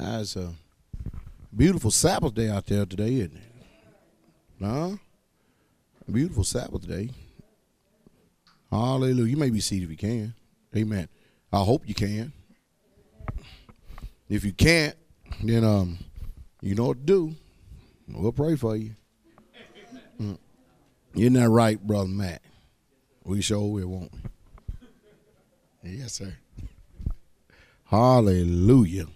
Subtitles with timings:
[0.00, 0.54] That's a
[1.54, 4.64] beautiful Sabbath day out there today, isn't it?
[4.64, 4.96] Huh?
[6.10, 7.10] Beautiful Sabbath day.
[8.72, 9.30] Hallelujah.
[9.30, 10.34] You may be seated if you can.
[10.74, 11.06] Amen.
[11.52, 12.32] I hope you can.
[14.30, 14.96] If you can't,
[15.42, 15.98] then um,
[16.62, 17.34] you know what to do.
[18.08, 18.92] We'll pray for you.
[20.18, 20.38] Mm.
[21.14, 22.40] Isn't that right, brother Matt?
[23.24, 24.12] We sure will, won't
[25.82, 25.90] we?
[25.90, 26.36] Yes, sir.
[27.84, 29.06] Hallelujah.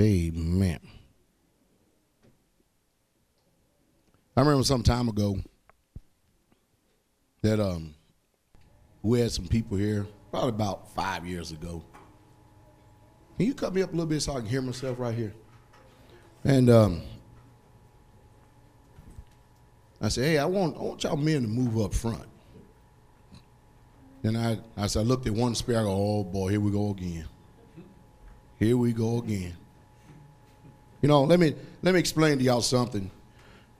[0.00, 0.80] Amen.
[4.34, 5.38] I remember some time ago
[7.42, 7.94] that um
[9.02, 11.82] we had some people here, probably about five years ago.
[13.36, 15.32] Can you cut me up a little bit so I can hear myself right here?
[16.44, 17.02] And um,
[20.00, 22.26] I said, hey, I want, I want y'all men to move up front.
[24.22, 26.70] And I, I said, I looked at one spear, I go, oh boy, here we
[26.70, 27.26] go again.
[28.58, 29.56] Here we go again.
[31.02, 33.10] You know, let me let me explain to y'all something.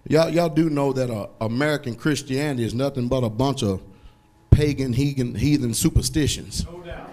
[0.08, 3.82] Y'all, y'all do know that uh, American Christianity is nothing but a bunch of
[4.50, 6.64] pagan, heathen, heathen superstitions.
[6.64, 7.10] No doubt.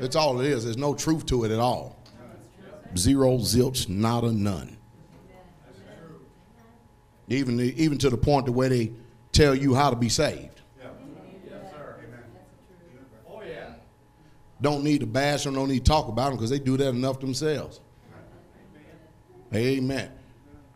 [0.00, 0.64] That's all it is.
[0.64, 1.96] There's no truth to it at all.
[2.96, 4.76] Zero, zilch, nada, none.
[7.28, 8.92] Even, even to the point to where they
[9.30, 10.48] tell you how to be saved.
[14.60, 16.88] Don't need to bash them, don't need to talk about them because they do that
[16.88, 17.80] enough themselves.
[19.54, 20.10] Amen.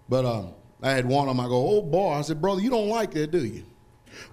[0.08, 2.70] But um, I had one of them, I go, oh boy, I said, brother, you
[2.70, 3.64] don't like that, do you?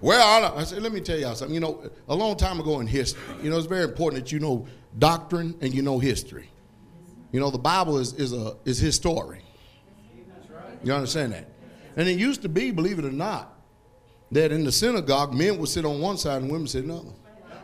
[0.00, 1.54] Well, I said, let me tell y'all something.
[1.54, 4.38] You know, a long time ago in history, you know, it's very important that you
[4.38, 4.66] know
[4.98, 6.48] doctrine and you know history.
[7.32, 9.42] You know, the Bible is, is, a, is his story.
[10.82, 11.48] You understand that?
[11.96, 13.58] And it used to be, believe it or not,
[14.30, 17.10] that in the synagogue, men would sit on one side and women sit another.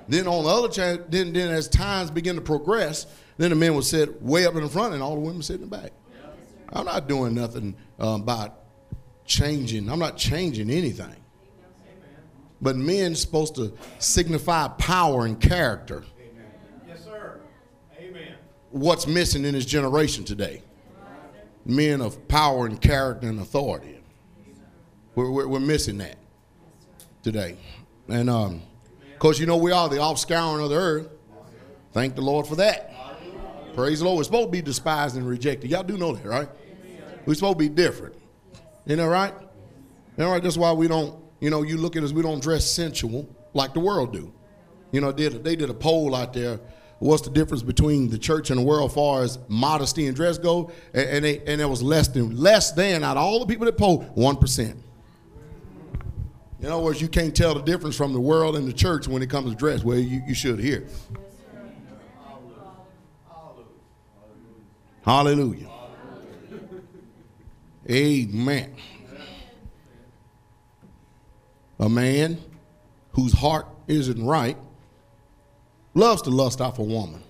[0.08, 3.06] Then on the other side, then, then as times begin to progress,
[3.39, 5.56] then the men would sit way up in the front and all the women sit
[5.56, 5.92] in the back.
[6.73, 8.61] I'm not doing nothing uh, about
[9.25, 9.89] changing.
[9.89, 11.17] I'm not changing anything.
[12.63, 16.05] But men supposed to signify power and character.
[16.86, 17.41] Yes, sir.
[17.98, 18.35] Amen.
[18.70, 20.63] What's missing in this generation today?
[21.64, 24.03] Men of power and character and authority.
[25.14, 26.17] We're, we're, we're missing that
[27.23, 27.57] today.
[28.09, 28.63] And um,
[29.13, 31.09] of course, you know we are the offscouring of the earth.
[31.92, 32.95] Thank the Lord for that.
[33.75, 34.19] Praise the Lord.
[34.19, 35.70] We're supposed to be despised and rejected.
[35.70, 36.48] Y'all do know that, right?
[37.30, 38.17] We're supposed to be different.
[38.86, 39.33] You know, right?
[40.18, 40.42] You know, right?
[40.42, 43.73] That's why we don't, you know, you look at us, we don't dress sensual like
[43.73, 44.33] the world do.
[44.91, 46.58] You know, did they did a poll out there.
[46.98, 50.39] What's the difference between the church and the world as far as modesty and dress
[50.39, 50.73] go?
[50.92, 53.67] And, and, they, and it was less than less than out of all the people
[53.67, 54.83] that polled, one percent.
[56.58, 59.23] In other words, you can't tell the difference from the world and the church when
[59.23, 59.85] it comes to dress.
[59.85, 60.89] Well, you, you should here.
[65.05, 65.70] Hallelujah.
[67.89, 68.74] Amen.
[71.79, 72.39] A man
[73.13, 74.57] whose heart isn't right
[75.95, 77.23] loves to lust off a woman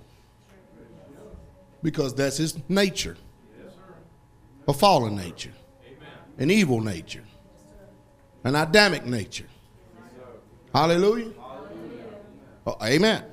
[1.82, 3.16] because that's his nature
[4.68, 5.52] a fallen nature,
[6.38, 7.24] an evil nature,
[8.44, 9.46] an Adamic nature.
[10.72, 11.32] Hallelujah.
[12.66, 13.24] Oh, amen.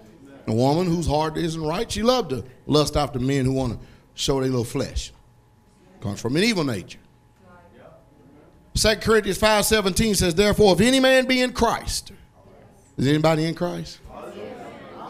[0.47, 3.87] A woman whose heart isn't right, she loved to lust after men who want to
[4.15, 5.11] show their little flesh.
[6.01, 6.99] Comes from an evil nature.
[8.77, 12.11] 2 Corinthians 5.17 says, Therefore, if any man be in Christ,
[12.95, 13.99] is anybody in Christ?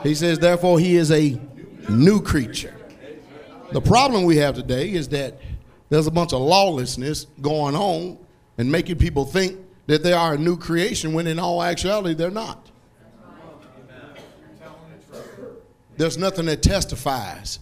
[0.03, 1.39] He says, therefore, he is a
[1.89, 2.73] new creature.
[3.73, 5.41] The problem we have today is that
[5.89, 8.17] there's a bunch of lawlessness going on
[8.57, 12.31] and making people think that they are a new creation when in all actuality they're
[12.31, 12.69] not.
[15.97, 17.59] There's nothing that testifies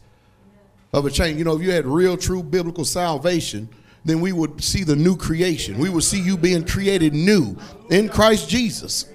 [0.94, 1.40] of a change.
[1.40, 3.70] You know, if you had real, true biblical salvation,
[4.06, 5.78] then we would see the new creation.
[5.80, 7.58] We would see you being created new
[7.90, 9.06] in Christ Jesus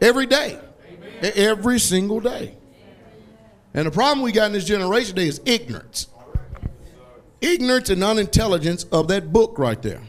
[0.00, 0.58] every day,
[1.22, 2.56] every single day.
[3.72, 6.08] And the problem we got in this generation today is ignorance.
[7.40, 10.02] Ignorance and unintelligence of that book right there.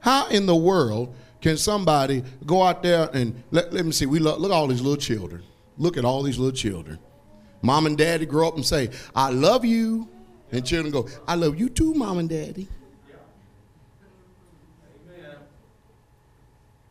[0.00, 4.18] How in the world can somebody go out there and let, let me see, we
[4.18, 5.42] look, look at all these little children.
[5.76, 6.98] Look at all these little children.
[7.62, 10.08] Mom and daddy grow up and say, I love you.
[10.50, 12.68] And children go, I love you too, mom and daddy.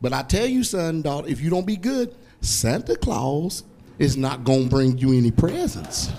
[0.00, 3.64] But I tell you, son, daughter, if you don't be good, Santa Claus
[3.98, 6.12] is not going to bring you any presents.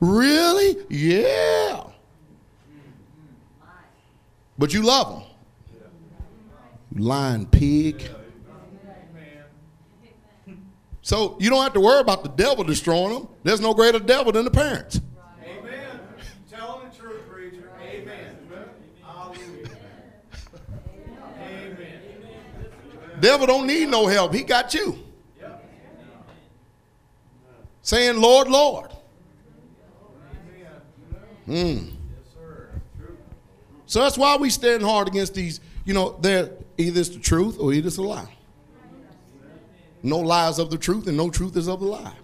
[0.00, 0.76] Really?
[0.90, 1.84] Yeah.
[4.58, 5.28] But you love him.
[6.94, 8.06] Lying pig.
[11.00, 13.28] So you don't have to worry about the devil destroying them.
[13.42, 15.00] There's no greater devil than the parents.
[15.44, 16.00] Amen.
[16.48, 17.70] Telling the truth, preacher.
[17.82, 18.36] Amen.
[19.02, 19.68] Hallelujah.
[21.40, 21.76] Amen.
[23.22, 24.34] Devil don't need no help.
[24.34, 24.98] He got you.
[27.80, 28.90] Saying, Lord, Lord.
[31.46, 31.92] Mm.
[33.86, 35.60] So that's why we stand hard against these.
[35.84, 38.28] You know, they're either it's the truth or either it's a lie.
[40.02, 42.16] No lies of the truth, and no truth is of the lie.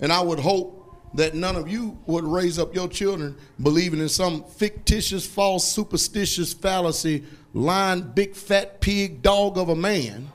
[0.00, 0.80] And I would hope
[1.14, 6.52] that none of you would raise up your children believing in some fictitious, false, superstitious
[6.52, 10.30] fallacy, lying, big, fat pig dog of a man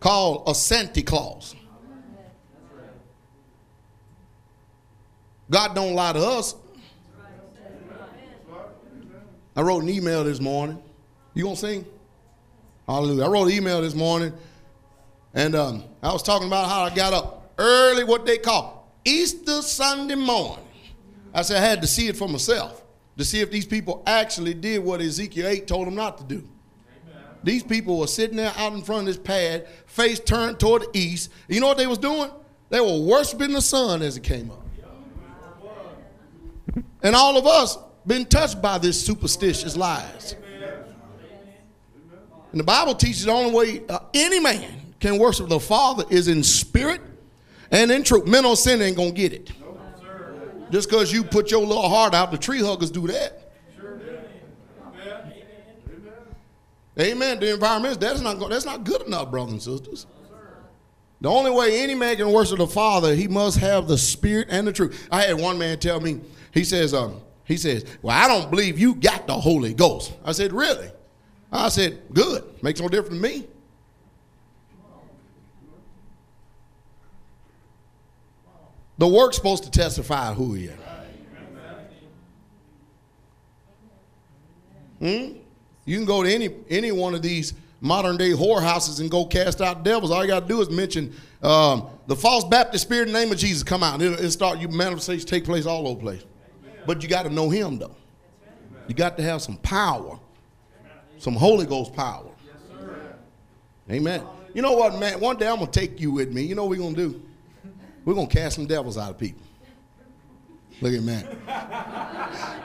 [0.00, 1.54] called a Santa Claus.
[5.48, 6.56] God don't lie to us.
[9.54, 10.82] I wrote an email this morning.
[11.34, 11.84] You gonna sing?
[12.86, 13.24] Hallelujah.
[13.24, 14.32] I wrote an email this morning,
[15.34, 19.60] and um, I was talking about how I got up early, what they call Easter
[19.60, 20.64] Sunday morning.
[21.34, 22.81] I said I had to see it for myself
[23.16, 26.48] to see if these people actually did what Ezekiel 8 told them not to do.
[27.44, 30.90] These people were sitting there out in front of this pad, face turned toward the
[30.94, 31.30] east.
[31.48, 32.30] You know what they was doing?
[32.68, 34.60] They were worshiping the sun as it came up.
[37.02, 37.76] And all of us
[38.06, 40.36] been touched by this superstitious lies.
[42.52, 46.28] And the Bible teaches the only way uh, any man can worship the Father is
[46.28, 47.00] in spirit
[47.70, 48.26] and in truth.
[48.26, 49.50] Men on sin ain't gonna get it.
[50.72, 53.52] Just because you put your little heart out, the tree huggers do that.
[53.78, 54.00] Sure
[56.98, 57.12] Amen.
[57.12, 57.40] Amen.
[57.40, 60.06] The environment that's not go- that's not good enough, brothers and sisters.
[61.20, 64.66] The only way any man can worship the Father, he must have the Spirit and
[64.66, 65.06] the truth.
[65.10, 66.20] I had one man tell me,
[66.52, 70.14] he says, um, he says, Well, I don't believe you got the Holy Ghost.
[70.24, 70.90] I said, Really?
[71.52, 72.44] I said, Good.
[72.62, 73.46] Makes no difference to me.
[78.98, 80.78] The work's supposed to testify who he is.
[85.00, 85.38] Hmm?
[85.84, 89.60] You can go to any any one of these modern day whorehouses and go cast
[89.60, 90.12] out devils.
[90.12, 91.12] All you got to do is mention
[91.42, 93.64] um, the false Baptist spirit in the name of Jesus.
[93.64, 94.00] Come out.
[94.00, 94.60] It'll, it'll start.
[94.60, 96.24] You manifestations take place all over the place.
[96.86, 97.96] But you got to know Him though.
[98.86, 100.18] You got to have some power,
[101.18, 102.30] some Holy Ghost power.
[103.90, 104.22] Amen.
[104.54, 105.18] You know what, man?
[105.18, 106.42] One day I'm gonna take you with me.
[106.42, 107.20] You know what we're gonna do?
[108.04, 109.42] We're gonna cast some devils out of people.
[110.80, 111.26] Look at Matt.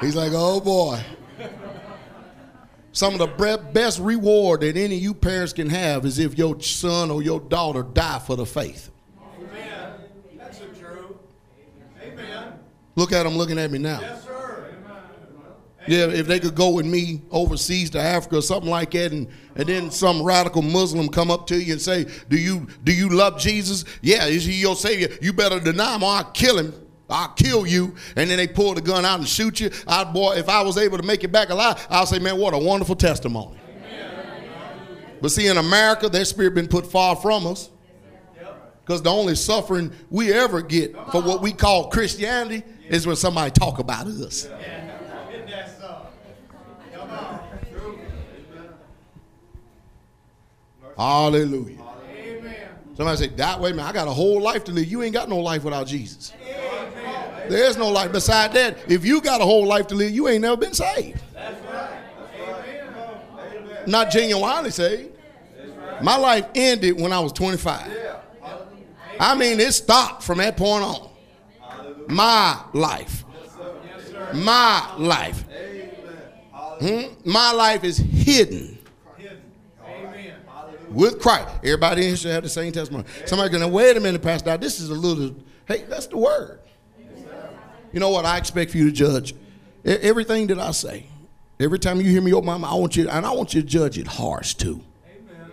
[0.02, 1.00] He's like, oh boy.
[2.92, 6.60] Some of the best reward that any of you parents can have is if your
[6.60, 8.90] son or your daughter die for the faith.
[9.40, 9.94] Amen.
[10.36, 11.18] That's the truth.
[12.02, 12.54] Amen.
[12.96, 14.02] Look at them looking at me now.
[14.02, 14.37] Yes, sir.
[15.88, 19.28] Yeah, if they could go with me overseas to Africa or something like that, and,
[19.56, 23.10] and then some radical Muslim come up to you and say, "Do you do you
[23.10, 23.86] love Jesus?
[24.02, 25.10] Yeah, is he your savior?
[25.22, 26.74] You better deny him, or I'll kill him.
[27.10, 29.72] I'll kill you." And then they pull the gun out and shoot you.
[29.88, 32.54] I boy, if I was able to make it back alive, I'll say, "Man, what
[32.54, 33.58] a wonderful testimony."
[35.22, 37.70] But see, in America, that spirit been put far from us.
[38.86, 43.52] Because the only suffering we ever get for what we call Christianity is when somebody
[43.52, 44.46] talk about us.
[44.46, 44.50] Isn't
[45.48, 46.08] that so?
[46.94, 47.40] Come on.
[50.98, 51.78] Hallelujah.
[52.12, 52.56] Amen.
[52.96, 54.86] Somebody say, that way, man, I got a whole life to live.
[54.86, 56.34] You ain't got no life without Jesus.
[57.48, 58.12] There's no life.
[58.12, 61.22] Beside that, if you got a whole life to live, you ain't never been saved.
[61.34, 65.12] that's right Not genuinely saved.
[66.02, 67.92] My life ended when I was 25.
[69.20, 71.10] I mean, it stopped from that point on.
[72.08, 73.24] My life.
[74.34, 75.44] My life.
[76.80, 77.14] Hmm?
[77.26, 78.77] My life is Hidden.
[80.98, 81.48] With Christ.
[81.58, 83.04] Everybody in here should have the same testimony.
[83.28, 84.50] Somebody gonna wait a minute, Pastor.
[84.50, 85.36] Now, this is a little.
[85.68, 86.60] Hey, that's the word.
[87.94, 88.26] You know what?
[88.26, 89.36] I expect for you to judge
[89.86, 91.06] everything that I say.
[91.60, 93.62] Every time you hear me oh, my mouth, I want you, and I want you
[93.62, 94.82] to judge it harsh too.
[95.06, 95.52] Amen.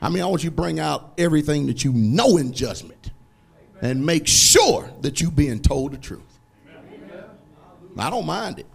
[0.00, 3.12] I mean, I want you to bring out everything that you know in judgment,
[3.82, 6.22] and make sure that you being told the truth.
[7.96, 8.66] I don't mind it.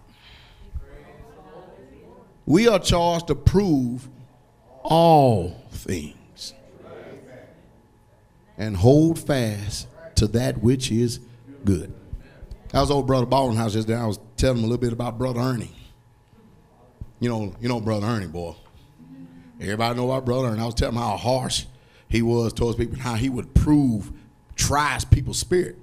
[2.45, 4.07] We are charged to prove
[4.83, 6.53] all things
[8.57, 11.19] and hold fast to that which is
[11.63, 11.93] good.
[12.73, 13.97] I was old Brother Baldwin house yesterday.
[13.97, 15.71] I was telling him a little bit about Brother Ernie.
[17.19, 18.55] You know, you know Brother Ernie, boy.
[19.59, 20.61] Everybody know about Brother Ernie.
[20.61, 21.65] I was telling him how harsh
[22.09, 24.11] he was towards people and how he would prove,
[24.55, 25.77] tries people's spirit.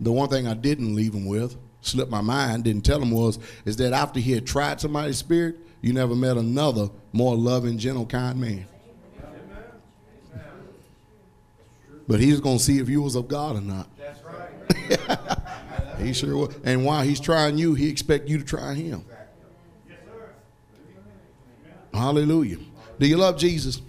[0.00, 3.38] The one thing I didn't leave him with, slipped my mind, didn't tell him was,
[3.64, 8.06] is that after he had tried somebody's spirit, you never met another more loving, gentle,
[8.06, 8.66] kind man.
[12.10, 13.88] But he's going to see if you was of God or not.
[13.96, 15.18] That's right.
[16.00, 16.52] He sure will.
[16.64, 19.04] And while he's trying you, he expect you to try him.
[21.92, 22.56] Hallelujah.
[22.98, 23.82] Do you love Jesus?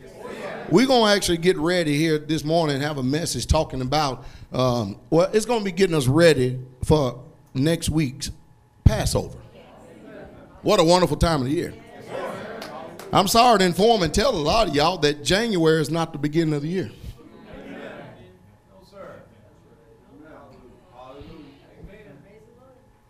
[0.69, 4.25] We're going to actually get ready here this morning and have a message talking about,
[4.51, 7.23] um, well, it's going to be getting us ready for
[7.53, 8.29] next week's
[8.83, 9.37] Passover.
[10.63, 11.73] What a wonderful time of the year.
[13.13, 16.19] I'm sorry to inform and tell a lot of y'all that January is not the
[16.19, 16.91] beginning of the year.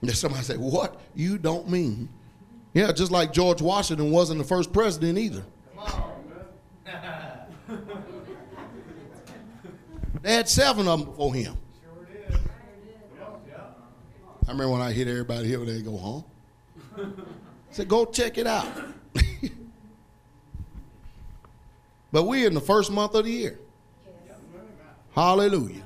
[0.02, 1.00] And somebody say, What?
[1.16, 2.10] You don't mean?
[2.74, 5.44] Yeah, just like George Washington wasn't the first president either.
[10.22, 11.58] They had seven of them before him.
[11.82, 12.40] Sure did.
[14.48, 17.04] I remember when I hit everybody here, they go, huh?
[17.04, 17.06] I
[17.72, 18.68] said, go check it out.
[22.12, 23.58] but we're in the first month of the year.
[25.16, 25.84] Hallelujah.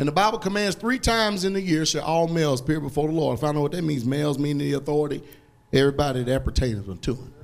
[0.00, 3.12] And the Bible commands three times in the year shall all males appear before the
[3.12, 3.36] Lord.
[3.36, 5.22] If I know what that means, males mean the authority,
[5.74, 7.34] everybody that pertains unto him.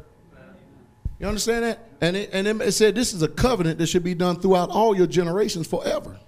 [1.20, 1.80] You understand that?
[2.00, 4.96] And it, and it said this is a covenant that should be done throughout all
[4.96, 6.18] your generations forever.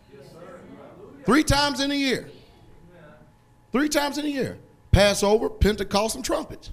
[1.25, 2.29] Three times in a year.
[3.73, 4.59] Three times in a year.
[4.93, 6.73] Passover, Pentecost, and trumpets.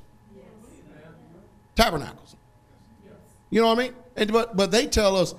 [1.75, 2.35] Tabernacles.
[3.49, 3.93] You know what I mean?
[4.17, 5.33] And but but they tell us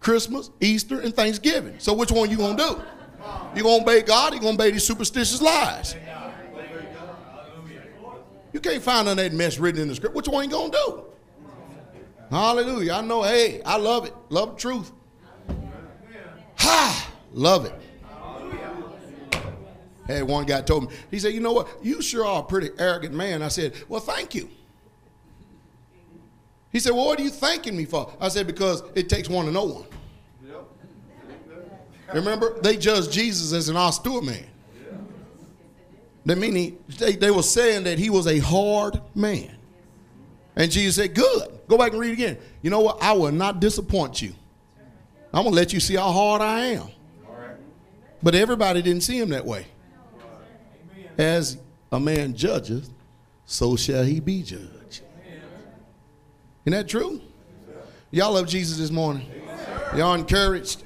[0.00, 1.76] Christmas, Easter, and Thanksgiving.
[1.78, 2.82] So which one you gonna do?
[3.54, 4.32] You gonna obey God?
[4.32, 5.96] Or you gonna obey these superstitious lies?
[8.52, 10.14] You can't find none of that mess written in the script.
[10.14, 11.04] Which one you gonna do?
[12.30, 12.92] Hallelujah.
[12.92, 14.14] I know, hey, I love it.
[14.28, 14.92] Love the truth.
[16.56, 17.12] Ha!
[17.32, 17.74] Love it.
[20.06, 21.68] Had one guy told me, he said, You know what?
[21.82, 23.42] You sure are a pretty arrogant man.
[23.42, 24.48] I said, Well, thank you.
[26.72, 28.12] He said, Well, what are you thanking me for?
[28.20, 29.84] I said, Because it takes one to know one.
[32.14, 34.46] Remember, they judged Jesus as an austere man.
[36.26, 39.56] That meaning they, they were saying that he was a hard man.
[40.56, 41.48] And Jesus said, Good.
[41.68, 42.36] Go back and read again.
[42.62, 43.02] You know what?
[43.02, 44.34] I will not disappoint you.
[45.32, 46.88] I'm going to let you see how hard I am.
[48.22, 49.66] But everybody didn't see him that way.
[51.16, 51.58] As
[51.92, 52.90] a man judges,
[53.46, 55.02] so shall he be judged.
[56.64, 57.20] Isn't that true?
[58.10, 59.30] Y'all love Jesus this morning?
[59.96, 60.82] Y'all encouraged?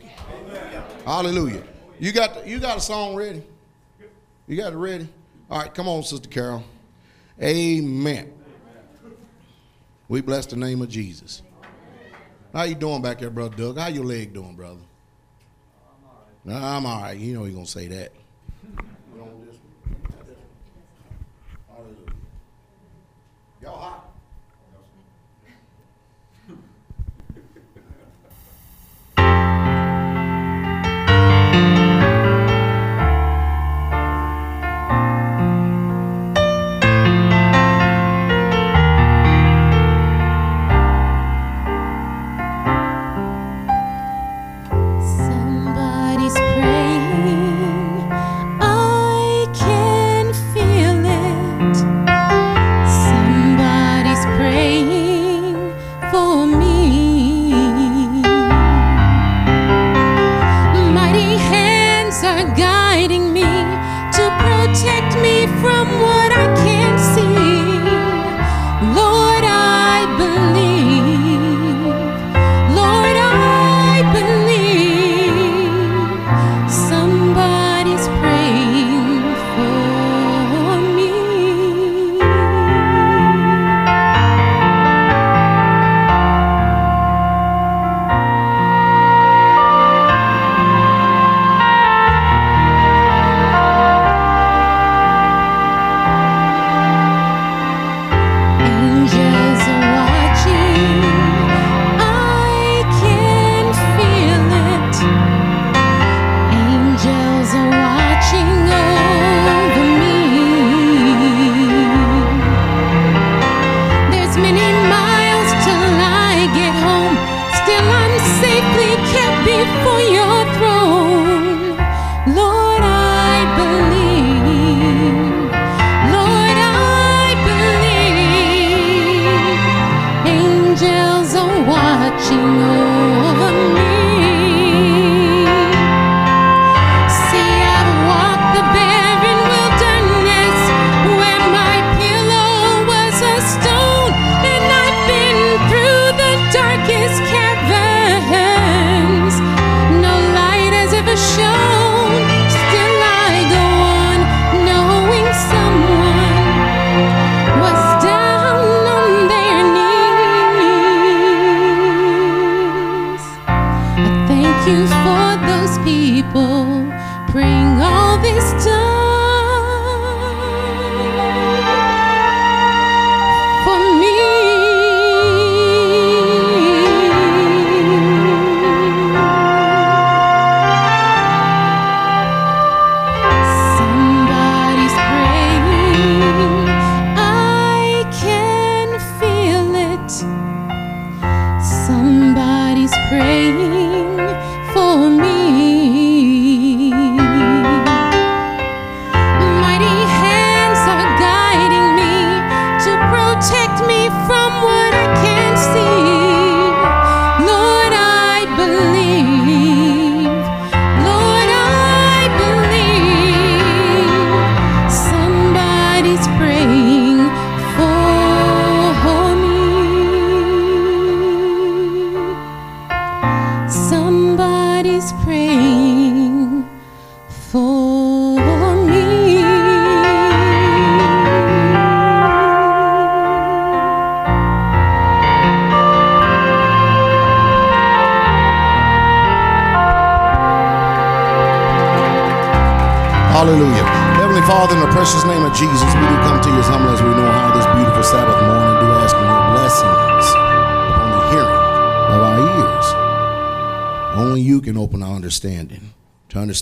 [1.05, 1.63] Hallelujah.
[2.01, 3.43] You got you got a song ready?
[4.47, 5.09] You got it ready?
[5.51, 6.65] All right, come on, Sister Carol.
[7.41, 8.33] Amen.
[10.09, 11.43] We bless the name of Jesus.
[12.53, 13.79] How you doing back there, brother Doug?
[13.79, 14.81] How your leg doing, brother?
[16.45, 17.17] Nah, I'm all right.
[17.17, 18.13] You know you're gonna say that.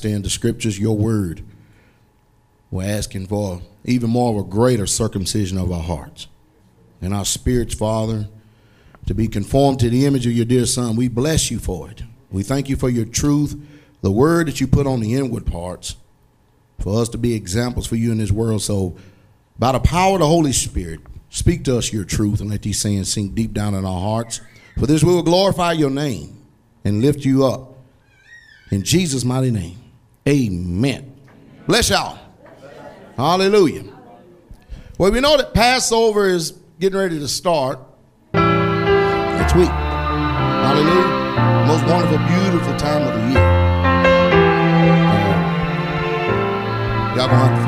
[0.03, 1.43] understand the scriptures, your word.
[2.71, 6.27] We're asking for even more of a greater circumcision of our hearts
[7.01, 8.29] and our spirits, Father,
[9.07, 10.97] to be conformed to the image of your dear Son.
[10.97, 12.03] We bless you for it.
[12.31, 13.55] We thank you for your truth,
[14.01, 15.97] the word that you put on the inward parts,
[16.81, 18.63] for us to be examples for you in this world.
[18.63, 18.97] So,
[19.59, 22.81] by the power of the Holy Spirit, speak to us your truth and let these
[22.81, 24.41] sayings sink deep down in our hearts.
[24.79, 26.43] For this we will glorify your name
[26.85, 27.75] and lift you up.
[28.71, 29.82] In Jesus' mighty name.
[30.29, 31.15] Amen.
[31.67, 32.19] Bless y'all.
[33.17, 33.85] Hallelujah.
[34.99, 37.81] Well, we know that Passover is getting ready to start
[38.33, 39.69] next week.
[39.69, 41.67] Hallelujah.
[41.67, 43.53] Most wonderful, beautiful time of the year.
[47.17, 47.62] Y'all gonna have to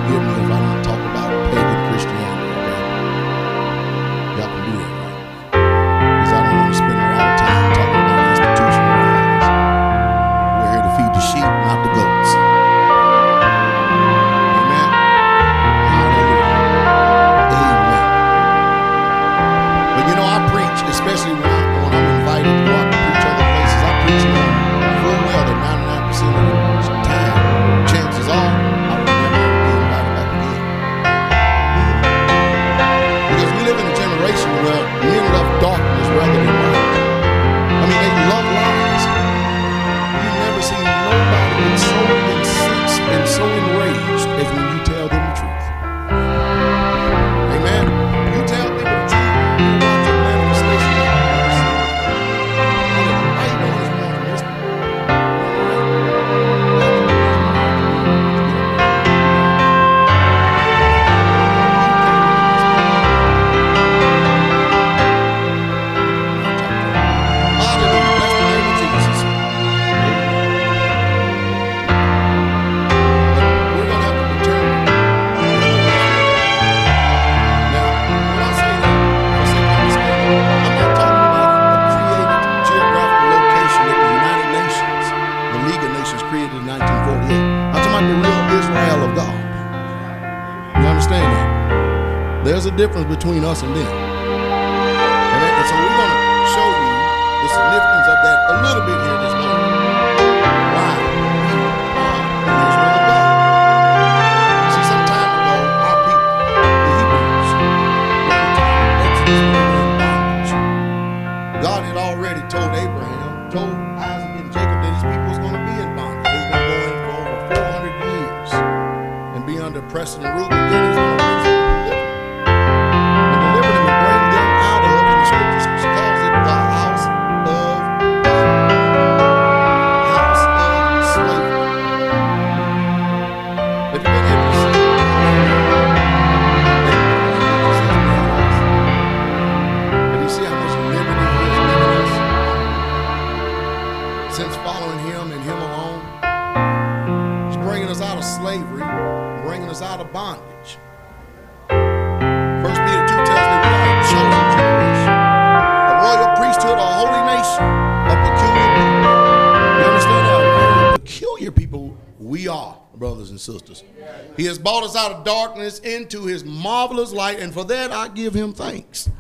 [168.15, 169.11] give him thanks.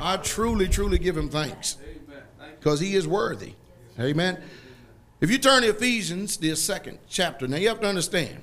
[0.00, 1.76] I truly, truly give him thanks
[2.58, 3.54] because he is worthy.
[3.98, 4.42] Amen.
[5.20, 8.42] If you turn to Ephesians, the second chapter, now you have to understand,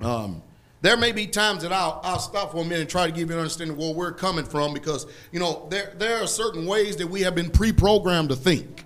[0.00, 0.42] um,
[0.82, 3.30] there may be times that I'll, I'll stop for a minute and try to give
[3.30, 6.66] you an understanding of where we're coming from because, you know, there, there are certain
[6.66, 8.84] ways that we have been pre programmed to think.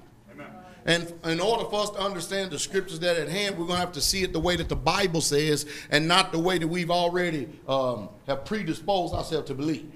[0.87, 3.77] And in order for us to understand the scriptures that are at hand, we're going
[3.77, 6.57] to have to see it the way that the Bible says and not the way
[6.59, 9.92] that we've already um, have predisposed ourselves to believe.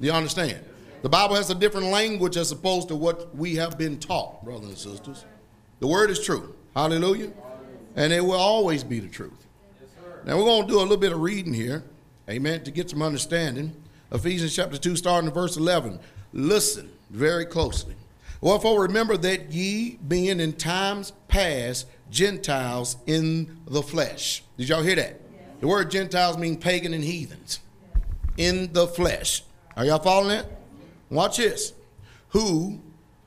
[0.00, 0.64] You understand?
[1.02, 4.68] The Bible has a different language as opposed to what we have been taught, brothers
[4.68, 5.24] and sisters.
[5.80, 6.54] The word is true.
[6.74, 7.32] Hallelujah.
[7.96, 9.46] And it will always be the truth.
[10.24, 11.84] Now we're going to do a little bit of reading here.
[12.28, 12.62] Amen.
[12.64, 13.74] To get some understanding.
[14.12, 15.98] Ephesians chapter 2, starting in verse 11.
[16.32, 17.94] Listen very closely.
[18.40, 24.42] Wherefore remember that ye, being in times past Gentiles in the flesh.
[24.56, 25.20] Did y'all hear that?
[25.60, 27.60] The word Gentiles mean pagan and heathens.
[28.36, 29.42] In the flesh.
[29.78, 30.46] Are y'all following that?
[31.08, 31.72] Watch this.
[32.30, 32.80] Who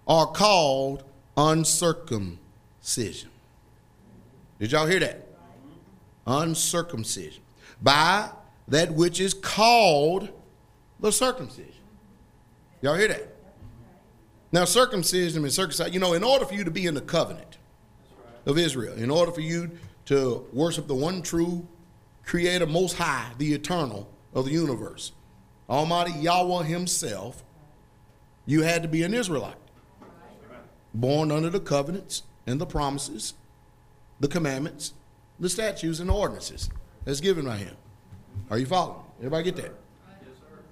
[0.06, 1.06] are called
[1.38, 3.30] uncircumcision.
[4.60, 5.28] Did y'all hear that?
[6.28, 7.42] Uncircumcision.
[7.82, 8.32] By
[8.68, 10.28] that which is called
[11.00, 11.72] the circumcision.
[12.82, 13.34] Y'all hear that?
[14.52, 17.60] Now, circumcision and circumcision, you know, in order for you to be in the covenant
[18.46, 19.72] of Israel, in order for you
[20.08, 21.66] to worship the one true
[22.26, 25.14] creator, most high, the eternal of the universe,
[25.71, 27.43] Almighty Yahweh Himself,
[28.45, 29.55] you had to be an Israelite,
[30.93, 33.36] born under the covenants and the promises,
[34.19, 34.93] the commandments,
[35.39, 36.69] the statutes, and ordinances
[37.05, 37.75] that's given by Him.
[38.49, 38.99] Are you following?
[39.19, 39.73] Everybody get that?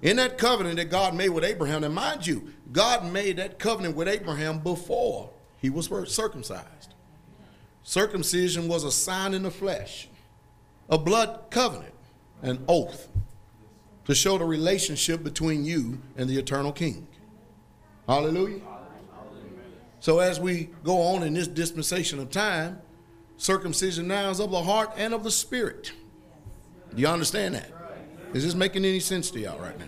[0.02, 3.96] In that covenant that God made with Abraham, and mind you, God made that covenant
[3.96, 6.94] with Abraham before he was circumcised.
[7.82, 10.08] Circumcision was a sign in the flesh,
[10.90, 11.94] a blood covenant,
[12.42, 13.08] an oath
[14.10, 17.06] to show the relationship between you and the eternal king.
[18.08, 18.60] Hallelujah.
[20.00, 22.80] So as we go on in this dispensation of time,
[23.36, 25.92] circumcision now is of the heart and of the spirit.
[26.92, 27.70] Do you understand that?
[28.34, 29.86] Is this making any sense to y'all right now?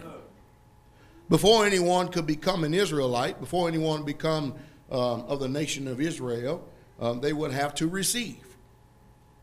[1.29, 4.55] Before anyone could become an Israelite, before anyone become
[4.93, 6.65] um, of the nation of Israel,
[7.01, 8.52] um, they would have to receive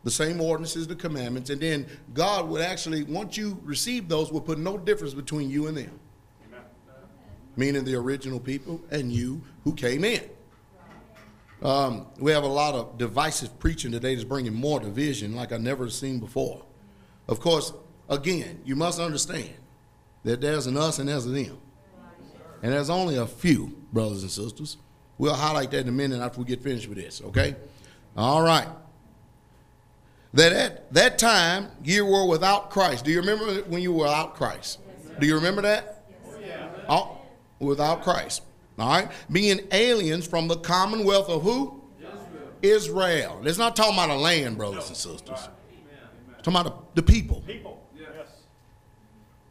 [0.02, 4.46] the same ordinances, the commandments, and then God would actually, once you receive those, would
[4.46, 6.00] put no difference between you and them.
[7.56, 10.22] Meaning the original people and you who came in.
[11.62, 15.60] Um, we have a lot of divisive preaching today that's bringing more division like I've
[15.60, 16.64] never seen before.
[17.28, 17.74] Of course,
[18.08, 19.50] again, you must understand
[20.24, 21.58] that there's an us and there's a them.
[22.62, 24.78] And there's only a few, brothers and sisters.
[25.18, 27.56] We'll highlight that in a minute after we get finished with this, okay?
[28.16, 28.68] All right
[30.34, 33.04] that at that time you were without Christ.
[33.04, 34.78] Do you remember when you were without Christ?
[35.18, 36.04] Do you remember that?
[36.88, 37.18] Oh,
[37.58, 38.42] without Christ.
[38.78, 39.10] All right?
[39.30, 41.80] Being aliens from the commonwealth of who?
[42.62, 43.40] Israel.
[43.44, 45.48] It's not talking about a land, brothers and sisters.
[46.32, 47.42] It's talking about the people.
[47.46, 47.82] People.
[47.98, 48.28] Yes.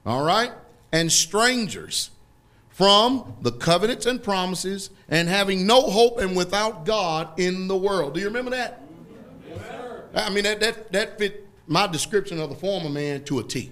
[0.06, 0.52] All right?
[0.92, 2.12] And strangers
[2.70, 8.13] from the covenants and promises and having no hope and without God in the world.
[8.13, 8.79] Do you remember that?
[10.13, 13.72] I mean, that, that, that fit my description of the former man to a T.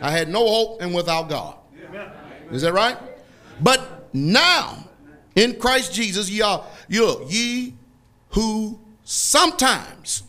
[0.00, 1.56] I had no hope and without God.
[2.50, 2.98] Is that right?
[3.60, 4.88] But now,
[5.34, 7.74] in Christ Jesus, ye are you ye
[8.30, 10.24] who sometimes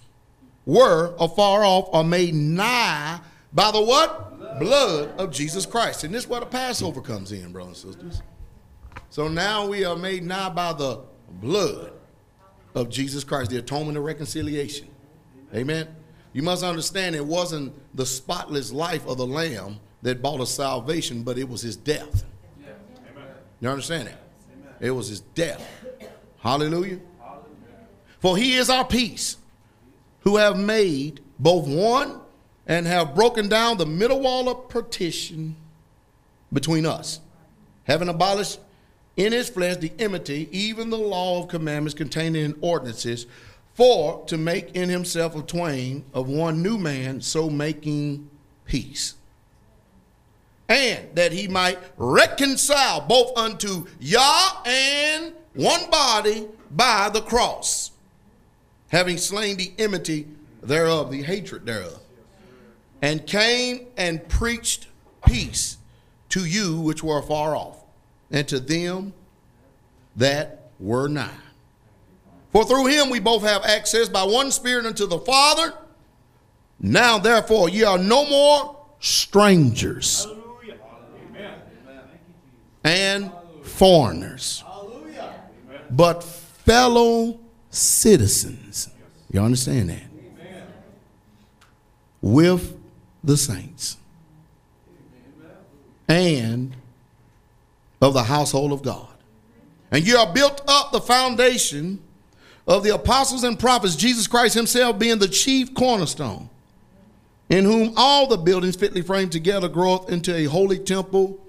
[0.66, 3.20] were afar off are made nigh
[3.54, 4.60] by the what?
[4.60, 6.04] Blood of Jesus Christ.
[6.04, 8.22] And this is where the Passover comes in, brothers and sisters.
[9.10, 11.94] So now we are made nigh by the blood
[12.74, 14.88] of Jesus Christ, the atonement of reconciliation.
[15.56, 15.88] Amen.
[16.34, 21.24] You must understand it wasn't the spotless life of the Lamb that bought us salvation,
[21.24, 22.26] but it was his death.
[22.62, 22.74] Yeah.
[23.62, 24.20] You understand that?
[24.52, 24.74] Amen.
[24.82, 25.66] It was his death.
[26.40, 27.00] Hallelujah.
[27.20, 27.46] Hallelujah.
[28.20, 29.38] For he is our peace,
[30.22, 32.20] who have made both one
[32.68, 35.56] and have broken down the middle wall of partition
[36.52, 37.22] between us,
[37.84, 38.60] having abolished
[39.16, 43.26] in his flesh the enmity, even the law of commandments contained in ordinances
[43.76, 48.30] for to make in himself a twain of one new man, so making
[48.66, 49.16] peace.
[50.68, 57.92] And that he might reconcile both unto Yah and one body by the cross,
[58.88, 60.28] having slain the enmity
[60.64, 62.00] thereof, the hatred thereof,
[63.02, 64.88] and came and preached
[65.28, 65.78] peace
[66.30, 67.84] to you which were far off,
[68.32, 69.14] and to them
[70.16, 71.30] that were nigh.
[72.56, 75.74] For through him we both have access by one Spirit unto the Father.
[76.80, 80.26] Now, therefore, ye are no more strangers
[82.82, 83.30] and
[83.62, 84.64] foreigners,
[85.92, 87.42] but fellow
[87.72, 88.88] citizens.
[89.30, 90.04] You understand that?
[92.22, 92.80] With
[93.22, 93.98] the saints
[96.08, 96.74] and
[98.02, 99.10] of the household of God.
[99.92, 102.00] And you are built up the foundation
[102.68, 106.50] of the apostles and prophets, Jesus Christ himself being the chief cornerstone,
[107.50, 111.40] in whom all the buildings fitly framed together groweth into a holy temple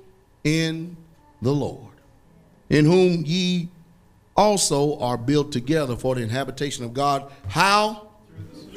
[0.44, 0.96] in
[1.40, 1.92] the Lord,
[2.68, 3.68] in whom ye
[4.37, 7.31] also are built together for the inhabitation of God.
[7.48, 8.09] How?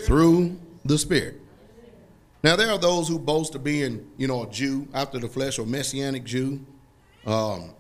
[0.06, 1.42] Through the Spirit.
[2.42, 5.60] Now there are those who boast of being, you know, a Jew after the flesh
[5.60, 6.66] or messianic Jew.
[7.26, 7.72] Um,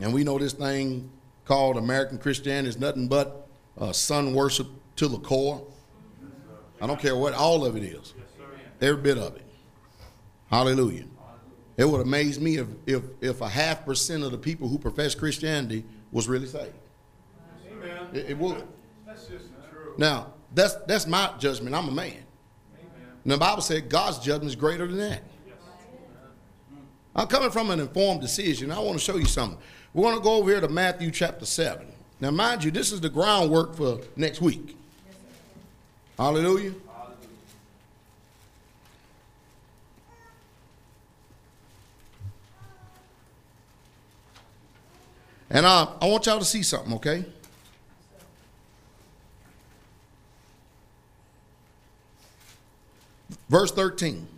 [0.00, 1.08] and we know this thing
[1.44, 3.39] called American Christianity is nothing but
[3.78, 5.66] uh, sun worship to the core.
[6.80, 8.14] I don't care what all of it is,
[8.80, 9.44] every bit of it.
[10.50, 11.04] Hallelujah.
[11.76, 15.14] It would amaze me if, if, if a half percent of the people who profess
[15.14, 16.72] Christianity was really saved.
[17.72, 18.08] Amen.
[18.12, 18.66] It, it would.
[19.06, 19.94] That's just true.
[19.96, 21.74] Now, that's, that's my judgment.
[21.74, 22.22] I'm a man.
[23.24, 25.22] And the Bible said God's judgment is greater than that.
[27.14, 28.70] I'm coming from an informed decision.
[28.70, 29.58] I want to show you something.
[29.92, 31.86] We're going to go over here to Matthew chapter 7.
[32.20, 34.76] Now, mind you, this is the groundwork for next week.
[36.18, 36.74] Hallelujah.
[45.48, 47.24] And uh, I want y'all to see something, okay?
[53.48, 54.28] Verse 13.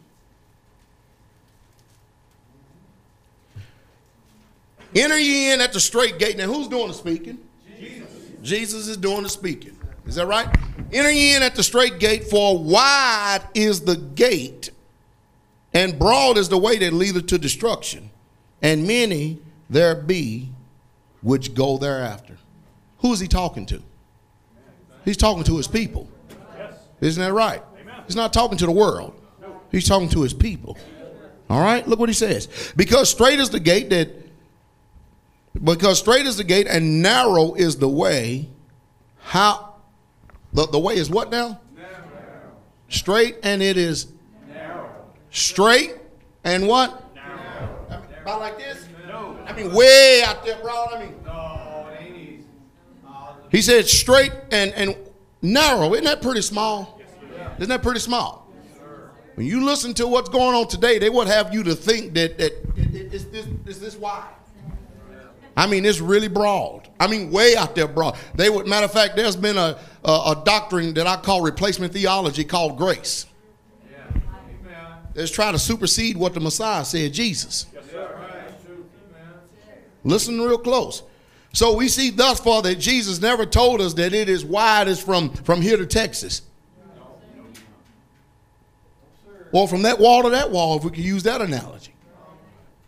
[4.94, 6.36] Enter ye in at the strait gate.
[6.36, 7.38] Now, who's doing the speaking?
[8.42, 8.88] Jesus.
[8.88, 9.78] Is doing the speaking.
[10.07, 10.48] Is that right?
[10.92, 14.70] Enter ye in at the strait gate, for wide is the gate,
[15.72, 18.11] and broad is the way that leadeth to destruction,
[18.61, 19.38] and many
[19.70, 20.50] there be
[21.22, 22.37] which go thereafter.
[22.98, 23.83] Who is he talking to?
[25.05, 26.09] He's talking to his people.
[27.00, 27.62] Isn't that right?
[28.07, 29.14] He's not talking to the world.
[29.70, 30.76] He's talking to his people.
[31.48, 31.87] All right?
[31.87, 32.72] Look what he says.
[32.76, 34.21] Because strait is the gate that
[35.62, 38.48] because strait is the gate and narrow is the way.
[39.18, 39.74] How
[40.52, 41.60] the, the way is what now?
[41.76, 42.52] Narrow.
[42.88, 44.12] Strait and it is
[44.48, 44.90] narrow.
[45.30, 45.94] strait
[46.44, 47.04] and what?
[47.16, 48.86] I mean, about like this?
[49.06, 49.38] No.
[49.46, 50.86] I mean way out there, bro.
[50.92, 52.44] I mean No, it ain't easy.
[53.06, 54.96] Uh, he said strait and, and
[55.40, 55.92] narrow.
[55.92, 56.98] Isn't that pretty small?
[56.98, 58.42] Yes, Isn't that pretty small?
[59.34, 62.36] When you listen to what's going on today, they would have you to think that,
[62.36, 64.28] that it, it, it's, this, it's this wide.
[65.56, 66.88] I mean, it's really broad.
[66.98, 68.16] I mean, way out there broad.
[68.34, 71.92] They would, matter of fact, there's been a, a, a doctrine that I call replacement
[71.92, 73.26] theology called grace.
[73.90, 74.96] yeah.
[75.14, 77.66] That's trying to supersede what the Messiah said, Jesus.
[77.74, 78.16] Yes, sir.
[78.18, 78.48] Right.
[78.48, 78.86] That's true.
[79.10, 79.34] Amen.
[80.04, 81.02] Listen real close.
[81.52, 85.02] So we see thus far that Jesus never told us that it is wide as
[85.02, 86.42] from, from here to Texas.
[89.52, 91.91] Or from that wall to that wall, if we could use that analogy.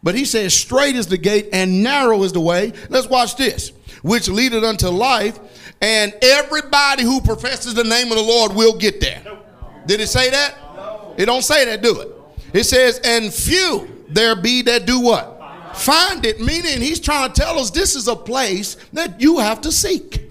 [0.05, 2.75] But he says, strait is the gate and narrow is the way.
[2.91, 3.73] Let's watch this.
[4.03, 5.41] Which leadeth unto life,
[5.81, 9.23] and everybody who professes the name of the Lord will get there.
[9.87, 10.55] Did it say that?
[11.17, 12.09] It don't say that, do it.
[12.53, 15.31] It says, and few there be that do what?
[15.75, 19.63] Find it, meaning he's trying to tell us this is a place that you have
[19.63, 20.31] to seek.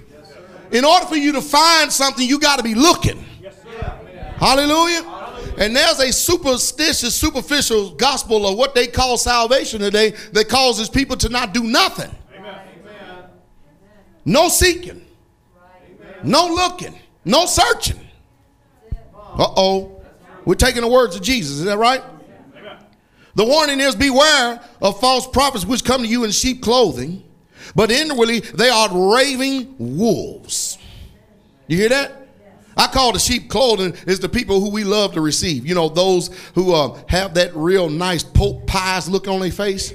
[0.72, 3.26] In order for you to find something, you got to be looking.
[4.38, 5.02] Hallelujah.
[5.58, 11.16] And there's a superstitious, superficial gospel of what they call salvation today that causes people
[11.18, 12.12] to not do nothing.
[12.36, 12.60] Amen.
[14.26, 15.06] No seeking,
[16.24, 18.00] no looking, no searching.
[19.16, 20.02] Uh oh.
[20.46, 21.60] We're taking the words of Jesus.
[21.60, 22.04] Is that right?
[23.36, 27.24] The warning is beware of false prophets which come to you in sheep clothing,
[27.76, 30.78] but inwardly they are raving wolves.
[31.68, 32.23] You hear that?
[32.76, 35.66] I call the sheep clothing is the people who we love to receive.
[35.66, 39.94] You know, those who uh, have that real nice poke pies look on their face,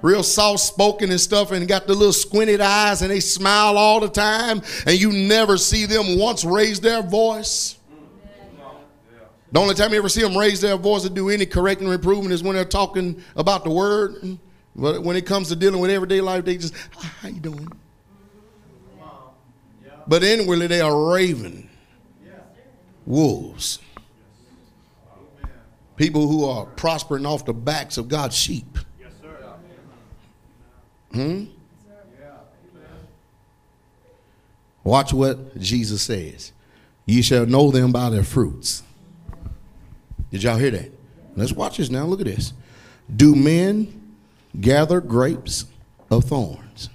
[0.00, 4.00] real soft spoken and stuff, and got the little squinted eyes, and they smile all
[4.00, 7.78] the time, and you never see them once raise their voice.
[9.50, 11.94] The only time you ever see them raise their voice or do any correcting or
[11.94, 14.38] improvement is when they're talking about the word.
[14.74, 17.68] But when it comes to dealing with everyday life, they just, "Ah, how you doing?
[20.08, 21.70] But inwardly they are raving
[23.06, 23.78] wolves.
[25.96, 28.78] People who are prospering off the backs of God's sheep.
[31.12, 31.44] Hmm?
[34.82, 36.52] Watch what Jesus says.
[37.06, 38.82] Ye shall know them by their fruits.
[40.30, 40.92] Did y'all hear that?
[41.36, 42.04] Let's watch this now.
[42.04, 42.52] Look at this.
[43.14, 44.14] Do men
[44.60, 45.66] gather grapes
[46.10, 46.90] of thorns?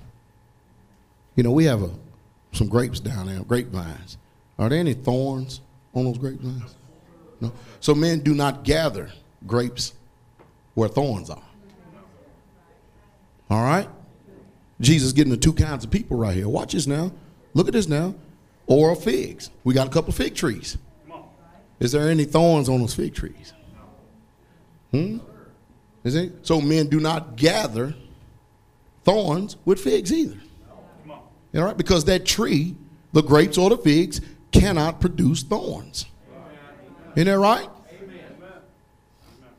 [1.36, 1.92] You know, we have a,
[2.52, 4.18] some grapes down there, grapevines.
[4.58, 5.62] Are there any thorns
[6.00, 6.76] on those grapevines?
[7.42, 7.52] No.
[7.80, 9.12] So men do not gather
[9.46, 9.94] grapes
[10.74, 11.44] where thorns are.
[13.50, 13.88] All right?
[14.82, 16.48] Jesus getting the two kinds of people right here.
[16.48, 17.12] Watch this now.
[17.54, 18.16] Look at this now.
[18.68, 19.50] Or figs.
[19.64, 20.78] We got a couple fig trees.
[21.80, 23.54] Is there any thorns on those fig trees?
[24.92, 25.20] Hmm?
[26.04, 26.46] Is it?
[26.46, 27.96] So men do not gather
[29.04, 30.38] thorns with figs either.
[31.10, 31.78] All right?
[31.78, 32.76] Because that tree,
[33.14, 36.06] the grapes or the figs, cannot produce thorns.
[37.16, 37.70] Isn't that right?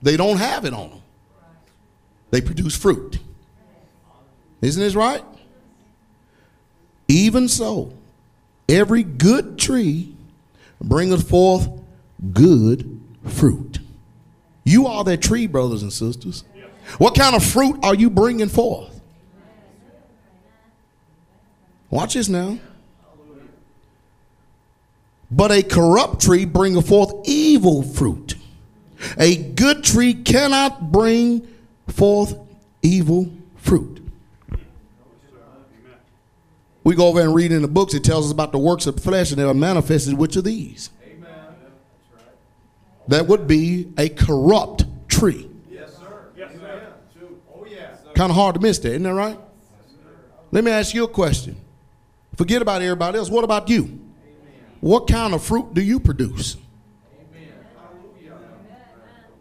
[0.03, 1.03] They don't have it on them.
[2.31, 3.19] They produce fruit.
[4.63, 5.25] Isn't this right?
[7.09, 7.93] Even so,
[8.69, 10.15] every good tree
[10.81, 11.69] bringeth forth
[12.33, 13.79] good fruit.
[14.65, 16.45] You are that tree, brothers and sisters.
[16.99, 19.01] What kind of fruit are you bringing forth?
[21.91, 22.59] Watch this now.
[25.31, 28.35] But a corrupt tree bringeth forth evil fruit.
[29.19, 31.47] A good tree cannot bring
[31.89, 32.37] forth
[32.83, 33.99] evil fruit.
[36.83, 38.99] We go over and read in the books, it tells us about the works of
[38.99, 40.91] flesh, and they are manifested, which of these?
[43.09, 45.51] That would be a corrupt tree.
[45.71, 46.27] Yes, sir.
[46.37, 46.93] Yes, sir.
[47.53, 47.97] Oh, yeah.
[48.15, 49.37] Kind of hard to miss that, isn't that right?
[49.37, 49.97] Yes,
[50.53, 51.57] Let me ask you a question.
[52.37, 53.29] Forget about everybody else.
[53.29, 53.99] What about you?
[54.81, 56.57] What kind of fruit do you produce?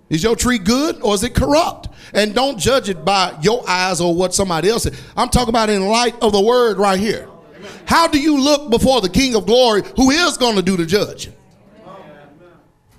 [0.10, 1.88] Is your tree good or is it corrupt?
[2.14, 4.96] And don't judge it by your eyes or what somebody else said.
[5.16, 7.30] I'm talking about in light of the word right here.
[7.86, 10.86] How do you look before the King of glory who is going to do the
[10.86, 11.34] judging?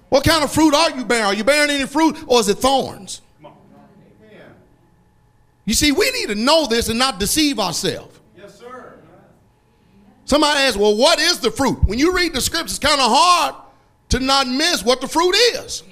[0.08, 1.24] What kind of fruit are you bearing?
[1.24, 3.22] Are you bearing any fruit or is it thorns?
[5.64, 8.19] You see, we need to know this and not deceive ourselves.
[10.30, 11.82] Somebody asks, well, what is the fruit?
[11.88, 13.56] When you read the scriptures, it's kind of hard
[14.10, 15.82] to not miss what the fruit is.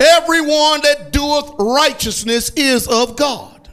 [0.00, 3.68] Everyone that doeth righteousness is of God.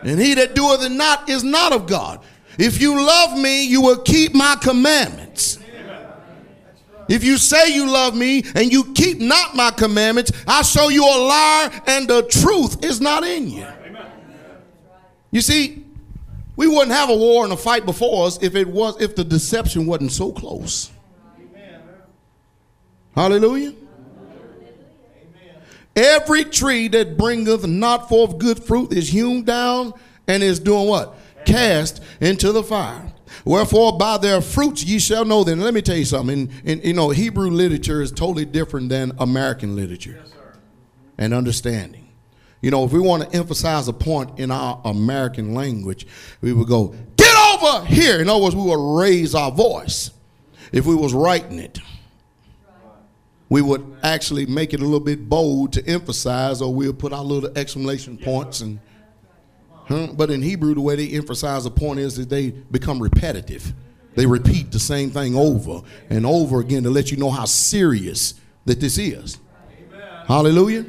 [0.00, 2.24] And he that doeth not is not of God.
[2.58, 5.58] If you love me, you will keep my commandments.
[7.06, 11.04] If you say you love me and you keep not my commandments, I show you
[11.04, 13.66] a liar and the truth is not in you.
[15.30, 15.82] You see,
[16.56, 19.24] we wouldn't have a war and a fight before us if it was if the
[19.24, 20.90] deception wasn't so close.
[23.14, 23.72] Hallelujah.
[23.72, 25.62] Amen.
[25.94, 29.94] Every tree that bringeth not forth good fruit is hewn down
[30.28, 31.16] and is doing what?
[31.46, 33.12] Cast into the fire.
[33.44, 35.60] Wherefore, by their fruits ye shall know them.
[35.60, 36.50] Let me tell you something.
[36.64, 40.22] In, in, you know, Hebrew literature is totally different than American literature
[41.16, 42.05] and understanding.
[42.60, 46.06] You know, if we want to emphasize a point in our American language,
[46.40, 48.20] we would go, get over here.
[48.20, 50.10] In other words, we would raise our voice.
[50.72, 51.78] If we was writing it,
[53.48, 57.22] we would actually make it a little bit bold to emphasize, or we'll put our
[57.22, 58.80] little exclamation points and
[59.88, 60.08] Huh?
[60.12, 63.72] But in Hebrew, the way they emphasize a point is that they become repetitive.
[64.16, 68.34] They repeat the same thing over and over again to let you know how serious
[68.64, 69.38] that this is.
[70.26, 70.86] Hallelujah.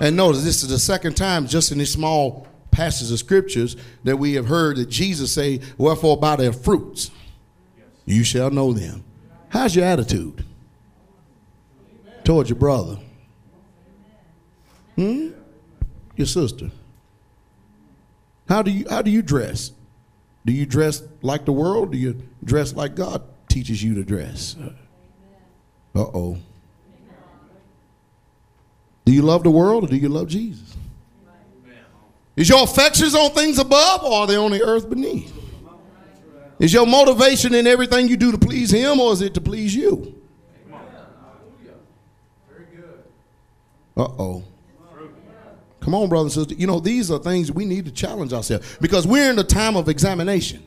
[0.00, 4.16] And notice this is the second time just in this small passage of scriptures that
[4.16, 7.10] we have heard that Jesus say, Wherefore by their fruits
[8.04, 9.04] you shall know them.
[9.48, 10.44] How's your attitude
[12.24, 12.98] towards your brother?
[14.96, 15.30] Hmm?
[16.16, 16.70] Your sister?
[18.48, 19.72] How do you how do you dress?
[20.46, 21.92] Do you dress like the world?
[21.92, 24.56] Do you dress like God teaches you to dress?
[25.94, 26.38] Uh oh.
[29.08, 30.76] Do you love the world or do you love Jesus?
[32.36, 35.34] Is your affections on things above or are they on the earth beneath?
[36.58, 39.74] Is your motivation in everything you do to please Him or is it to please
[39.74, 40.14] you?
[43.96, 44.44] Uh oh.
[45.80, 46.60] Come on, brothers and sisters.
[46.60, 49.74] You know, these are things we need to challenge ourselves because we're in the time
[49.74, 50.62] of examination.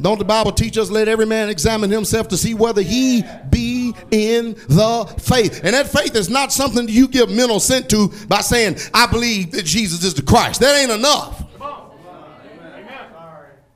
[0.00, 3.94] Don't the Bible teach us, let every man examine himself to see whether he be
[4.10, 5.62] in the faith?
[5.64, 9.52] And that faith is not something you give mental assent to by saying, I believe
[9.52, 10.60] that Jesus is the Christ.
[10.60, 11.44] That ain't enough.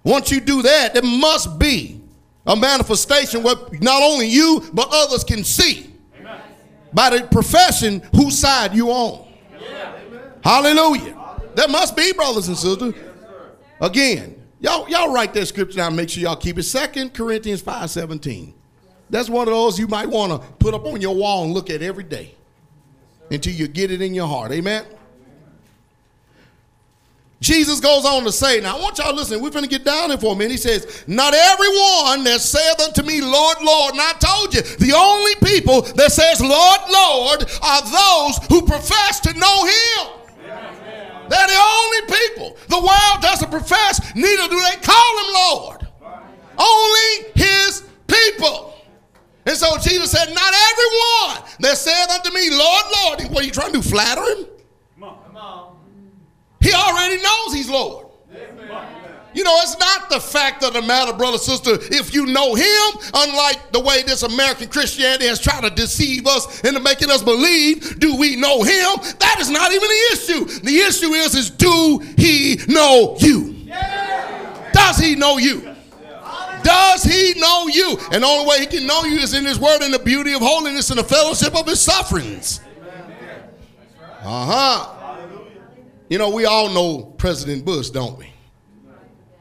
[0.02, 2.00] Once you do that, there must be
[2.46, 5.94] a manifestation where not only you, but others can see
[6.92, 9.26] by the profession whose side you on.
[10.42, 11.16] Hallelujah.
[11.54, 12.94] There must be, brothers and sisters.
[13.80, 15.96] Again, y'all, y'all write that scripture down.
[15.96, 16.62] Make sure y'all keep it.
[16.64, 18.52] Second Corinthians 5.17.
[19.11, 21.68] That's one of those you might want to put up on your wall and look
[21.68, 22.34] at every day
[23.30, 24.52] until you get it in your heart.
[24.52, 24.84] Amen.
[27.40, 29.82] Jesus goes on to say, now I want y'all to listen, we're going to get
[29.82, 30.52] down here for a minute.
[30.52, 33.92] He says, Not everyone that saith unto me, Lord, Lord.
[33.92, 39.20] And I told you, the only people that says, Lord, Lord, are those who profess
[39.20, 40.19] to know him.
[41.30, 42.56] They're the only people.
[42.68, 45.88] The world doesn't profess, neither do they call him Lord.
[46.58, 48.74] Only his people.
[49.46, 53.32] And so Jesus said, Not everyone that saith unto me, Lord, Lord.
[53.32, 53.82] What are you trying to do?
[53.82, 54.46] Flatter him?
[54.98, 55.76] Come on.
[56.60, 58.08] He already knows he's Lord.
[59.32, 63.00] You know, it's not the fact of the matter, brother, sister, if you know him,
[63.14, 68.00] unlike the way this American Christianity has tried to deceive us into making us believe,
[68.00, 68.96] do we know him?
[69.18, 70.44] That is not even the issue.
[70.60, 73.66] The issue is, is do he know you?
[74.72, 75.74] Does he know you?
[76.62, 77.98] Does he know you?
[78.12, 80.32] And the only way he can know you is in his word and the beauty
[80.32, 82.60] of holiness and the fellowship of his sufferings.
[84.22, 84.96] Uh-huh.
[86.08, 88.32] You know, we all know President Bush, don't we?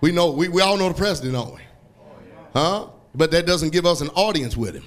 [0.02, 1.62] We know we, we all know the president, don't we?
[2.54, 2.88] Huh?
[3.14, 4.86] But that doesn't give us an audience with him.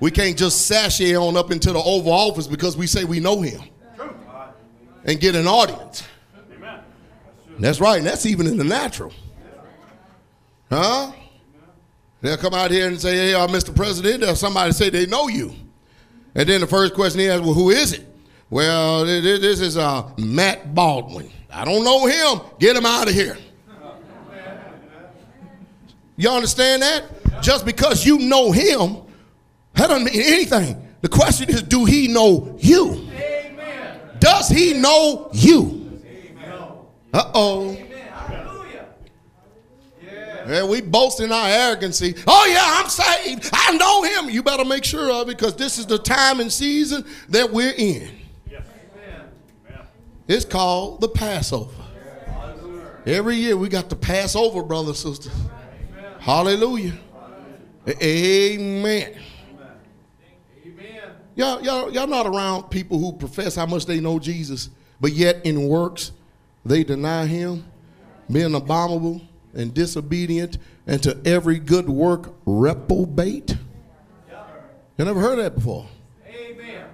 [0.00, 3.40] We can't just sashay on up into the Oval Office because we say we know
[3.40, 3.62] him
[5.04, 6.04] and get an audience.
[7.58, 9.12] That's right, and that's even in the natural.
[10.70, 11.12] Huh?
[12.20, 13.74] They'll come out here and say, hey, uh, Mr.
[13.74, 15.54] President, or somebody say they know you.
[16.34, 18.06] And then the first question he asks, well, who is it?
[18.50, 21.30] Well, th- th- this is uh, Matt Baldwin.
[21.52, 22.40] I don't know him.
[22.58, 23.36] Get him out of here.
[26.16, 27.42] You understand that?
[27.42, 28.98] Just because you know him,
[29.74, 30.88] that doesn't mean anything.
[31.00, 33.08] The question is, do he know you?
[34.18, 36.00] Does he know you?
[37.12, 37.76] Uh oh.
[40.46, 42.14] Yeah, we boast in our arrogancy.
[42.26, 43.48] Oh, yeah, I'm saved.
[43.52, 44.28] I know him.
[44.28, 47.72] You better make sure of it because this is the time and season that we're
[47.76, 48.10] in.
[50.28, 51.72] It's called the Passover.
[53.06, 55.43] Every year we got the Passover, brothers and sisters.
[56.24, 56.94] Hallelujah.
[57.86, 59.14] Amen.
[60.64, 61.10] Amen.
[61.34, 65.44] Y'all, y'all, y'all not around people who profess how much they know Jesus, but yet
[65.44, 66.12] in works
[66.64, 67.66] they deny him,
[68.32, 69.20] being abominable
[69.52, 70.56] and disobedient,
[70.86, 73.58] and to every good work reprobate.
[74.96, 75.86] You never heard that before.
[76.26, 76.86] Amen.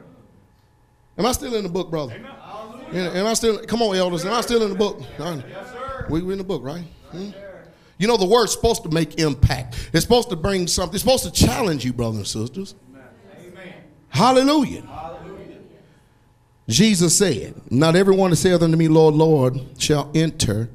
[1.17, 2.15] Am I still in the book, brother?
[2.15, 3.59] Am am I still?
[3.65, 4.25] Come on, elders.
[4.25, 5.01] Am I still in the book?
[5.21, 6.07] Yes, sir.
[6.11, 6.85] We we in the book, right?
[7.13, 7.31] Hmm?
[8.01, 9.91] You know, the word's supposed to make impact.
[9.93, 10.95] It's supposed to bring something.
[10.95, 12.75] It's supposed to challenge you, brothers and sisters.
[13.39, 13.75] Amen.
[14.09, 14.85] Hallelujah.
[16.67, 20.71] Jesus said, Not everyone that saith unto me, Lord, Lord, shall enter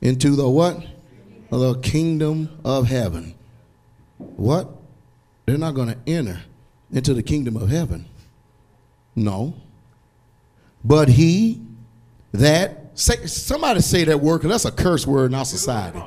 [0.00, 0.84] into the what?
[1.50, 3.34] The kingdom of heaven.
[4.16, 4.68] What?
[5.46, 6.40] They're not going to enter
[6.90, 8.06] into the kingdom of heaven.
[9.14, 9.54] No.
[10.82, 11.60] But he
[12.32, 16.02] that say somebody say that word because that's a curse word in our society.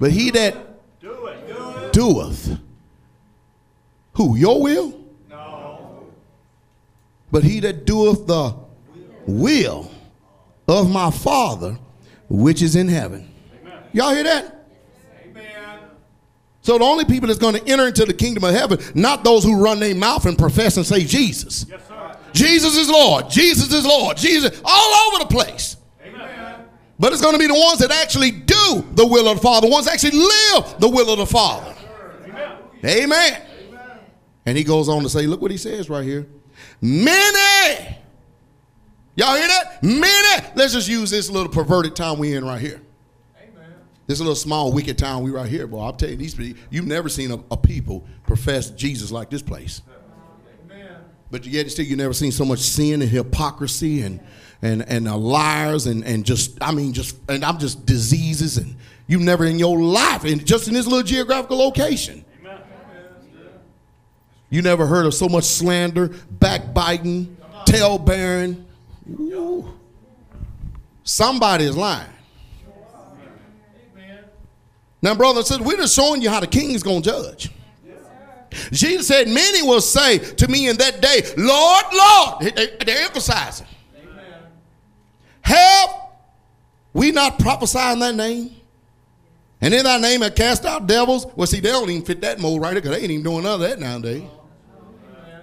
[0.00, 0.54] But he that
[1.00, 1.46] Do it.
[1.46, 1.92] Do it.
[1.92, 2.58] doeth
[4.14, 4.98] who your will
[5.28, 6.04] No.
[7.30, 8.54] but he that doeth the
[9.26, 9.90] will
[10.66, 11.78] of my father
[12.28, 13.28] which is in heaven
[13.92, 14.66] y'all hear that
[15.24, 15.78] Amen.
[16.62, 19.44] so the only people that's going to enter into the kingdom of heaven not those
[19.44, 22.16] who run their mouth and profess and say jesus Yes, sir.
[22.32, 25.79] jesus is lord jesus is lord jesus all over the place Amen.
[27.00, 29.66] But it's going to be the ones that actually do the will of the father
[29.66, 31.74] the ones that actually live the will of the father.
[32.84, 33.42] Amen.
[34.46, 36.26] And he goes on to say look what he says right here.
[36.80, 37.96] Many.
[39.16, 39.82] Y'all hear that?
[39.82, 40.46] Many.
[40.54, 42.80] Let's just use this little perverted time we in right here.
[43.42, 43.74] Amen.
[44.06, 45.80] this little small wicked town we right here boy.
[45.80, 49.42] I'll tell you these people you've never seen a, a people profess jesus like this
[49.42, 49.80] place.
[50.70, 50.96] Amen.
[51.30, 54.20] but yet still you never seen so much sin and hypocrisy and
[54.62, 58.76] and and uh, liars and and just I mean just and I'm just diseases and
[59.06, 62.24] you never in your life and just in this little geographical location.
[64.52, 67.36] You never heard of so much slander, backbiting,
[67.66, 68.66] tail bearing.
[71.04, 72.08] Somebody is lying.
[75.02, 77.50] Now, brother sister, we're just showing you how the king is going to judge.
[78.72, 82.54] Jesus said, Many will say to me in that day, Lord, Lord.
[82.56, 83.66] They- They're emphasizing.
[85.50, 85.90] Have
[86.92, 88.54] we not prophesied in thy name?
[89.60, 91.26] And in thy name have cast out devils?
[91.34, 93.42] Well, see, they don't even fit that mold right there because they ain't even doing
[93.42, 94.22] none of that nowadays.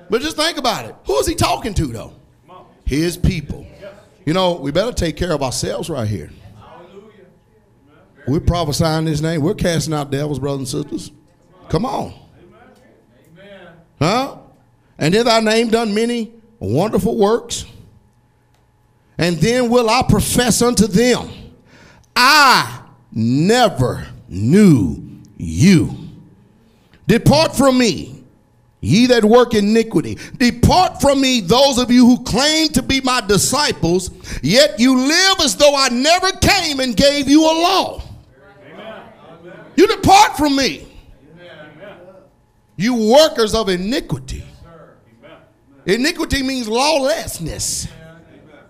[0.09, 0.95] But just think about it.
[1.05, 2.13] Who is he talking to, though?
[2.85, 3.67] His people.
[4.25, 6.29] You know, we better take care of ourselves right here.
[8.27, 9.41] We're prophesying His name.
[9.41, 11.11] We're casting out devils, brothers and sisters.
[11.67, 12.13] Come on.
[13.99, 14.37] Huh?
[14.97, 17.65] And in thy name done many wonderful works.
[19.17, 21.29] And then will I profess unto them,
[22.15, 25.03] I never knew
[25.37, 25.95] you.
[27.07, 28.23] Depart from me,
[28.81, 30.17] ye that work iniquity.
[30.37, 34.11] Depart from me, those of you who claim to be my disciples,
[34.43, 38.01] yet you live as though I never came and gave you a law.
[39.75, 40.87] You depart from me.
[42.75, 44.43] You workers of iniquity.
[45.85, 47.87] Iniquity means lawlessness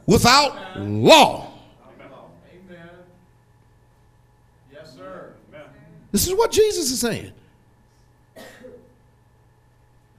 [0.08, 1.52] without law.
[2.52, 2.90] Amen.
[4.74, 5.34] Yes, sir.
[6.12, 7.32] This is what Jesus is saying.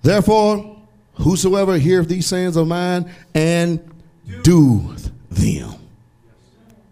[0.02, 0.76] Therefore,
[1.14, 3.80] whosoever heareth these sayings of mine and
[4.42, 5.74] doeth them.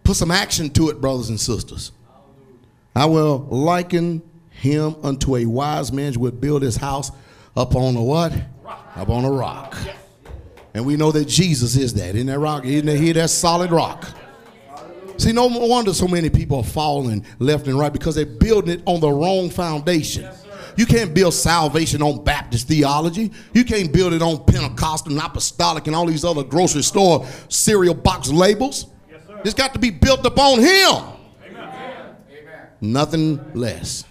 [0.02, 1.92] Put some action to it, brothers and sisters.
[2.94, 7.10] I will liken him unto a wise man which would build his house
[7.56, 8.32] upon a what?
[8.96, 9.76] Upon a rock.
[10.76, 12.14] And we know that Jesus is that.
[12.14, 12.66] Isn't that rock?
[12.66, 14.06] Isn't that he that solid rock?
[15.16, 18.82] See, no wonder so many people are falling left and right because they're building it
[18.84, 20.30] on the wrong foundation.
[20.76, 23.32] You can't build salvation on Baptist theology.
[23.54, 27.94] You can't build it on Pentecostal and apostolic and all these other grocery store cereal
[27.94, 28.84] box labels.
[29.46, 31.04] It's got to be built upon Him.
[32.82, 34.04] Nothing less.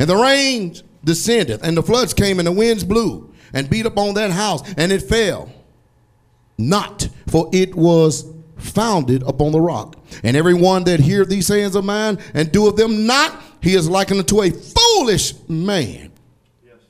[0.00, 4.14] And the rain descended, and the floods came, and the winds blew and beat upon
[4.14, 5.52] that house, and it fell.
[6.58, 8.24] Not, for it was
[8.56, 9.96] founded upon the rock.
[10.22, 14.20] And everyone that hear these sayings of mine and doeth them not, he is likened
[14.20, 16.12] unto a foolish man.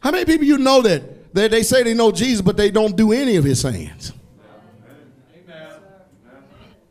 [0.01, 2.97] How many people you know that, that they say they know Jesus, but they don't
[2.97, 4.13] do any of his sayings?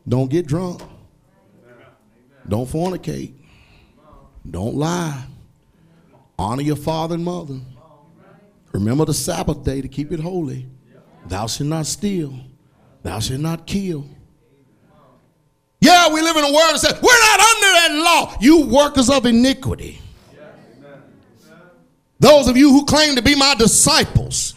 [0.08, 0.82] Don't get drunk.
[2.48, 3.32] Don't fornicate.
[4.48, 5.24] Don't lie.
[6.38, 7.58] Honor your father and mother.
[8.76, 10.68] Remember the Sabbath day to keep it holy.
[11.28, 12.34] Thou shalt not steal.
[13.02, 14.04] Thou shalt not kill.
[15.80, 18.36] Yeah, we live in a world that says we're not under that law.
[18.38, 20.02] You workers of iniquity.
[22.20, 24.54] Those of you who claim to be my disciples,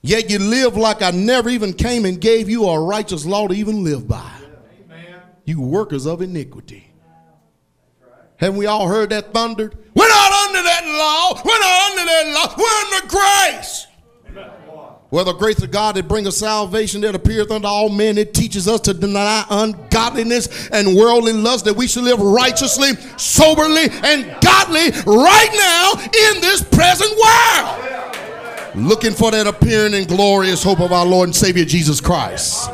[0.00, 3.54] yet you live like I never even came and gave you a righteous law to
[3.54, 4.30] even live by.
[5.44, 6.90] You workers of iniquity.
[8.38, 9.76] Haven't we all heard that thundered?
[9.94, 11.40] We're not under that law.
[11.44, 12.54] We're not under that law.
[12.58, 13.86] We're under grace.
[15.10, 18.66] Well, the grace of God that bringeth salvation that appeareth unto all men, it teaches
[18.66, 24.90] us to deny ungodliness and worldly lust, that we should live righteously, soberly, and godly
[25.06, 28.84] right now in this present world.
[28.88, 32.68] Looking for that appearing and glorious hope of our Lord and Savior Jesus Christ.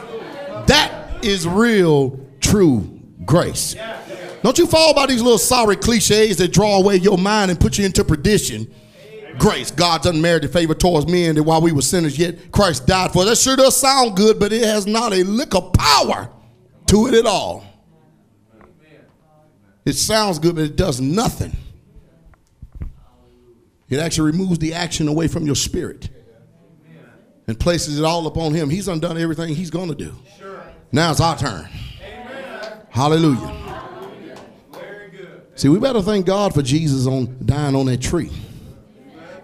[0.67, 3.77] That is real, true grace.
[4.43, 7.79] Don't you fall by these little sorry cliches that draw away your mind and put
[7.79, 8.73] you into perdition.
[9.39, 13.23] Grace, God's unmerited favor towards men that while we were sinners, yet Christ died for
[13.23, 13.29] us.
[13.29, 16.31] That sure does sound good, but it has not a lick of power
[16.87, 17.65] to it at all.
[19.85, 21.57] It sounds good, but it does nothing.
[23.89, 26.09] It actually removes the action away from your spirit
[27.47, 28.71] and places it all upon Him.
[28.71, 30.15] He's undone everything He's going to do.
[30.93, 31.69] Now it's our turn.
[32.91, 33.82] Hallelujah.
[35.55, 38.31] See, we better thank God for Jesus on dying on that tree.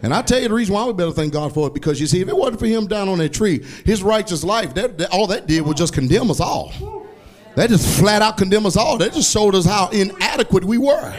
[0.02, 2.06] And I tell you the reason why we better thank God for it because you
[2.06, 5.10] see, if it wasn't for him down on that tree, his righteous life, that, that-
[5.10, 6.72] all that did was just condemn us all.
[7.56, 8.98] That just flat out condemned us all.
[8.98, 11.14] That just showed us how inadequate we were.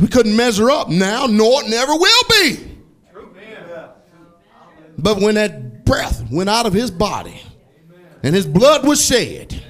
[0.00, 2.66] We couldn't measure up now, nor never will be.
[4.98, 7.40] But when that breath went out of his body
[8.22, 9.62] and his blood was shed,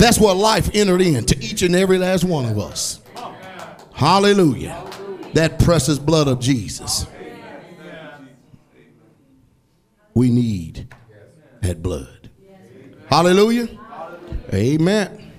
[0.00, 3.00] that's what life entered into each and every last one of us.
[3.92, 4.82] Hallelujah.
[5.34, 7.06] That precious blood of Jesus.
[10.14, 10.92] We need
[11.60, 12.30] that blood.
[13.08, 13.68] Hallelujah.
[14.54, 15.32] Amen.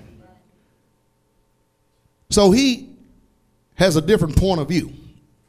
[2.29, 2.95] So he
[3.75, 4.93] has a different point of view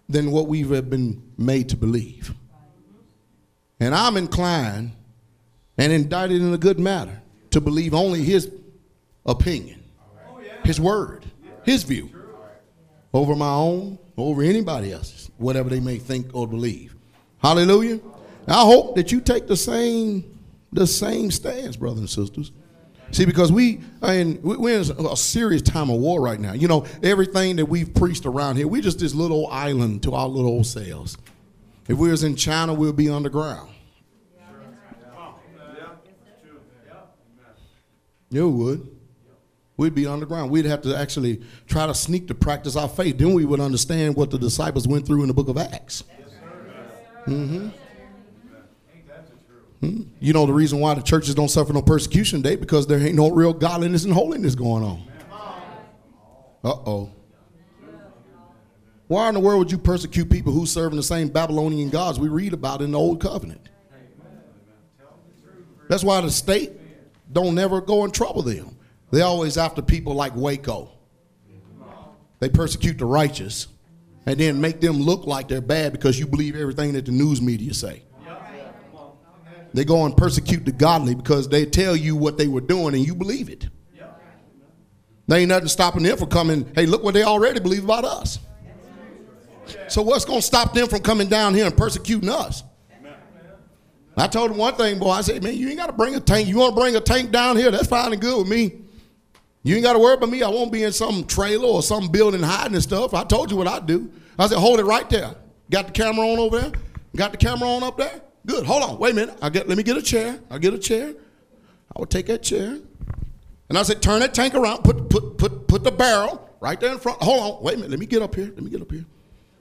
[0.09, 2.35] than what we've been made to believe.
[3.79, 4.93] And I'm inclined
[5.77, 8.51] and indicted in a good manner to believe only his
[9.27, 9.83] opinion,
[10.65, 11.25] his word,
[11.65, 12.11] his view
[13.15, 16.95] over my own, over anybody else's, whatever they may think or believe.
[17.39, 18.01] Hallelujah.
[18.49, 20.29] I hope that you take the same
[20.75, 22.51] the same stance, brothers and sisters.
[23.11, 26.55] See, because we, I mean, we- we're in a serious time of war right now.
[26.55, 30.27] You know, everything that we've preached around here, we're just this little island to our
[30.27, 31.19] little old selves.
[31.89, 33.69] If we was in China, we'd be underground.
[38.31, 38.92] You would.
[39.83, 40.53] We'd be underground.
[40.53, 43.19] We'd have to actually try to sneak to practice our faith.
[43.19, 46.05] Then we would understand what the disciples went through in the book of Acts.
[47.27, 47.69] Mm-hmm.
[49.81, 50.03] Hmm?
[50.21, 53.17] You know the reason why the churches don't suffer no persecution today because there ain't
[53.17, 55.03] no real godliness and holiness going on.
[56.63, 57.11] Uh oh.
[59.09, 62.21] Why in the world would you persecute people who serve in the same Babylonian gods
[62.21, 63.69] we read about in the Old Covenant?
[65.89, 66.71] That's why the state
[67.33, 68.77] don't never go and trouble them.
[69.13, 70.91] They always after people like Waco.
[72.41, 73.69] They persecute the righteous
[74.27, 77.41] and then make them look like they're bad because you believe everything that the news
[77.41, 78.03] media say.
[79.75, 83.07] They go and persecute the godly because they tell you what they were doing and
[83.07, 83.69] you believe it.
[85.29, 88.39] There ain't nothing stopping them from coming, hey, look what they already believe about us.
[89.89, 92.65] So what's going to stop them from coming down here and persecuting us?
[94.17, 95.11] I told him one thing, boy.
[95.11, 96.49] I said, man, you ain't got to bring a tank.
[96.49, 97.71] You want to bring a tank down here?
[97.71, 98.82] That's fine and good with me.
[99.63, 100.43] You ain't got to worry about me.
[100.43, 103.15] I won't be in some trailer or some building hiding and stuff.
[103.15, 104.11] I told you what I do.
[104.39, 105.35] I said, hold it right there.
[105.71, 106.73] Got the camera on over there?
[107.15, 108.21] Got the camera on up there?
[108.45, 108.67] Good.
[108.67, 108.99] Hold on.
[108.99, 109.39] Wait a minute.
[109.41, 109.69] I get.
[109.69, 110.41] Let me get a chair.
[110.51, 111.15] I get a chair.
[111.95, 112.79] I would take that chair,
[113.69, 114.83] and I said, turn that tank around.
[114.83, 117.23] Put put put put the barrel right there in front.
[117.23, 117.63] Hold on.
[117.63, 117.91] Wait a minute.
[117.91, 118.47] Let me get up here.
[118.47, 119.05] Let me get up here.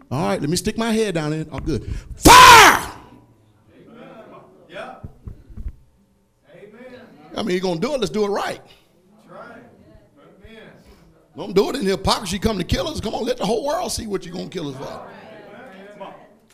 [0.09, 0.41] All right.
[0.41, 1.47] Let me stick my head down in.
[1.51, 1.93] I'm good.
[2.15, 2.91] Fire!
[4.69, 4.95] Yeah.
[6.55, 7.01] Amen.
[7.35, 7.99] I mean, you're gonna do it.
[7.99, 8.61] Let's do it right.
[11.35, 11.53] Amen.
[11.53, 12.39] Don't do it in hypocrisy.
[12.39, 12.99] Come to kill us.
[12.99, 15.07] Come on, let the whole world see what you're gonna kill us for.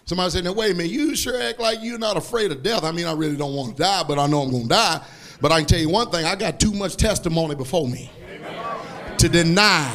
[0.06, 0.92] Somebody said, "Now wait a minute.
[0.92, 2.84] You sure act like you're not afraid of death.
[2.84, 5.02] I mean, I really don't want to die, but I know I'm gonna die.
[5.42, 8.10] But I can tell you one thing: I got too much testimony before me
[9.18, 9.94] to deny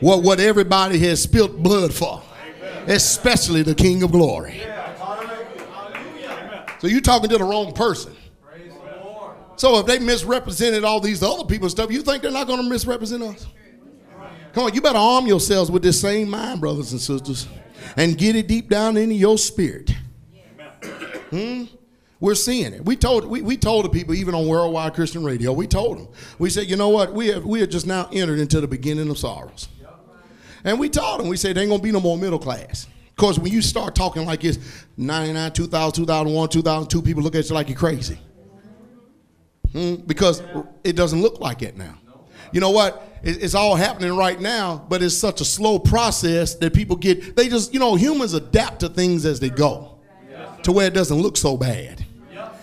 [0.00, 2.22] what what everybody has spilt blood for,
[2.86, 4.62] especially the King of Glory.
[6.80, 8.16] So you're talking to the wrong person.
[9.56, 12.68] So if they misrepresented all these other people's stuff, you think they're not going to
[12.68, 13.46] misrepresent us?
[14.52, 17.46] Come on, you better arm yourselves with this same mind, brothers and sisters,
[17.96, 19.90] and get it deep down into your spirit.
[21.30, 21.64] Hmm?
[22.18, 22.84] We're seeing it.
[22.84, 25.52] We told we, we told the people even on Worldwide Christian Radio.
[25.52, 26.08] We told them.
[26.38, 27.14] We said, you know what?
[27.14, 29.68] We have we have just now entered into the beginning of sorrows.
[30.64, 31.28] And we told them.
[31.28, 32.86] We said there ain't gonna be no more middle class.
[33.08, 34.58] Of course, when you start talking like it's
[34.98, 38.18] 99, 2000, 2001, 2002, people look at you like you're crazy.
[39.72, 39.96] Hmm?
[40.06, 40.42] Because
[40.84, 41.99] it doesn't look like it now.
[42.52, 43.06] You know what?
[43.22, 47.48] It's all happening right now, but it's such a slow process that people get, they
[47.48, 49.98] just, you know, humans adapt to things as they go
[50.62, 52.04] to where it doesn't look so bad.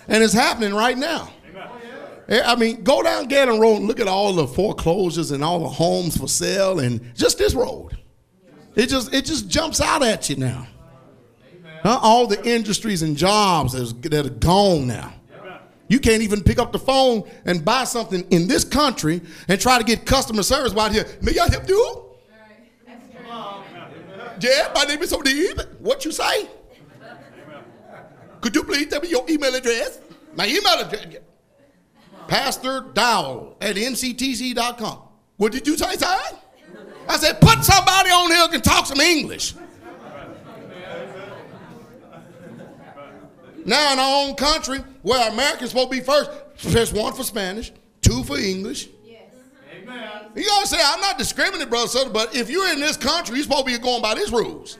[0.08, 1.30] And it's happening right now.
[2.28, 5.60] Eh, I mean, go down Gaddon Road and look at all the foreclosures and all
[5.60, 7.96] the homes for sale and just this road.
[8.74, 10.66] It just it just jumps out at you now.
[11.82, 11.98] Huh?
[12.02, 15.14] All the industries and jobs that are gone now.
[15.88, 19.78] You can't even pick up the phone and buy something in this country and try
[19.78, 21.06] to get customer service right here.
[21.22, 22.04] May I help you?
[24.40, 25.58] Yeah, my name is Odin.
[25.80, 26.48] What you say?
[28.40, 29.98] Could you please tell me your email address?
[30.34, 31.16] My email address.
[32.28, 34.98] Pastor Dowell at nctc.com.
[35.38, 36.18] What did you say, sir?
[37.08, 39.54] I said, put somebody on here who can talk some English.
[43.64, 46.30] Now in our own country, where Americans supposed to be first,
[46.70, 48.90] press one for Spanish, two for English.
[49.72, 50.10] Amen.
[50.36, 53.44] You gotta say, I'm not discriminating, brother, sister, but if you're in this country, you're
[53.44, 54.78] supposed to be going by these rules.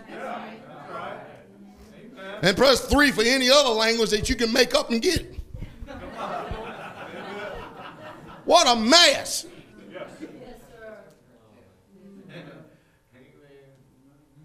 [2.42, 5.34] And press three for any other language that you can make up and get.
[8.44, 9.46] What a mess.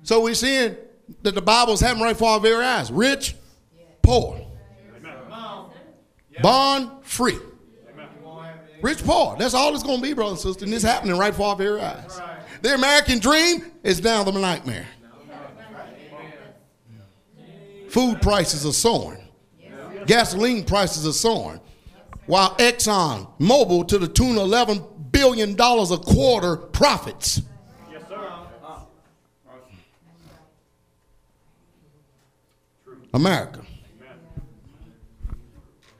[0.03, 0.77] So we're seeing
[1.23, 2.89] that the Bible's happening right before our very eyes.
[2.89, 3.35] Rich,
[4.01, 4.42] poor.
[6.43, 7.39] Bond, free.
[8.81, 9.37] Rich, poor.
[9.39, 10.65] That's all it's going to be, brother and sister.
[10.65, 12.19] And it's happening right before our very eyes.
[12.61, 14.85] The American dream is now the nightmare.
[17.89, 19.23] Food prices are soaring.
[20.05, 21.61] Gasoline prices are soaring.
[22.25, 27.41] While Exxon Mobil to the tune of $11 billion a quarter profits.
[27.89, 28.15] Yes, sir.
[28.17, 28.79] Uh-huh.
[33.13, 33.61] America.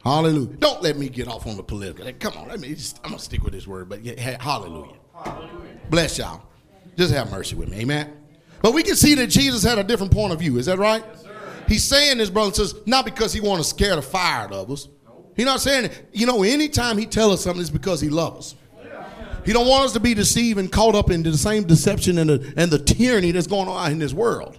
[0.03, 0.57] Hallelujah.
[0.57, 2.11] Don't let me get off on the political.
[2.19, 4.97] Come on, let me just, I'm gonna stick with this word, but yeah, hey, hallelujah.
[5.89, 6.41] Bless y'all.
[6.97, 8.11] Just have mercy with me, amen.
[8.61, 10.57] But we can see that Jesus had a different point of view.
[10.57, 11.03] Is that right?
[11.67, 14.51] He's saying this, brother and sisters, not because he want to scare the fire out
[14.51, 14.89] of us.
[15.35, 16.09] He's not saying it.
[16.11, 18.55] You know, anytime he tell us something, it's because he loves us.
[19.45, 22.29] He don't want us to be deceived and caught up into the same deception and
[22.29, 24.57] the, and the tyranny that's going on in this world.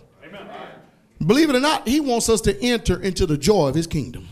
[1.24, 4.28] Believe it or not, he wants us to enter into the joy of his kingdom.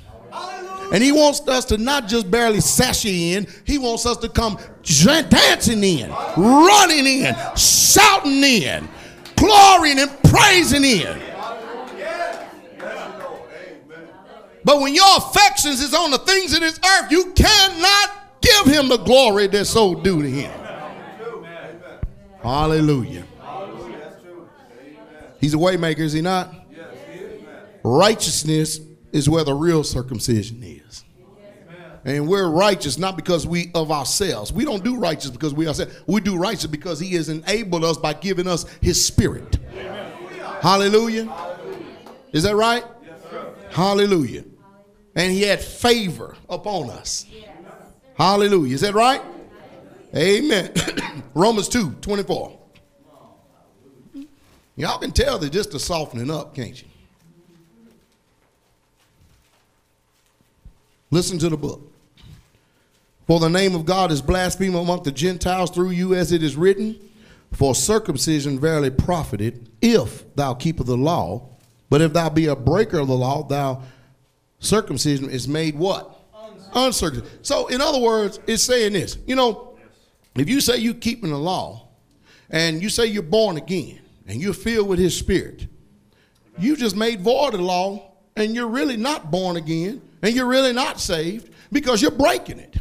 [0.92, 4.58] And he wants us to not just barely sashay in, he wants us to come
[4.82, 8.86] dancing in, running in, shouting in,
[9.34, 11.18] glorying and praising in.
[14.64, 18.10] But when your affections is on the things of this earth, you cannot
[18.42, 20.52] give him the glory that's so due to him.
[22.42, 23.24] Hallelujah.
[25.40, 26.54] He's a waymaker, is he not?
[27.82, 28.78] Righteousness
[29.10, 30.81] is where the real circumcision is.
[32.04, 34.52] And we're righteous not because we of ourselves.
[34.52, 35.94] We don't do righteous because we ourselves.
[36.06, 39.58] We do righteous because he has enabled us by giving us his spirit.
[40.60, 41.32] Hallelujah.
[42.32, 42.84] Is that right?
[43.70, 44.44] Hallelujah.
[45.14, 47.26] And he had favor upon us.
[48.16, 48.74] Hallelujah.
[48.74, 49.22] Is that right?
[50.14, 50.72] Amen.
[51.34, 52.58] Romans 2 24.
[54.76, 56.88] Y'all can tell they're just a softening up, can't you?
[61.10, 61.91] Listen to the book.
[63.26, 66.56] For the name of God is blasphemed among the Gentiles through you, as it is
[66.56, 66.98] written,
[67.52, 71.48] For circumcision verily profited, if thou keepest the law.
[71.88, 73.82] But if thou be a breaker of the law, thou
[74.58, 76.18] circumcision is made what?
[76.74, 77.38] Uncircumcision.
[77.42, 79.18] So, in other words, it's saying this.
[79.26, 79.76] You know,
[80.34, 81.88] if you say you're keeping the law,
[82.50, 85.66] and you say you're born again, and you're filled with His Spirit,
[86.58, 90.72] you just made void the law, and you're really not born again, and you're really
[90.72, 92.76] not saved because you're breaking it.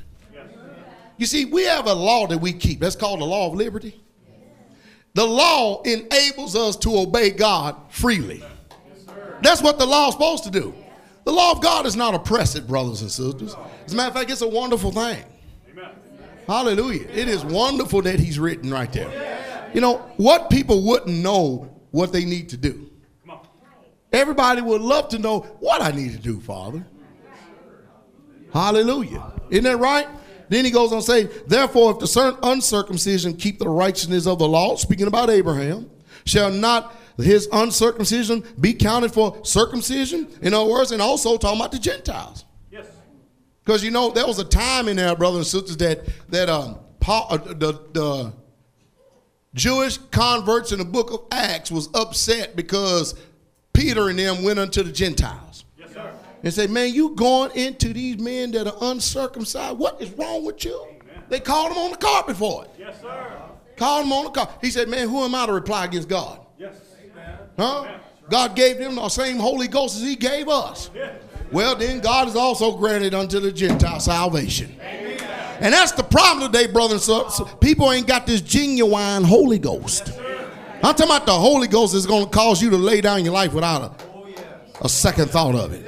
[1.22, 2.80] You see, we have a law that we keep.
[2.80, 4.02] That's called the law of liberty.
[5.14, 8.44] The law enables us to obey God freely.
[9.44, 10.74] That's what the law is supposed to do.
[11.26, 13.56] The law of God is not oppressive, brothers and sisters.
[13.86, 15.24] As a matter of fact, it's a wonderful thing.
[16.48, 17.08] Hallelujah.
[17.14, 19.70] It is wonderful that he's written right there.
[19.76, 22.90] You know, what people wouldn't know what they need to do.
[24.12, 26.84] Everybody would love to know what I need to do, Father.
[28.52, 29.34] Hallelujah.
[29.52, 30.08] Isn't that right?
[30.52, 34.48] Then he goes on saying, Therefore, if the certain uncircumcision keep the righteousness of the
[34.50, 35.90] law, speaking about Abraham,
[36.26, 40.28] shall not his uncircumcision be counted for circumcision?
[40.42, 42.44] In other words, and also talking about the Gentiles.
[42.70, 42.86] Yes.
[43.64, 46.80] Because you know, there was a time in there, brothers and sisters, that that um
[47.00, 48.34] Paul, uh, the, the
[49.56, 53.16] Jewish converts in the book of Acts was upset because
[53.72, 55.51] Peter and them went unto the Gentiles.
[56.44, 56.58] Yes.
[56.58, 59.78] And say, man, you going into these men that are uncircumcised.
[59.78, 60.80] What is wrong with you?
[60.80, 61.24] Amen.
[61.30, 62.72] They called him on the carpet for it.
[62.78, 63.42] Yes, sir.
[63.78, 64.56] Called him on the carpet.
[64.62, 66.40] He said, man, who am I to reply against God?
[66.58, 66.76] Yes.
[67.04, 67.38] Amen.
[67.58, 67.98] Huh?
[68.30, 70.90] God gave them the same Holy Ghost as he gave us.
[70.96, 71.22] Yes.
[71.52, 74.76] Well, then God has also granted unto the Gentile salvation.
[74.80, 75.20] Amen.
[75.60, 77.54] And that's the problem today, brothers and sisters.
[77.60, 80.12] People ain't got this genuine Holy Ghost.
[80.84, 83.34] I'm talking about the Holy Ghost is going to cause you to lay down your
[83.34, 84.28] life without a, oh,
[84.82, 85.86] a second thought of it.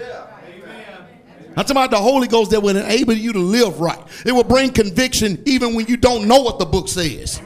[1.56, 4.00] I'm talking about the Holy Ghost that will enable you to live right.
[4.26, 7.42] It will bring conviction even when you don't know what the book says.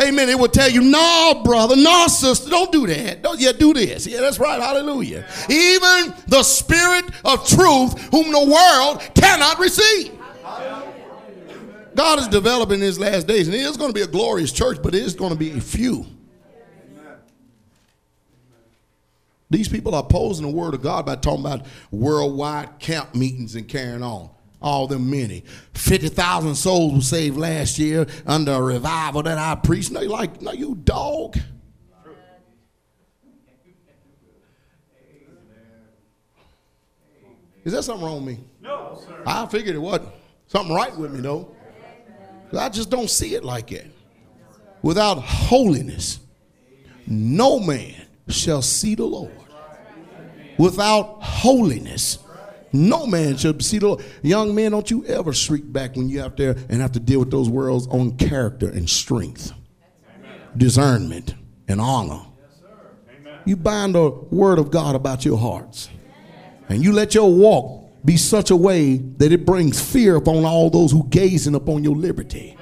[0.00, 0.28] Amen.
[0.28, 3.22] It will tell you, no, brother, no, sister, don't do that.
[3.22, 4.06] Don't, yeah, do this.
[4.06, 4.60] Yeah, that's right.
[4.60, 5.26] Hallelujah.
[5.48, 10.12] Even the spirit of truth, whom the world cannot receive.
[11.94, 14.78] God is developing his last days, and it is going to be a glorious church,
[14.82, 16.06] but it is going to be a few.
[19.50, 23.66] These people are opposing the word of God by talking about worldwide camp meetings and
[23.68, 24.30] carrying on.
[24.62, 25.44] All them many.
[25.74, 29.90] 50,000 souls were saved last year under a revival that I preached.
[29.90, 31.36] No, like, no, you dog.
[37.64, 38.44] Is there something wrong with me?
[38.62, 39.22] No, sir.
[39.26, 40.08] I figured it wasn't.
[40.46, 41.54] Something right with me, though.
[42.56, 43.86] I just don't see it like that.
[44.82, 46.20] Without holiness,
[47.06, 47.94] no man
[48.28, 49.32] shall see the Lord.
[50.60, 52.18] Without holiness,
[52.70, 54.04] no man shall see the Lord.
[54.20, 57.20] Young men, don't you ever shriek back when you're out there and have to deal
[57.20, 59.54] with those world's on character and strength,
[60.54, 61.34] discernment,
[61.66, 62.20] and honor.
[63.46, 65.88] You bind the word of God about your hearts.
[66.68, 70.68] And you let your walk be such a way that it brings fear upon all
[70.68, 72.54] those who gazing upon your liberty.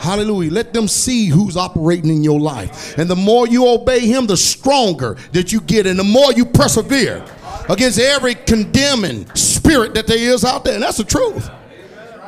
[0.00, 0.50] Hallelujah.
[0.50, 2.96] Let them see who's operating in your life.
[2.96, 6.46] And the more you obey him, the stronger that you get, and the more you
[6.46, 7.22] persevere
[7.68, 10.72] against every condemning spirit that there is out there.
[10.72, 11.50] And that's the truth.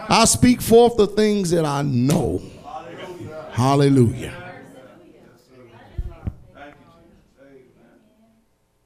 [0.07, 2.43] I speak forth the things that I know.
[3.53, 4.35] Hallelujah.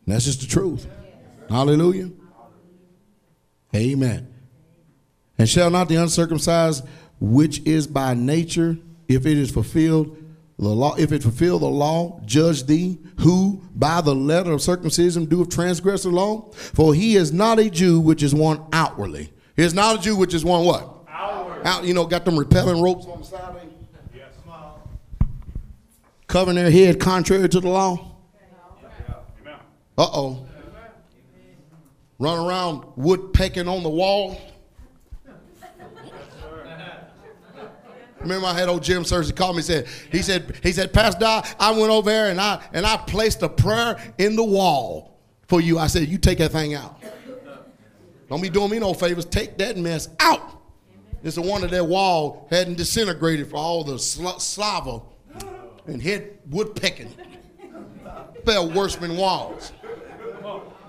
[0.06, 0.86] That's just the truth.
[1.48, 2.12] Hallelujah.
[3.74, 4.32] Amen.
[5.38, 6.86] And shall not the uncircumcised
[7.20, 10.16] which is by nature, if it is fulfilled,
[10.58, 15.26] the law, if it fulfill the law, judge thee, who by the letter of circumcision
[15.26, 16.50] doeth transgress the law?
[16.52, 20.34] For he is not a Jew which is one outwardly, Here's not a Jew which
[20.34, 21.04] is one what?
[21.08, 21.66] Outward.
[21.66, 23.40] Out, you know, got them repelling ropes on the side.
[23.40, 23.70] of them,
[24.14, 24.32] Yes.
[26.26, 28.16] Covering their head contrary to the law.
[29.98, 30.46] Uh oh.
[32.18, 34.38] Run around wood pecking on the wall.
[38.26, 39.62] Remember, I had old Jim Searcy call me.
[39.62, 41.24] Said he said he said Pastor
[41.60, 45.60] I went over there and I and I placed a prayer in the wall for
[45.60, 45.78] you.
[45.78, 47.00] I said you take that thing out.
[48.28, 49.24] Don't be doing me no favors.
[49.24, 50.60] Take that mess out.
[51.22, 55.02] It's a wonder that wall hadn't disintegrated for all the sl- slava
[55.86, 57.12] and head woodpecking.
[58.44, 59.72] Fell worse than walls.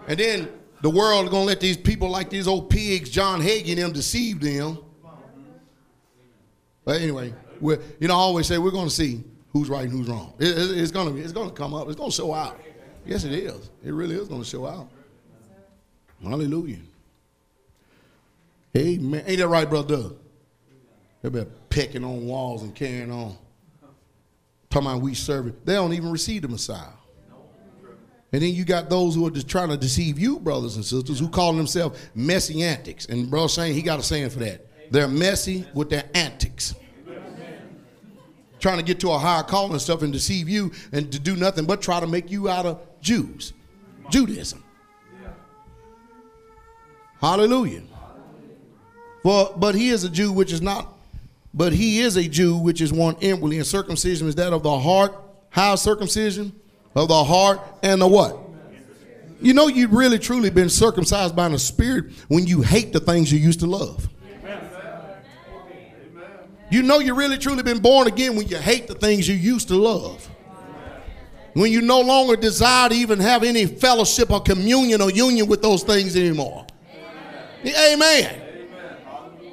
[0.07, 0.49] And then
[0.81, 4.79] the world gonna let these people like these old pigs, John Hagee them deceive them.
[6.87, 9.21] But anyway, we're, you know, I always say we're gonna see
[9.51, 10.33] who's right and who's wrong.
[10.39, 11.85] It- it- it's gonna it's gonna come up.
[11.89, 12.57] It's gonna show out.
[13.05, 13.69] Yes, it is.
[13.83, 14.87] It really is gonna show out.
[16.23, 16.79] Hallelujah.
[18.77, 19.21] Amen.
[19.27, 20.15] Ain't that right, brother Doug?
[21.21, 23.35] They've been pecking on walls and carrying on.
[24.69, 25.65] Talking about we serve it.
[25.65, 26.87] They don't even receive the Messiah.
[28.31, 31.19] And then you got those who are just trying to deceive you, brothers and sisters,
[31.19, 33.09] who call themselves messianics.
[33.09, 34.66] And brother saying he got a saying for that.
[34.91, 36.75] They're messy with their antics.
[38.59, 41.35] Trying to get to a higher calling and stuff and deceive you and to do
[41.35, 43.53] nothing but try to make you out of Jews.
[44.09, 44.63] Judaism.
[47.21, 47.81] Hallelujah.
[49.23, 50.87] For but he is a Jew which is not,
[51.53, 54.79] but he is a Jew which is one inwardly, and circumcision is that of the
[54.79, 55.15] heart.
[55.49, 56.53] How circumcision?
[56.95, 58.37] Of the heart and the what?
[59.39, 63.31] You know you've really truly been circumcised by the Spirit when you hate the things
[63.31, 64.09] you used to love.
[66.69, 69.69] You know you really truly been born again when you hate the things you used
[69.69, 70.29] to love.
[71.53, 75.61] When you no longer desire to even have any fellowship or communion or union with
[75.61, 76.67] those things anymore.
[77.65, 78.41] Amen.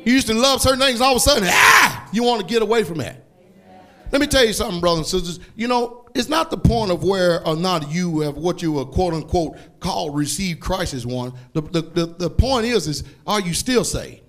[0.05, 2.61] You used to love certain things, all of a sudden, ah, you want to get
[2.63, 3.25] away from that.
[4.13, 5.45] Let me tell you something, brothers and sisters.
[5.57, 8.85] You know, it's not the point of where or not you have what you were
[8.85, 11.33] quote unquote called receive Christ as one.
[11.55, 14.21] The, the, the, the point is, is are you still saved?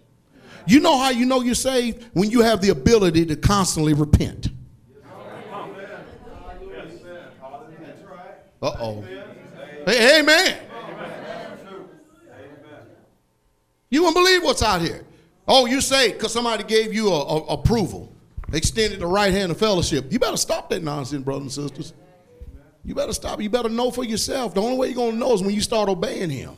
[0.68, 2.06] You know how you know you're saved?
[2.14, 4.50] When you have the ability to constantly repent.
[8.62, 9.02] Uh oh.
[9.86, 10.58] Hey, amen.
[13.90, 15.06] You won't believe what's out here.
[15.48, 18.12] Oh, you say because somebody gave you a, a- approval,
[18.52, 20.12] extended the right hand of fellowship.
[20.12, 21.94] You better stop that nonsense, brothers and sisters.
[22.84, 23.42] You better stop.
[23.42, 24.54] You better know for yourself.
[24.56, 26.56] The only way you're gonna know is when you start obeying Him.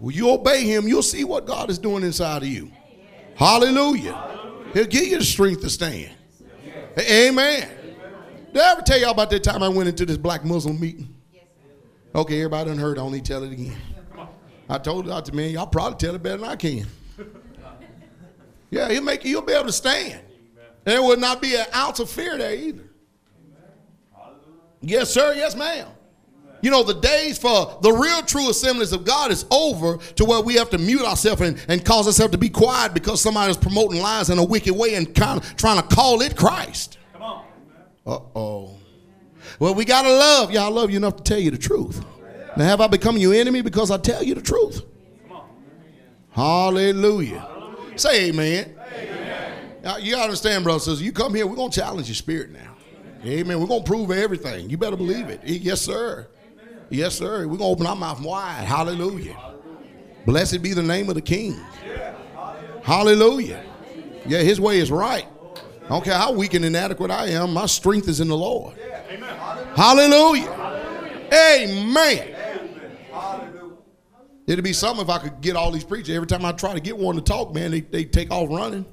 [0.00, 2.72] When you obey Him, you'll see what God is doing inside of you.
[3.36, 4.18] Hallelujah.
[4.72, 6.10] He'll give you the strength to stand.
[6.98, 7.68] Amen.
[8.52, 11.14] Did I ever tell y'all about that time I went into this black Muslim meeting?
[12.14, 12.98] Okay, everybody done heard.
[12.98, 13.76] I only tell it again.
[14.68, 16.86] I told it out to man, y'all probably tell it better than I can.
[18.70, 20.20] Yeah, he'll make you, you'll be able to stand.
[20.86, 22.84] And there will not be an ounce of fear there either.
[24.80, 25.34] Yes, sir.
[25.34, 25.88] Yes, ma'am.
[26.62, 30.40] You know, the days for the real true assemblies of God is over to where
[30.40, 34.00] we have to mute ourselves and, and cause ourselves to be quiet because somebody's promoting
[34.00, 36.98] lies in a wicked way and kind of trying to call it Christ.
[37.12, 37.44] Come on.
[38.06, 38.76] Uh oh.
[39.58, 40.50] Well, we got to love.
[40.50, 42.04] Yeah, I love you enough to tell you the truth.
[42.56, 44.82] Now, have I become your enemy because I tell you the truth?
[46.30, 47.46] Hallelujah.
[47.96, 48.74] Say amen.
[49.82, 52.50] Now, you understand, brothers and sisters, you come here, we're going to challenge your spirit
[52.50, 52.76] now.
[53.24, 53.60] Amen.
[53.60, 54.70] We're going to prove everything.
[54.70, 55.40] You better believe it.
[55.44, 56.28] Yes, sir.
[56.90, 57.46] Yes, sir.
[57.46, 58.64] We're going to open our mouth wide.
[58.64, 59.36] Hallelujah.
[60.26, 61.58] Blessed be the name of the King.
[62.82, 63.64] Hallelujah.
[64.26, 65.26] Yeah, his way is right.
[65.84, 68.76] I don't care how weak and inadequate I am, my strength is in the Lord.
[69.76, 70.50] Hallelujah.
[71.32, 72.36] Amen.
[74.46, 76.14] It'd be something if I could get all these preachers.
[76.14, 78.84] Every time I try to get one to talk, man, they, they take off running.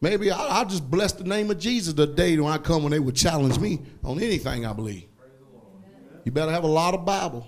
[0.00, 2.92] Maybe I, I'll just bless the name of Jesus the day when I come when
[2.92, 5.06] they would challenge me on anything I believe.
[6.24, 7.46] You better have a lot of Bible.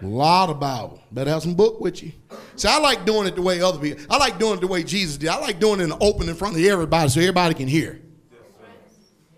[0.00, 1.02] A lot of Bible.
[1.10, 2.12] Better have some book with you.
[2.56, 4.04] See, I like doing it the way other people.
[4.08, 5.28] I like doing it the way Jesus did.
[5.28, 8.00] I like doing it in the open in front of everybody so everybody can hear.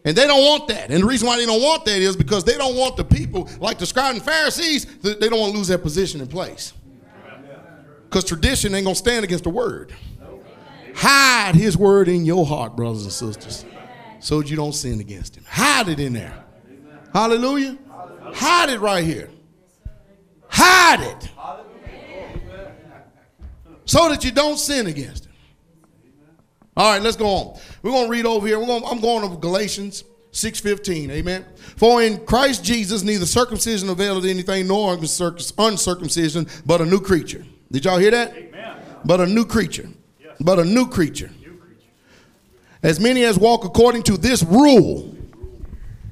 [0.04, 0.90] And they don't want that.
[0.90, 3.48] And the reason why they don't want that is because they don't want the people,
[3.58, 6.72] like the scribes and Pharisees, th- they don't want to lose their position in place.
[8.04, 9.94] Because tradition ain't going to stand against the word.
[11.02, 13.64] Hide his word in your heart, brothers and sisters,
[14.18, 15.44] so that you don't sin against him.
[15.48, 16.44] Hide it in there.
[17.14, 17.78] Hallelujah.
[18.34, 19.30] Hide it right here.
[20.48, 21.30] Hide it.
[23.86, 25.32] So that you don't sin against him.
[26.76, 27.58] All right, let's go on.
[27.82, 28.58] We're going to read over here.
[28.58, 31.10] Going, I'm going to Galatians 6:15.
[31.12, 31.46] Amen.
[31.76, 37.46] For in Christ Jesus neither circumcision availeth anything nor uncircumcision, but a new creature.
[37.72, 38.36] Did y'all hear that?
[38.36, 38.76] Amen.
[39.02, 39.88] But a new creature.
[40.40, 41.30] But a new creature.
[42.82, 45.14] As many as walk according to this rule.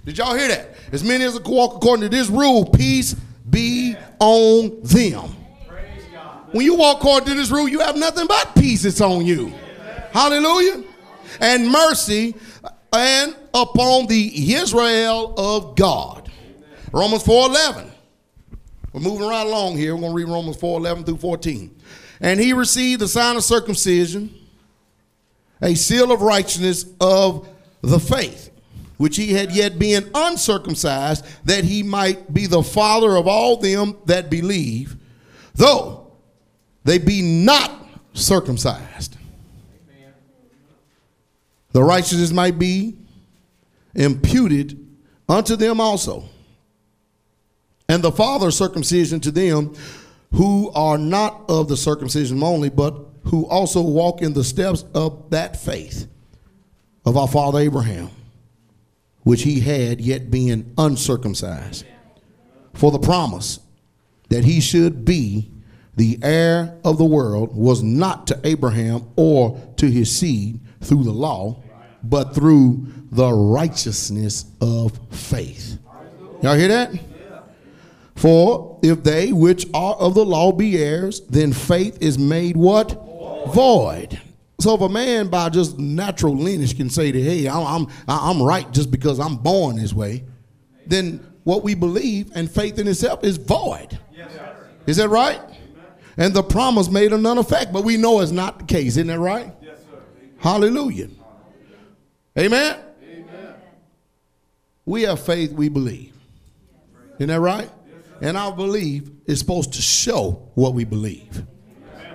[0.05, 0.75] Did y'all hear that?
[0.93, 3.15] As many as walk according to this rule, peace
[3.49, 5.35] be on them.
[6.53, 8.85] When you walk according to this rule, you have nothing but peace.
[8.85, 9.53] It's on you.
[10.13, 10.83] Hallelujah.
[11.41, 16.31] And mercy uh, and upon the Israel of God.
[16.93, 17.91] Romans 4:11.
[18.93, 19.95] We're moving right along here.
[19.95, 21.75] We're going to read Romans 4:11 through 14.
[22.21, 24.35] And he received the sign of circumcision,
[25.63, 27.49] a seal of righteousness of
[27.81, 28.51] the faith,
[28.97, 33.97] which he had yet been uncircumcised, that he might be the father of all them
[34.07, 34.97] that believe,
[35.55, 36.11] though
[36.85, 37.73] they be not
[38.15, 39.19] circumcised
[41.73, 42.97] the righteousness might be
[43.95, 44.85] imputed
[45.29, 46.25] unto them also.
[47.89, 49.75] And the father circumcision to them
[50.35, 55.31] who are not of the circumcision only, but who also walk in the steps of
[55.31, 56.07] that faith
[57.05, 58.11] of our father Abraham,
[59.23, 61.87] which he had yet being uncircumcised.
[62.75, 63.61] For the promise
[64.29, 65.51] that he should be
[65.97, 71.11] the heir of the world was not to Abraham or to his seed through the
[71.11, 71.63] law,
[72.05, 75.79] but through the righteousness of faith.
[76.43, 76.93] Y'all hear that?
[78.19, 82.91] For if they which are of the law be heirs, then faith is made what?
[83.55, 84.21] Void.
[84.59, 88.43] So if a man by just natural lineage can say that, hey, I'm, I'm, I'm
[88.43, 90.25] right just because I'm born this way,
[90.85, 93.97] then what we believe and faith in itself is void.
[94.89, 95.41] Is that right?
[96.17, 98.97] And the promise made of none effect, but we know it's not the case.
[98.97, 99.53] Isn't that right?
[100.39, 101.09] Hallelujah.
[102.37, 102.81] Amen?
[103.05, 103.55] Amen?
[104.85, 106.15] We have faith, we believe.
[107.19, 107.71] Isn't that right?
[108.21, 111.45] And our belief is supposed to show what we believe.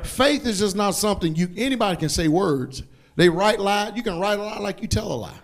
[0.04, 2.84] Faith is just not something you anybody can say words.
[3.16, 5.40] They write lie, you can write a lie like you tell a lie.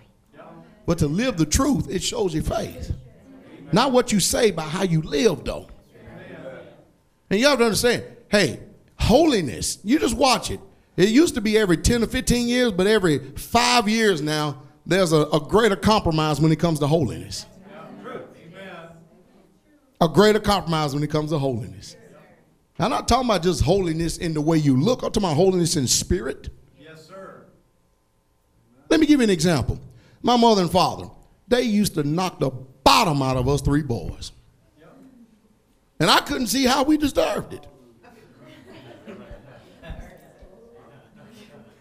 [0.85, 2.93] But to live the truth, it shows your faith.
[3.71, 5.67] Not what you say, but how you live, though.
[7.29, 8.59] And you have to understand, hey,
[8.97, 10.59] holiness, you just watch it.
[10.97, 15.13] It used to be every 10 or 15 years, but every five years now, there's
[15.13, 17.45] a, a greater compromise when it comes to holiness.
[20.01, 21.95] A greater compromise when it comes to holiness.
[22.81, 25.03] I'm not talking about just holiness in the way you look.
[25.03, 26.49] I'm talking about holiness in spirit.
[26.79, 27.43] Yes, sir.
[28.89, 29.79] Let me give you an example.
[30.21, 31.09] My mother and father,
[31.49, 34.31] they used to knock the bottom out of us three boys.
[35.99, 37.67] And I couldn't see how we deserved it.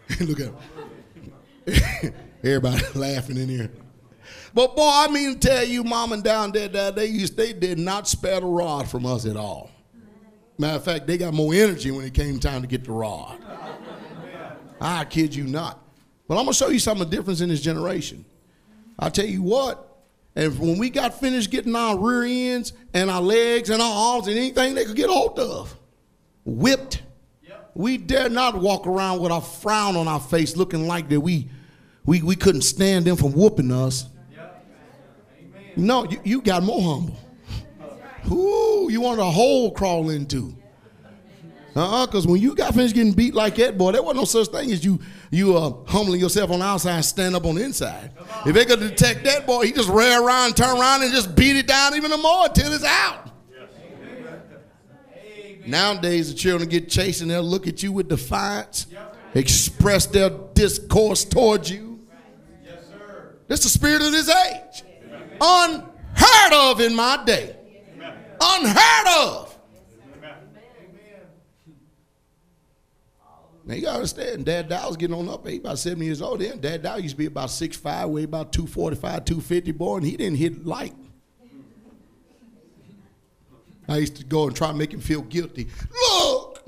[0.19, 2.13] Look at him.
[2.43, 3.71] Everybody laughing in here.
[4.59, 7.53] But boy, I mean to tell you, mom and dad, dad, dad they used they
[7.53, 9.71] did not spare the rod from us at all.
[10.57, 13.41] Matter of fact, they got more energy when it came time to get the rod.
[14.81, 15.81] I kid you not.
[16.27, 18.25] But I'm gonna show you some of the difference in this generation.
[18.99, 19.97] I tell you what,
[20.35, 24.27] and when we got finished getting our rear ends and our legs and our arms
[24.27, 25.73] and anything they could get hold of,
[26.43, 27.01] whipped,
[27.47, 27.71] yep.
[27.75, 31.49] we dare not walk around with a frown on our face looking like that we
[32.05, 34.08] we, we couldn't stand them from whooping us.
[35.79, 37.17] No, you, you got more humble.
[38.31, 40.55] Ooh, you want a hole crawl into.
[41.75, 44.47] Uh-uh, because when you got finished getting beat like that, boy, there wasn't no such
[44.47, 44.99] thing as you
[45.31, 48.11] you uh, humbling yourself on the outside and stand up on the inside.
[48.45, 51.55] If they could detect that, boy, he just ran around, turn around, and just beat
[51.55, 53.31] it down even more until it's out.
[55.67, 58.87] Nowadays, the children get chased and they'll look at you with defiance,
[59.35, 61.99] express their discourse towards you.
[62.65, 63.35] Yes, sir.
[63.47, 64.83] That's the spirit of this age.
[65.41, 67.55] Unheard of in my day.
[68.41, 69.57] Unheard of.
[73.65, 75.47] Now you gotta understand, Dad Dow was getting on up.
[75.47, 76.59] He about 70 years old then.
[76.59, 80.37] Dad Dow used to be about 6'5, weigh about 245, 250, boy, and he didn't
[80.37, 80.95] hit light.
[83.87, 85.67] I used to go and try to make him feel guilty.
[85.91, 86.67] Look,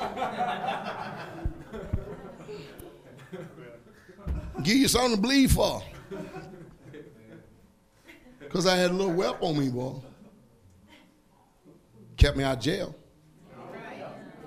[4.63, 5.81] Give you something to bleed for.
[8.39, 10.01] Because I had a little whelp on me, boy.
[12.17, 12.95] Kept me out of jail.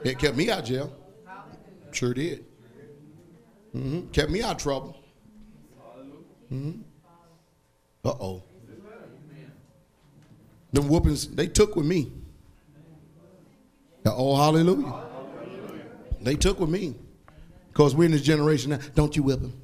[0.05, 0.97] It kept me out of jail.
[1.93, 2.45] Sure did.
[3.75, 4.09] Mm-hmm.
[4.09, 4.97] Kept me out of trouble.
[6.53, 6.81] Mm-hmm.
[8.05, 8.43] Uh oh.
[10.73, 12.13] Them whoopings they took with me.
[14.05, 15.05] Oh, hallelujah.
[16.21, 16.97] They took with me.
[17.69, 18.81] Because we're in this generation now.
[18.95, 19.62] Don't you whip them.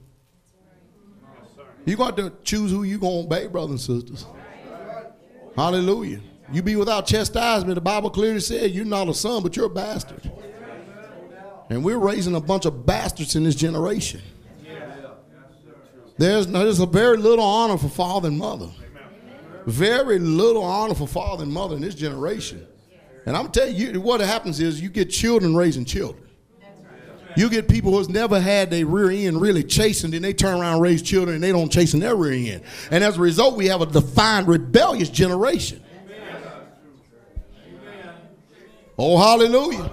[1.89, 4.27] You got to choose who you going to obey, brothers and sisters.
[5.57, 6.21] Hallelujah.
[6.53, 7.75] You be without chastisement.
[7.77, 10.31] The Bible clearly said you're not a son, but you're a bastard.
[11.71, 14.21] And we're raising a bunch of bastards in this generation.
[16.19, 18.69] There's, there's a very little honor for father and mother.
[19.67, 22.67] Very little honor for father and mother in this generation.
[23.25, 26.28] And I'm telling you, what happens is you get children raising children.
[27.39, 30.73] You get people who's never had their rear end really chasing, then they turn around
[30.73, 32.65] and raise children and they don't chasing their rear end.
[32.91, 35.81] And as a result, we have a defined rebellious generation.
[38.99, 39.89] Oh, hallelujah.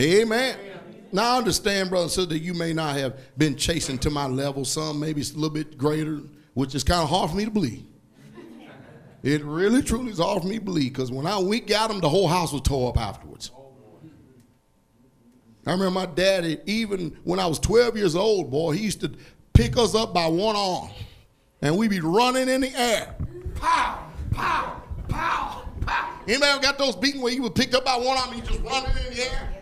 [0.00, 0.56] Amen.
[1.12, 4.26] Now I understand, brother and sister, that you may not have been chasing to my
[4.26, 4.64] level.
[4.64, 6.22] Some maybe it's a little bit greater,
[6.54, 7.84] which is kind of hard for me to believe.
[9.22, 12.00] It really, truly is hard for me to believe because when I we got them,
[12.00, 13.50] the whole house was tore up afterwards.
[15.66, 19.12] I remember my daddy, even when I was 12 years old, boy, he used to
[19.52, 20.90] pick us up by one arm
[21.60, 23.14] and we'd be running in the air.
[23.56, 26.20] Pow, pow, pow, pow.
[26.26, 28.48] Anybody ever got those beating where you were picked up by one arm and you
[28.48, 29.54] just running in the air?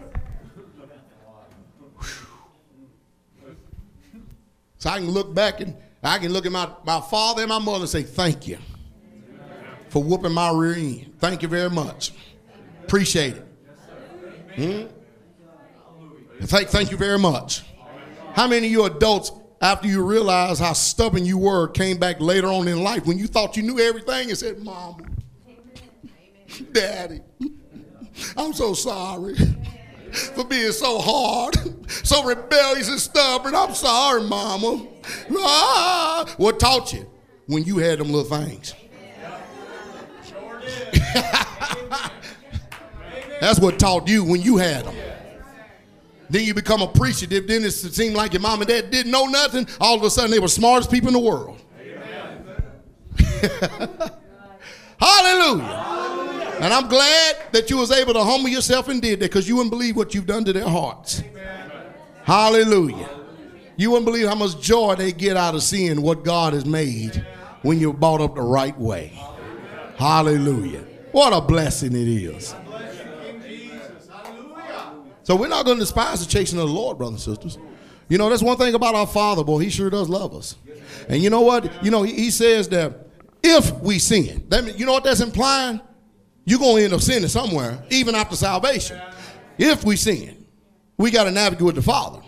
[4.78, 7.58] So I can look back and I can look at my, my father and my
[7.58, 8.58] mother and say, Thank you
[9.88, 11.14] for whooping my rear end.
[11.18, 12.12] Thank you very much.
[12.84, 13.46] Appreciate it.
[14.54, 14.95] Hmm?
[16.42, 17.62] Thank, thank you very much.
[18.34, 22.48] How many of you adults, after you realize how stubborn you were, came back later
[22.48, 24.98] on in life when you thought you knew everything and said, Mama,
[26.72, 27.20] Daddy,
[28.36, 29.34] I'm so sorry
[30.12, 31.56] for being so hard,
[31.90, 33.54] so rebellious and stubborn.
[33.54, 34.86] I'm sorry, Mama.
[35.32, 37.10] Ah, what taught you
[37.46, 38.74] when you had them little things?
[43.40, 44.95] That's what taught you when you had them.
[46.28, 47.46] Then you become appreciative.
[47.46, 49.68] Then it seemed like your mom and dad didn't know nothing.
[49.80, 51.60] All of a sudden, they were smartest people in the world.
[54.98, 55.86] Hallelujah.
[56.60, 59.56] And I'm glad that you was able to humble yourself and did that because you
[59.56, 61.22] wouldn't believe what you've done to their hearts.
[62.24, 63.08] Hallelujah.
[63.76, 67.26] You wouldn't believe how much joy they get out of seeing what God has made
[67.62, 69.20] when you're brought up the right way.
[69.96, 70.84] Hallelujah.
[71.12, 72.54] What a blessing it is.
[75.26, 77.58] So we're not going to despise the chasing of the Lord, brothers and sisters.
[78.08, 79.58] You know, that's one thing about our Father, boy.
[79.58, 80.54] He sure does love us.
[81.08, 81.84] And you know what?
[81.84, 83.08] You know, he, he says that
[83.42, 85.80] if we sin, that mean, you know what that's implying?
[86.44, 89.00] You're going to end up sinning somewhere, even after salvation.
[89.58, 90.46] If we sin,
[90.96, 92.20] we got to navigate with the Father.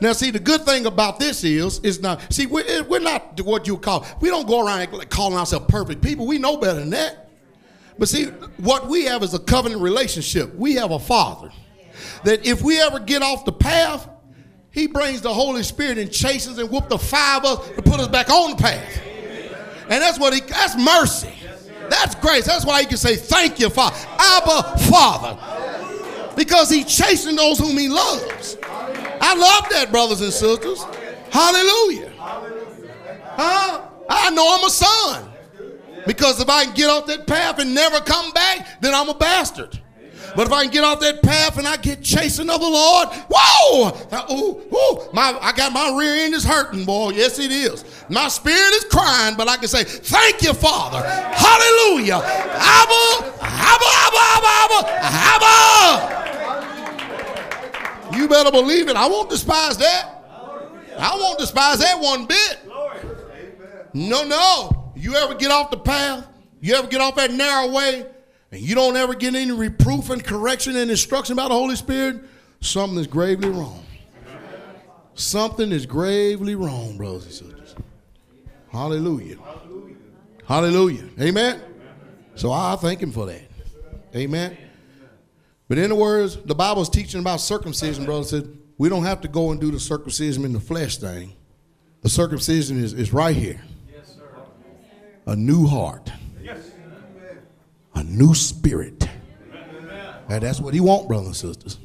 [0.00, 3.40] Now, see, the good thing about this is, is not, see, we're, eh, we're not
[3.42, 6.26] what you call, we don't go around calling ourselves perfect people.
[6.26, 7.30] We know better than that.
[8.00, 8.24] But see,
[8.56, 10.52] what we have is a covenant relationship.
[10.56, 11.52] We have a Father
[12.24, 14.08] that if we ever get off the path,
[14.70, 18.00] he brings the Holy Spirit and chases and whoop the five of us to put
[18.00, 19.02] us back on the path.
[19.82, 21.34] And that's what he, that's mercy.
[21.90, 22.46] That's grace.
[22.46, 23.96] That's why he can say, thank you, Father.
[24.18, 26.34] Abba, Father.
[26.34, 28.56] Because he's chasing those whom he loves.
[28.64, 30.82] I love that, brothers and sisters.
[31.30, 32.10] Hallelujah.
[33.36, 33.88] Huh?
[34.08, 35.32] I know I'm a son.
[36.06, 39.14] Because if I can get off that path and never come back, then I'm a
[39.14, 39.78] bastard.
[40.34, 43.08] But if I can get off that path and I get chasing of the Lord,
[43.30, 43.90] whoa!
[44.30, 47.10] Ooh, my, I got my rear end is hurting, boy.
[47.10, 47.84] Yes, it is.
[48.08, 51.02] My spirit is crying, but I can say, Thank you, Father.
[51.02, 52.16] Hallelujah.
[52.16, 54.88] Abba, Abba, Abba, Abba,
[55.30, 56.22] Abba.
[58.16, 58.96] You better believe it.
[58.96, 60.08] I won't despise that.
[60.98, 62.58] I won't despise that one bit.
[63.94, 64.92] No, no.
[64.94, 66.26] You ever get off the path?
[66.60, 68.06] You ever get off that narrow way?
[68.52, 72.22] And you don't ever get any reproof and correction and instruction by the Holy Spirit,
[72.60, 73.84] something is gravely wrong.
[75.14, 77.74] Something is gravely wrong, brothers and sisters.
[78.70, 79.36] Hallelujah.
[80.46, 81.08] Hallelujah.
[81.20, 81.62] Amen.
[82.34, 83.42] So I thank him for that.
[84.14, 84.56] Amen.
[85.68, 89.28] But in the words, the Bible's teaching about circumcision, brother said, we don't have to
[89.28, 91.34] go and do the circumcision in the flesh thing.
[92.02, 93.62] The circumcision is, is right here.
[93.90, 94.22] Yes, sir.
[95.26, 96.10] A new heart
[98.04, 99.08] new spirit.
[100.28, 101.78] And that's what he want, brothers and sisters.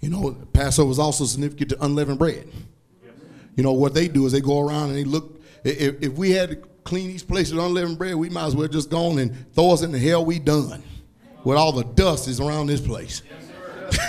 [0.00, 2.46] You know, Passover is also significant to unleavened bread.
[3.56, 5.40] You know, what they do is they go around and they look.
[5.62, 8.68] If, if we had to clean these places with unleavened bread, we might as well
[8.68, 10.82] just go on and throw us in the hell we done
[11.44, 13.22] with all the dust is around this place.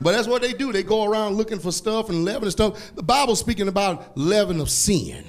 [0.00, 0.72] but that's what they do.
[0.72, 2.94] They go around looking for stuff and leaven and stuff.
[2.94, 5.24] The Bible's speaking about leaven of sin.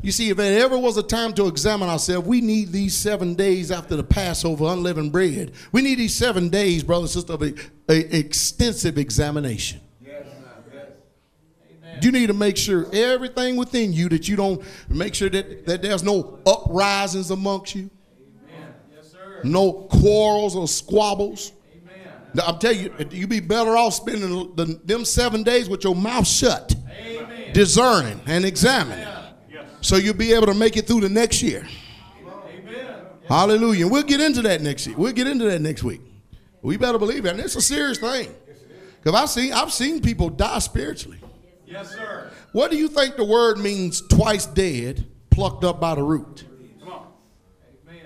[0.00, 3.34] You see, if there ever was a time to examine ourselves, we need these seven
[3.34, 5.52] days after the Passover, unleavened bread.
[5.72, 7.52] We need these seven days, brother and sister, of a,
[7.88, 9.80] a extensive examination.
[10.00, 10.26] Yes,
[10.72, 12.04] yes.
[12.04, 15.82] You need to make sure everything within you that you don't make sure that, that
[15.82, 17.90] there's no uprisings amongst you,
[19.42, 21.52] no quarrels or squabbles.
[22.34, 25.96] Now, I'm telling you, you be better off spending the, them seven days with your
[25.96, 26.74] mouth shut,
[27.52, 29.08] discerning and examining,
[29.80, 31.66] so you'll be able to make it through the next year.
[32.48, 32.96] Amen.
[33.28, 33.84] Hallelujah.
[33.84, 34.96] And we'll get into that next year.
[34.96, 36.00] We'll get into that next week.
[36.62, 37.30] We better believe it.
[37.30, 38.34] And it's a serious thing.
[39.02, 41.18] Because I've seen, I've seen people die spiritually.
[41.66, 42.30] Yes, sir.
[42.52, 46.44] What do you think the word means twice dead, plucked up by the root?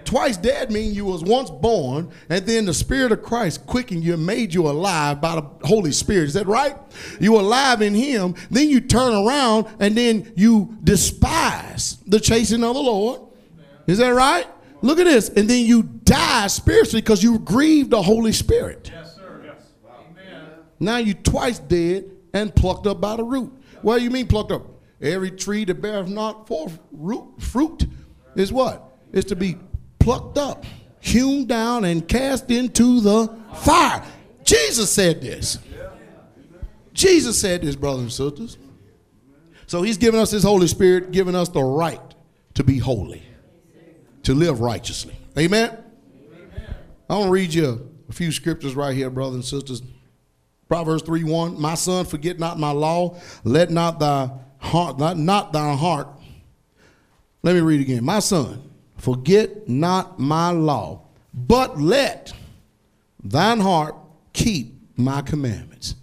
[0.05, 4.15] Twice dead mean you was once born, and then the Spirit of Christ quickened you
[4.15, 6.25] and made you alive by the Holy Spirit.
[6.25, 6.77] Is that right?
[7.21, 8.35] You alive in Him.
[8.51, 13.21] Then you turn around and then you despise the chasing of the Lord.
[13.87, 14.47] Is that right?
[14.83, 15.29] Look at this.
[15.29, 18.91] And then you die spiritually because you grieved the Holy Spirit.
[18.93, 19.43] Yes, sir.
[19.45, 19.63] Yes.
[19.87, 20.51] Amen.
[20.81, 23.53] Now you twice dead and plucked up by the root.
[23.83, 24.67] What do you mean plucked up?
[25.01, 27.85] Every tree that bears not forth root, fruit
[28.37, 28.97] is what?
[29.13, 29.57] Is to be
[30.03, 30.65] plucked up,
[31.01, 34.05] hewn down, and cast into the fire.
[34.45, 35.59] Jesus said this.
[36.93, 38.59] Jesus said this, brothers and sisters.
[39.67, 42.01] So he's given us his Holy Spirit, giving us the right
[42.55, 43.23] to be holy,
[44.25, 45.17] to live righteously.
[45.39, 45.71] Amen?
[47.09, 49.83] I'm going to read you a few scriptures right here, brothers and sisters.
[50.69, 55.53] Proverbs 3 1 My son, forget not my law, let not thy heart, not, not
[55.53, 56.09] thy heart.
[57.43, 58.05] Let me read again.
[58.05, 58.72] My son,
[59.03, 61.01] forget not my law,
[61.35, 62.33] but let
[63.25, 63.97] thine heart
[64.33, 65.97] keep my commandments.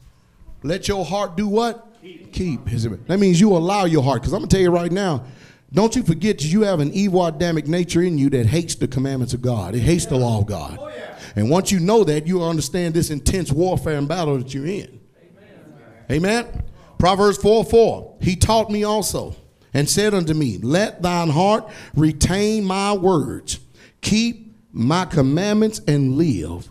[0.64, 1.88] Let your heart do what?
[2.34, 2.68] Keep.
[2.68, 4.22] his That means you allow your heart.
[4.22, 5.24] Because I'm going to tell you right now,
[5.72, 8.88] don't you forget that you have an evil Adamic nature in you that hates the
[8.88, 9.76] commandments of God.
[9.76, 10.78] It hates the law of God.
[10.82, 11.18] Oh, yeah.
[11.38, 15.00] And once you know that, you understand this intense warfare and battle that you're in.
[16.12, 16.64] Amen.
[16.98, 18.18] Proverbs 4 4.
[18.20, 19.38] He taught me also
[19.74, 23.60] and said unto me, Let thine heart retain my words,
[24.02, 26.70] keep my commandments, and live.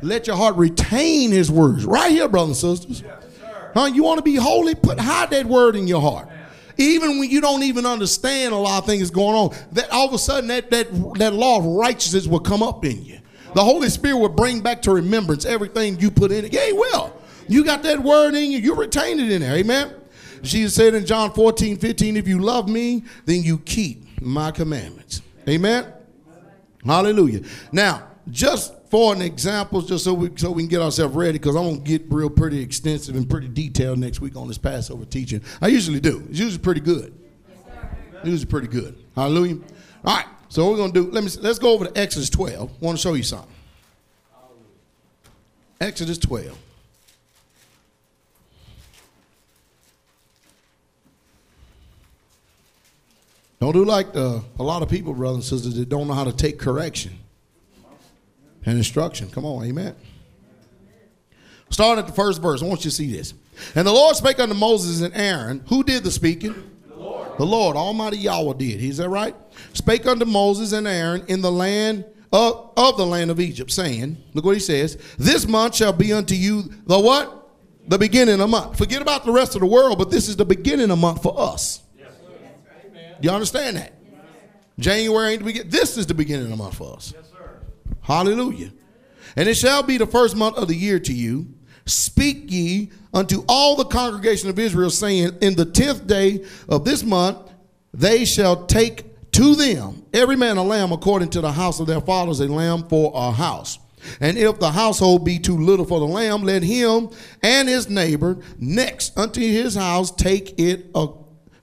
[0.00, 1.84] Let your heart retain his words.
[1.84, 3.02] Right here, brothers and sisters.
[3.74, 3.86] Huh?
[3.86, 4.74] You want to be holy?
[4.74, 6.28] Put hide that word in your heart.
[6.76, 10.14] Even when you don't even understand a lot of things going on, that all of
[10.14, 10.88] a sudden that that
[11.18, 13.18] that law of righteousness will come up in you.
[13.54, 16.52] The Holy Spirit will bring back to remembrance everything you put in it.
[16.52, 17.20] Yeah, he will.
[17.48, 19.56] You got that word in you, you retain it in there.
[19.56, 19.94] Amen.
[20.42, 25.22] Jesus said in John 14, 15, if you love me, then you keep my commandments.
[25.48, 25.92] Amen.
[26.84, 27.42] Hallelujah.
[27.72, 31.56] Now, just for an example, just so we so we can get ourselves ready, because
[31.56, 35.42] I'm gonna get real pretty extensive and pretty detailed next week on this Passover teaching.
[35.60, 36.26] I usually do.
[36.30, 37.14] It's usually pretty good.
[38.24, 38.96] Usually pretty good.
[39.14, 39.58] Hallelujah.
[40.04, 40.26] All right.
[40.48, 41.10] So what we're gonna do?
[41.10, 42.70] Let me let's go over to Exodus 12.
[42.70, 43.50] I want to show you something.
[45.80, 46.58] Exodus 12.
[53.60, 56.24] Don't do like the, a lot of people, brothers and sisters, that don't know how
[56.24, 57.18] to take correction
[58.64, 59.28] and instruction.
[59.30, 59.94] Come on, amen.
[61.70, 62.62] Start at the first verse.
[62.62, 63.34] I want you to see this.
[63.74, 65.64] And the Lord spake unto Moses and Aaron.
[65.68, 66.54] Who did the speaking?
[66.88, 67.38] The Lord.
[67.38, 68.82] The Lord, Almighty Yahweh did.
[68.82, 69.34] Is that right?
[69.72, 74.16] Spake unto Moses and Aaron in the land of, of the land of Egypt, saying,
[74.34, 74.98] Look what he says.
[75.18, 77.34] This month shall be unto you the what?
[77.88, 78.78] The beginning of month.
[78.78, 81.38] Forget about the rest of the world, but this is the beginning of month for
[81.38, 81.82] us.
[83.20, 83.92] Do you understand that?
[84.78, 85.70] January ain't the beginning.
[85.70, 87.12] This is the beginning of the month for us.
[88.00, 88.72] Hallelujah.
[89.36, 91.48] And it shall be the first month of the year to you.
[91.84, 97.02] Speak ye unto all the congregation of Israel, saying, In the tenth day of this
[97.02, 97.50] month
[97.92, 102.00] they shall take to them every man a lamb according to the house of their
[102.00, 103.78] fathers, a lamb for a house.
[104.20, 107.10] And if the household be too little for the lamb, let him
[107.42, 110.90] and his neighbor next unto his house take it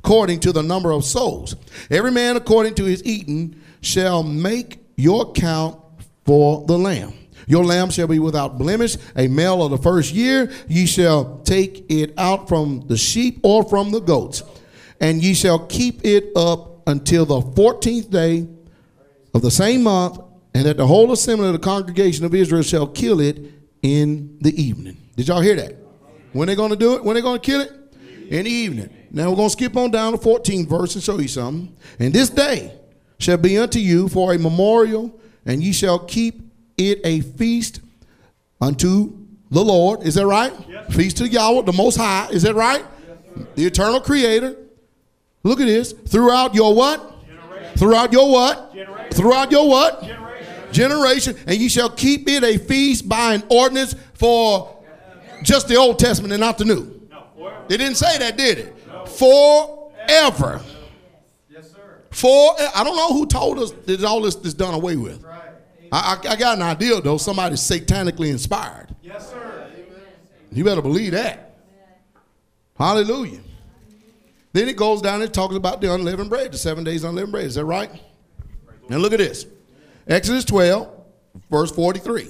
[0.06, 1.56] according to the number of souls.
[1.90, 5.80] Every man according to his eating shall make your count
[6.26, 7.14] for the lamb.
[7.48, 10.52] Your lamb shall be without blemish, a male of the first year.
[10.68, 14.44] Ye shall take it out from the sheep or from the goats,
[15.00, 18.48] and ye shall keep it up until the fourteenth day
[19.34, 20.20] of the same month,
[20.54, 23.40] and that the whole assembly of the congregation of Israel shall kill it
[23.82, 24.98] in the evening.
[25.16, 25.76] Did y'all hear that?
[26.34, 27.04] When they going to do it?
[27.04, 27.72] When they going to kill it?
[28.30, 28.90] In the evening.
[29.16, 31.74] Now we're going to skip on down to 14 verse and show you something.
[32.00, 32.78] And this day
[33.18, 36.42] shall be unto you for a memorial, and ye shall keep
[36.78, 37.80] it a feast
[38.60, 39.18] unto
[39.50, 40.04] the Lord.
[40.04, 40.52] Is that right?
[40.92, 42.28] Feast to Yahweh, the Most High.
[42.30, 42.86] Is that right?
[43.56, 44.58] the eternal Creator.
[45.44, 45.94] Look at this.
[45.94, 47.26] Throughout your what?
[47.26, 47.78] Generation.
[47.78, 48.74] Throughout your what?
[48.74, 49.12] Generation.
[49.12, 50.04] Throughout your what?
[50.04, 50.74] Generation.
[50.74, 51.36] Generation.
[51.48, 54.84] And ye shall keep it a feast by an ordinance for
[55.42, 57.00] just the Old Testament and not the New.
[57.10, 57.54] No.
[57.70, 58.76] It didn't say that, did it?
[59.18, 60.62] Forever.
[61.50, 62.02] Yes, sir.
[62.12, 65.26] For I don't know who told us that all this is done away with.
[65.92, 67.18] I, I, I got an idea though.
[67.18, 68.96] Somebody's satanically inspired.
[69.02, 69.70] Yes, sir.
[69.74, 70.02] Amen.
[70.52, 71.58] You better believe that.
[72.78, 73.40] Hallelujah.
[74.52, 77.46] Then it goes down and talks about the unleavened bread, the seven days unleavened bread.
[77.46, 77.90] Is that right?
[78.90, 79.46] And look at this
[80.08, 80.90] Exodus 12,
[81.50, 82.30] verse 43.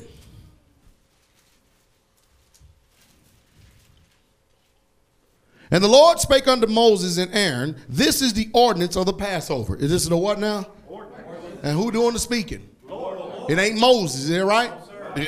[5.72, 9.76] And the Lord spake unto Moses and Aaron, This is the ordinance of the Passover.
[9.76, 10.68] Is this the what now?
[11.64, 12.70] And who doing the speaking?
[12.88, 13.50] Lord.
[13.50, 14.72] It ain't Moses, is it right?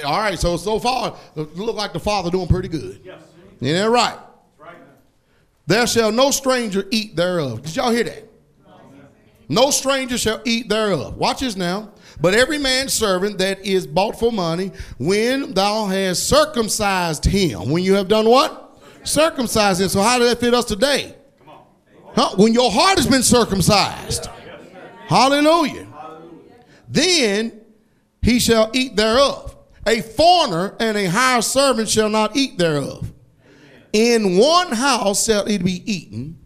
[0.06, 3.02] All right, so so far, look like the Father doing pretty good.
[3.04, 3.22] Yes.
[3.62, 4.18] Isn't that right?
[4.60, 4.76] Right.
[5.66, 7.64] There shall no stranger eat thereof.
[7.64, 8.28] Did y'all hear that?
[9.50, 11.16] No stranger shall eat thereof.
[11.18, 11.94] Watch this now.
[12.20, 17.84] But every man's servant that is bought for money, when thou hast circumcised him, when
[17.84, 18.66] you have done what?
[19.08, 19.88] Circumcised him.
[19.88, 21.16] So how does that fit us today?
[22.14, 22.36] Huh?
[22.36, 24.28] When your heart has been circumcised.
[25.08, 25.88] Hallelujah.
[26.90, 27.62] Then
[28.22, 29.56] he shall eat thereof.
[29.86, 33.14] A foreigner and a hired servant shall not eat thereof.
[33.94, 36.38] In one house shall it be eaten.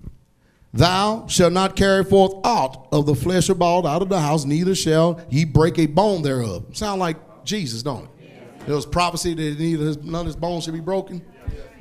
[0.71, 4.75] Thou shalt not carry forth aught of the flesh bald out of the house, neither
[4.75, 6.65] shall ye break a bone thereof.
[6.73, 8.65] Sound like Jesus, don't it?
[8.67, 11.23] There was prophecy that neither his, none of his bones should be broken.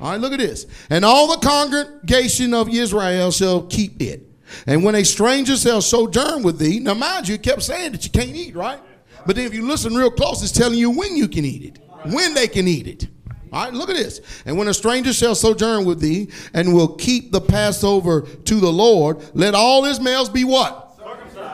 [0.01, 0.65] All right, look at this.
[0.89, 4.27] And all the congregation of Israel shall keep it.
[4.65, 8.03] And when a stranger shall sojourn with thee, now mind you, it kept saying that
[8.03, 8.79] you can't eat, right?
[9.25, 11.79] But then if you listen real close, it's telling you when you can eat it,
[12.11, 13.07] when they can eat it.
[13.53, 14.21] All right, look at this.
[14.45, 18.71] And when a stranger shall sojourn with thee and will keep the Passover to the
[18.71, 20.87] Lord, let all his males be what?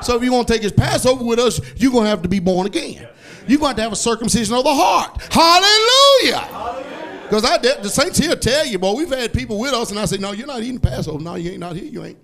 [0.02, 2.30] So if you want to take his Passover with us, you're going to have to
[2.30, 3.08] be born again.
[3.48, 5.22] You're going to have to have a circumcision of the heart.
[5.34, 6.87] Hallelujah.
[7.30, 10.06] Because I the saints here tell you, boy, we've had people with us, and I
[10.06, 11.22] say, no, you're not eating Passover.
[11.22, 11.84] No, you ain't not here.
[11.84, 12.18] You ain't.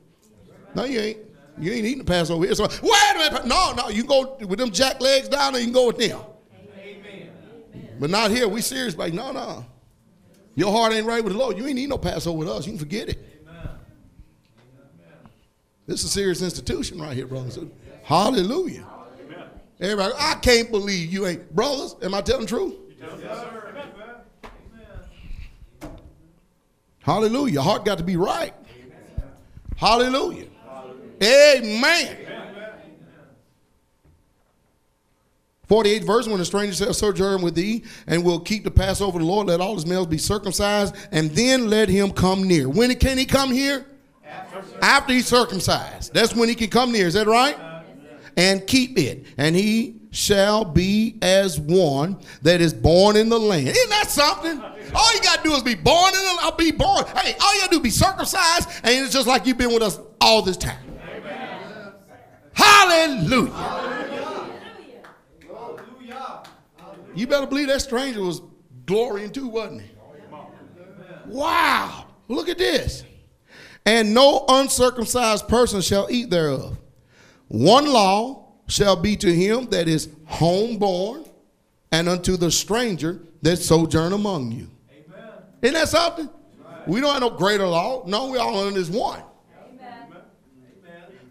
[0.76, 1.18] No, you ain't.
[1.60, 2.56] You ain't eating Passover here.
[2.56, 3.46] So, wait a minute.
[3.46, 5.98] No, no, you can go with them jack legs down, and you can go with
[5.98, 6.22] them.
[6.78, 7.30] Amen.
[8.00, 8.48] But not here.
[8.48, 9.66] We serious, like, no, no.
[10.56, 11.58] Your heart ain't right with the Lord.
[11.58, 12.66] You ain't need no Passover with us.
[12.66, 13.20] You can forget it.
[15.86, 17.60] This is a serious institution right here, brothers.
[18.04, 18.86] Hallelujah.
[19.82, 21.54] Everybody, I can't believe you ain't.
[21.54, 22.76] Brothers, am I telling the truth?
[27.04, 27.54] Hallelujah.
[27.54, 28.54] Your heart got to be right.
[29.76, 30.48] Hallelujah.
[31.22, 32.18] Amen.
[35.68, 39.24] 48 verse when a stranger shall sojourn with thee and will keep the Passover of
[39.24, 42.70] the Lord, let all his males be circumcised, and then let him come near.
[42.70, 43.86] When can he come here?
[44.82, 46.14] After he's circumcised.
[46.14, 47.08] That's when he can come near.
[47.08, 47.58] Is that right?
[48.38, 49.26] And keep it.
[49.38, 53.68] And he shall be as one that is born in the land.
[53.68, 54.62] Isn't that something?
[54.94, 57.04] All you got to do is be born in the I'll be born.
[57.18, 59.74] Hey, all you got to do is be circumcised, and it's just like you've been
[59.74, 60.78] with us all this time.
[62.54, 63.52] Hallelujah.
[63.52, 64.14] Hallelujah.
[67.16, 68.42] You better believe that stranger was
[68.86, 69.90] glorying too, wasn't he?
[71.26, 72.06] Wow.
[72.28, 73.04] Look at this.
[73.86, 76.78] And no uncircumcised person shall eat thereof.
[77.48, 78.43] One law
[78.74, 81.30] shall be to him that is homeborn
[81.92, 84.68] and unto the stranger that sojourn among you.
[85.62, 86.28] Isn't that something?
[86.88, 88.04] We don't have no greater law.
[88.08, 89.22] No, we all under this one.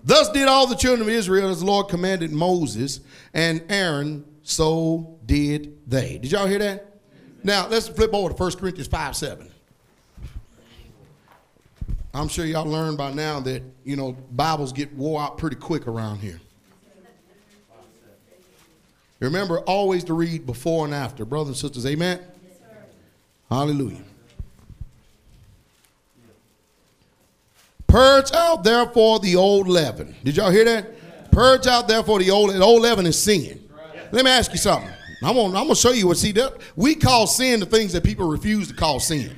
[0.04, 3.00] Thus did all the children of Israel as the Lord commanded Moses
[3.34, 6.18] and Aaron, so did they.
[6.18, 6.94] Did y'all hear that?
[7.42, 9.50] Now let's flip over to 1 Corinthians 5 7.
[12.14, 15.88] I'm sure y'all learned by now that, you know, Bibles get wore out pretty quick
[15.88, 16.40] around here.
[19.22, 21.86] Remember always to read before and after, brothers and sisters.
[21.86, 22.20] Amen?
[23.48, 24.02] Hallelujah.
[27.86, 30.16] Purge out therefore the old leaven.
[30.24, 31.30] Did y'all hear that?
[31.30, 32.50] Purge out therefore the old.
[32.50, 33.68] The old leaven is sin.
[34.10, 34.90] Let me ask you something.
[35.22, 36.16] I'm gonna, I'm gonna show you what.
[36.16, 39.36] See that we call sin the things that people refuse to call sin.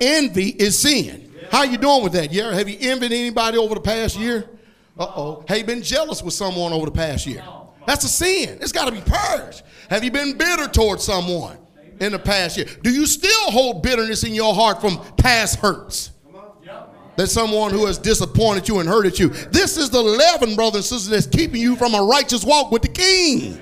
[0.00, 1.32] Envy is sin.
[1.50, 2.32] How you doing with that?
[2.32, 4.44] Yeah, have you envied anybody over the past year?
[4.98, 5.44] Uh oh.
[5.48, 7.42] Have you been jealous with someone over the past year?
[7.86, 8.58] That's a sin.
[8.60, 9.62] It's got to be purged.
[9.88, 11.56] Have you been bitter towards someone
[12.00, 12.66] in the past year?
[12.82, 16.10] Do you still hold bitterness in your heart from past hurts?
[17.16, 19.28] That someone who has disappointed you and hurted you.
[19.28, 22.82] This is the leaven, brothers and sisters, that's keeping you from a righteous walk with
[22.82, 23.58] the King.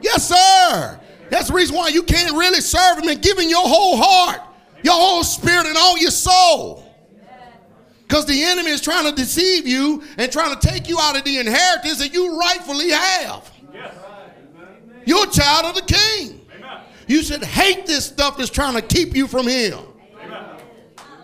[0.00, 1.00] Yes, sir.
[1.28, 4.40] That's the reason why you can't really serve Him and give Him your whole heart,
[4.82, 6.83] your whole spirit, and all your soul.
[8.14, 11.24] Because the enemy is trying to deceive you and trying to take you out of
[11.24, 13.50] the inheritance that you rightfully have.
[13.72, 13.92] Yes.
[15.04, 16.46] You're a child of the king.
[17.08, 19.80] You should hate this stuff that's trying to keep you from him.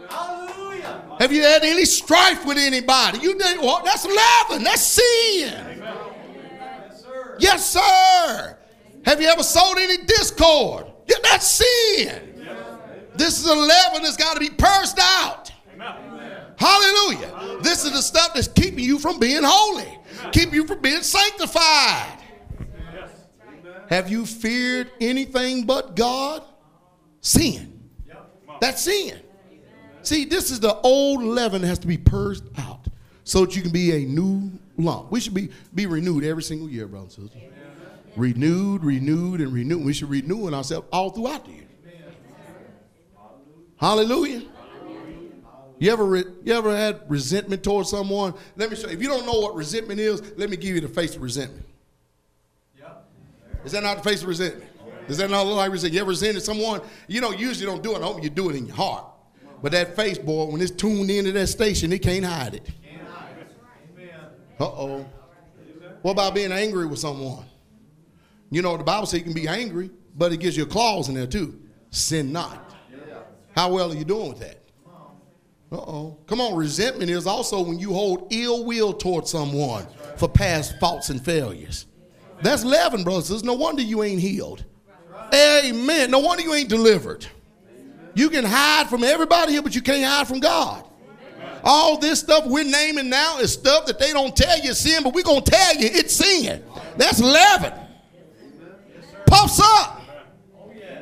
[0.09, 1.05] Hallelujah.
[1.21, 3.21] Have you had any strife with anybody?
[3.21, 5.63] You did well, that's leaven, that's sin.
[5.79, 7.37] Yes, sir.
[7.39, 8.59] Yes, sir.
[9.05, 10.91] Have you ever sowed any discord?
[11.07, 12.31] Yeah, that's sin.
[13.15, 15.40] This is a leaven that's got to be purged out.
[16.61, 17.59] Hallelujah.
[17.63, 19.99] This is the stuff that's keeping you from being holy,
[20.33, 22.19] keep you from being sanctified.
[23.89, 26.45] Have you feared anything but God?
[27.23, 27.81] Sin.
[28.61, 29.19] That's sin.
[30.03, 32.87] See, this is the old leaven that has to be purged out
[33.25, 35.11] so that you can be a new lump.
[35.11, 37.49] We should be, be renewed every single year, brothers and sisters.
[38.17, 39.85] Renewed, renewed, and renewed.
[39.85, 41.67] We should renew in ourselves all throughout the year.
[43.77, 44.43] Hallelujah.
[45.81, 48.35] You ever, re- you ever had resentment towards someone?
[48.55, 48.93] Let me show you.
[48.93, 51.65] If you don't know what resentment is, let me give you the face of resentment.
[53.65, 54.71] Is that not the face of resentment?
[55.09, 55.95] Does that not look like resentment?
[55.95, 56.83] You ever resented someone?
[57.09, 59.07] You know, usually don't do it at home, you do it in your heart.
[59.63, 62.69] But that face, boy, when it's tuned into that station, it can't hide it.
[64.59, 65.07] Uh oh.
[66.03, 67.47] What about being angry with someone?
[68.51, 71.09] You know, the Bible says you can be angry, but it gives you a clause
[71.09, 71.59] in there too.
[71.89, 72.75] Sin not.
[73.57, 74.60] How well are you doing with that?
[75.73, 76.19] Uh oh.
[76.27, 79.87] Come on, resentment is also when you hold ill will toward someone
[80.17, 81.87] for past faults and failures.
[82.43, 83.45] That's leaven, brothers.
[83.45, 84.65] No wonder you ain't healed.
[85.33, 86.11] Amen.
[86.11, 87.27] No wonder you ain't delivered.
[88.15, 90.85] You can hide from everybody here, but you can't hide from God.
[91.63, 95.15] All this stuff we're naming now is stuff that they don't tell you sin, but
[95.15, 96.65] we're going to tell you it's sin.
[96.97, 97.73] That's leaven.
[99.27, 100.03] Puffs up.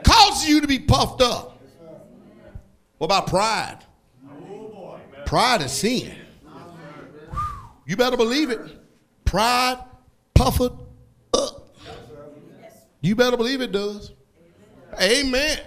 [0.02, 1.62] Causes you to be puffed up.
[2.98, 3.78] What about pride?
[5.28, 6.10] Pride is sin.
[7.84, 8.60] You better believe it.
[9.26, 9.76] Pride
[10.32, 10.72] puffeth
[11.34, 11.76] up.
[13.02, 14.12] You better believe it does.
[14.98, 15.60] Amen.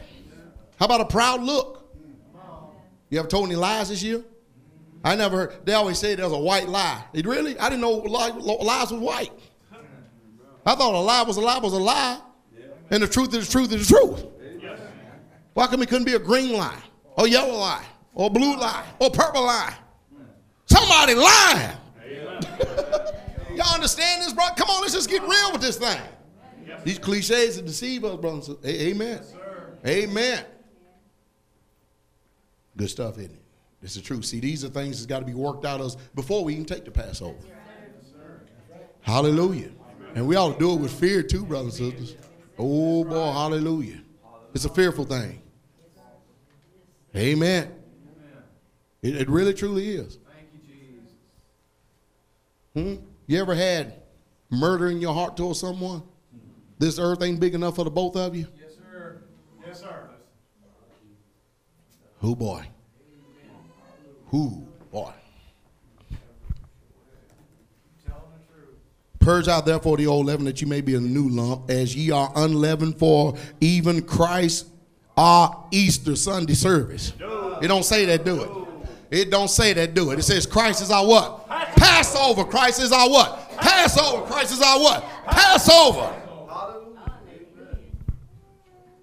[0.79, 1.93] How about a proud look?
[3.11, 4.23] You ever told any lies this year?
[5.03, 5.63] I never heard.
[5.63, 7.03] They always say there's a white lie.
[7.13, 7.55] It really?
[7.59, 9.31] I didn't know lies was white.
[10.65, 12.19] I thought a lie was a lie was a lie,
[12.89, 14.25] and the truth is the truth is the truth.
[15.53, 16.81] Why come it couldn't be a green lie,
[17.15, 19.73] or yellow lie, or blue lie, or purple lie?
[20.65, 21.77] Somebody lying.
[23.55, 24.45] Y'all understand this, bro?
[24.55, 25.99] Come on, let's just get real with this thing.
[26.83, 28.47] These cliches that deceive us, brothers.
[28.47, 28.79] and sisters.
[28.79, 29.21] A- Amen.
[29.85, 30.45] Amen.
[32.77, 33.41] Good stuff, isn't it?
[33.81, 34.25] This is truth.
[34.25, 36.65] See, these are things that's got to be worked out of us before we even
[36.65, 37.38] take the Passover.
[39.01, 39.71] Hallelujah.
[40.15, 42.17] And we ought to do it with fear too, brothers and sisters.
[42.57, 44.01] Oh boy, hallelujah.
[44.53, 45.41] It's a fearful thing.
[47.15, 47.71] Amen.
[49.01, 50.17] It, it really truly is.
[50.33, 50.59] Thank you,
[52.75, 52.99] Jesus.
[52.99, 53.05] Hmm?
[53.27, 53.95] You ever had
[54.49, 56.03] murder in your heart towards someone?
[56.77, 58.47] This earth ain't big enough for the both of you?
[58.59, 59.21] Yes, sir.
[59.65, 60.09] Yes, sir.
[62.19, 62.65] Who boy?
[64.27, 65.11] Who boy?
[68.05, 68.75] Telling the truth.
[69.19, 72.11] Purge out therefore the old leaven that you may be a new lump, as ye
[72.11, 74.67] are unleavened for even Christ
[75.17, 77.13] our Easter Sunday service.
[77.61, 78.60] It don't say that, do it.
[79.11, 80.19] It don't say that, do it.
[80.19, 81.47] It says Christ is our what?
[81.49, 82.45] Passover.
[82.45, 83.57] Christ is our what?
[83.57, 84.25] Passover.
[84.25, 85.03] Christ is our what?
[85.27, 86.15] Passover.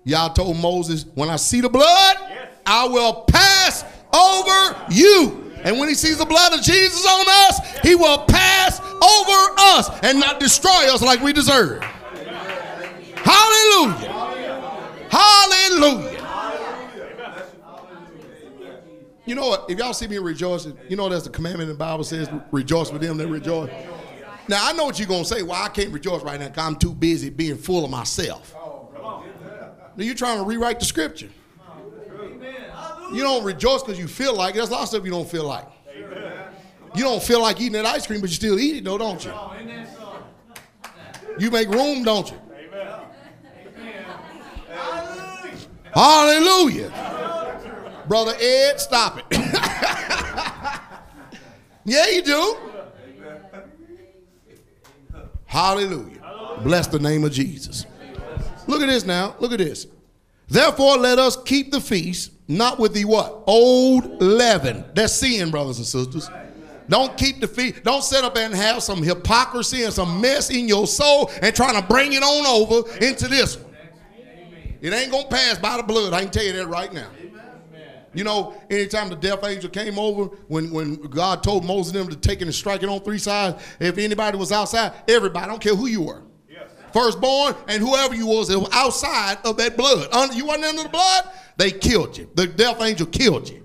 [0.05, 2.17] Y'all told Moses, when I see the blood,
[2.65, 5.53] I will pass over you.
[5.63, 9.91] And when he sees the blood of Jesus on us, he will pass over us
[10.03, 11.83] and not destroy us like we deserve.
[13.17, 14.09] Hallelujah.
[15.11, 16.18] Hallelujah.
[19.29, 19.67] You know what?
[19.69, 22.91] If y'all see me rejoicing, you know that's the commandment in the Bible says, rejoice
[22.91, 23.71] with them that rejoice.
[24.49, 25.43] Now, I know what you're going to say.
[25.43, 28.55] Well, I can't rejoice right now because I'm too busy being full of myself.
[28.55, 29.25] Now,
[29.97, 31.29] you're trying to rewrite the scripture.
[33.13, 34.59] You don't rejoice because you feel like it.
[34.59, 35.67] There's a lot of stuff you don't feel like.
[36.95, 39.23] You don't feel like eating that ice cream, but you still eat it, though, don't
[39.23, 39.31] you?
[39.31, 40.23] Isn't that something?
[41.39, 42.39] You make room, don't you?
[45.93, 47.27] Hallelujah.
[48.09, 49.25] Brother Ed, stop it.
[51.85, 52.57] yeah, you do.
[55.45, 56.19] Hallelujah.
[56.63, 57.87] Bless the name of Jesus.
[58.67, 59.37] Look at this now.
[59.41, 59.87] Look at this.
[60.49, 63.43] Therefore, let us keep the feast, not with the what?
[63.47, 64.85] Old leaven.
[64.95, 66.31] That's sin, brothers and sisters.
[66.89, 67.83] Don't keep the feast.
[67.85, 71.81] Don't sit up and have some hypocrisy and some mess in your soul and trying
[71.81, 73.67] to bring it on over into this one.
[74.81, 76.13] It ain't gonna pass by the blood.
[76.13, 77.09] I can tell you that right now.
[78.19, 82.09] You know, anytime the death angel came over, when, when God told Moses and them
[82.11, 85.47] to take it and strike it on three sides, if anybody was outside, everybody, I
[85.47, 86.25] don't care who you were.
[86.93, 90.13] Firstborn and whoever you was, it was outside of that blood.
[90.13, 92.29] Under, you wasn't under the blood, they killed you.
[92.35, 93.65] The death angel killed you.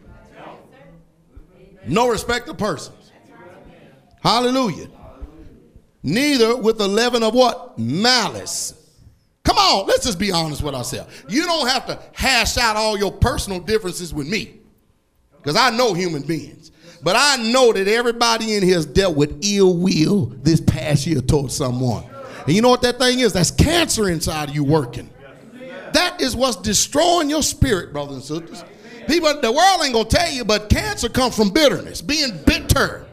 [1.88, 3.12] No respect of persons.
[4.22, 4.88] Hallelujah.
[6.04, 7.80] Neither with the leaven of what?
[7.80, 8.83] Malice.
[9.44, 11.14] Come on, let's just be honest with ourselves.
[11.28, 14.60] You don't have to hash out all your personal differences with me.
[15.38, 16.72] Because I know human beings.
[17.02, 21.20] But I know that everybody in here has dealt with ill will this past year
[21.20, 22.06] towards someone.
[22.46, 23.34] And you know what that thing is?
[23.34, 25.10] That's cancer inside of you working.
[25.92, 28.64] That is what's destroying your spirit, brothers and sisters.
[29.08, 33.06] People, the world ain't gonna tell you, but cancer comes from bitterness, being bitter.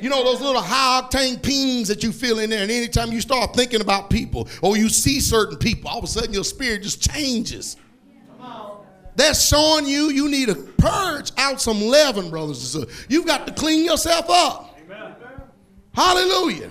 [0.00, 3.20] You know those little high octane pings that you feel in there, and anytime you
[3.20, 6.82] start thinking about people or you see certain people, all of a sudden your spirit
[6.82, 7.76] just changes.
[9.16, 13.06] That's showing you you need to purge out some leaven, brothers and sisters.
[13.08, 14.78] You've got to clean yourself up.
[15.94, 16.70] Hallelujah.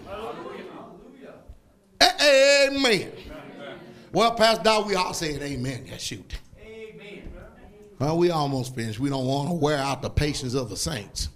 [2.00, 2.72] Hallelujah.
[2.72, 3.12] Amen.
[4.12, 5.86] Well, Pastor Dow, we all saying amen.
[5.88, 6.38] Yeah, shoot.
[7.98, 9.00] Well, we almost finished.
[9.00, 11.30] We don't want to wear out the patience of the saints.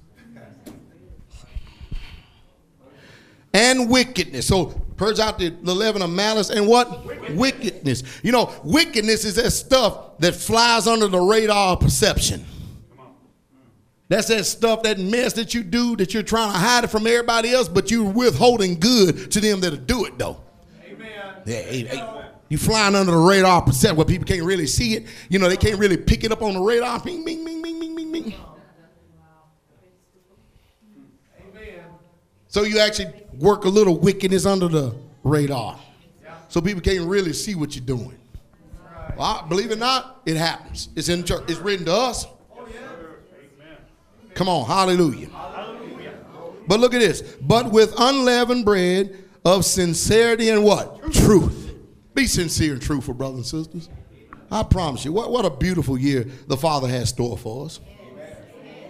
[3.54, 4.48] And wickedness.
[4.48, 7.06] So purge out the, the leaven of malice and what?
[7.06, 7.40] Wickedness.
[7.40, 8.04] wickedness.
[8.24, 12.46] You know, wickedness is that stuff that flies under the radar of perception.
[14.08, 17.06] That's that stuff, that mess that you do that you're trying to hide it from
[17.06, 20.42] everybody else, but you're withholding good to them that'll do it though.
[20.84, 21.10] Amen.
[21.46, 22.22] Yeah, hey, hey.
[22.50, 25.06] You flying under the radar percent where people can't really see it.
[25.30, 27.00] You know, they can't really pick it up on the radar.
[27.00, 28.34] Bing, bing, bing, bing, bing, bing, bing.
[32.48, 35.80] So you actually work a little wickedness under the radar.
[36.50, 38.18] So people can't really see what you're doing.
[39.18, 40.90] Well, believe it or not, it happens.
[40.96, 41.44] It's in church.
[41.48, 42.26] It's written to us.
[44.34, 45.30] Come on, hallelujah.
[46.68, 47.22] But look at this.
[47.42, 51.12] But with unleavened bread of sincerity and what?
[51.12, 51.74] Truth.
[52.14, 53.90] Be sincere and truthful, brothers and sisters.
[54.52, 57.80] I promise you, what, what a beautiful year the Father has store for us.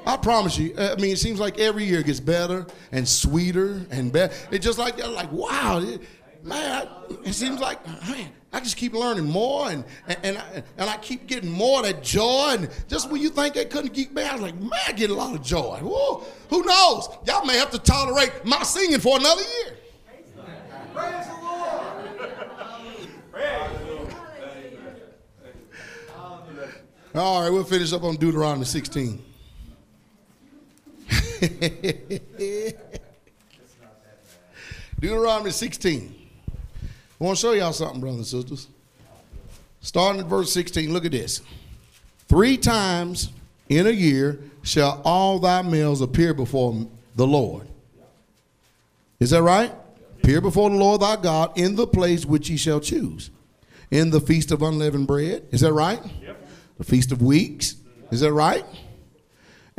[0.06, 0.74] I promise you.
[0.78, 4.34] Uh, I mean, it seems like every year it gets better and sweeter and better.
[4.52, 6.02] It's just like like wow, it,
[6.44, 6.88] man.
[7.24, 10.98] It seems like man, I just keep learning more and and and I, and I
[10.98, 12.56] keep getting more of that joy.
[12.58, 15.10] And just when you think they couldn't keep me, I was like, man, I get
[15.10, 15.80] a lot of joy.
[15.82, 17.10] Whoa, who knows?
[17.28, 19.78] Y'all may have to tolerate my singing for another year.
[20.94, 22.00] Praise the Lord.
[27.16, 29.29] All right, we'll finish up on Deuteronomy 16.
[35.00, 36.16] Deuteronomy 16.
[37.20, 38.68] I want to show y'all something, brothers and sisters.
[39.82, 41.42] Starting at verse 16, look at this.
[42.28, 43.30] Three times
[43.70, 47.68] in a year shall all thy males appear before the Lord.
[49.20, 49.72] Is that right?
[50.22, 53.32] Appear before the Lord thy God in the place which he shall choose.
[53.92, 55.46] In the feast of unleavened bread.
[55.52, 56.00] Is that right?
[56.22, 56.48] Yep.
[56.78, 57.76] The feast of weeks.
[58.12, 58.66] Is that right?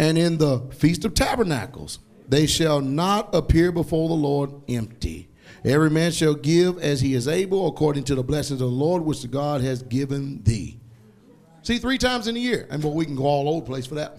[0.01, 1.99] And in the feast of tabernacles.
[2.27, 5.29] They shall not appear before the Lord empty.
[5.63, 9.03] Every man shall give as he is able, according to the blessings of the Lord,
[9.03, 10.81] which the God has given thee.
[11.63, 12.67] See, three times in a year.
[12.71, 14.17] And but we can go all over the place for that.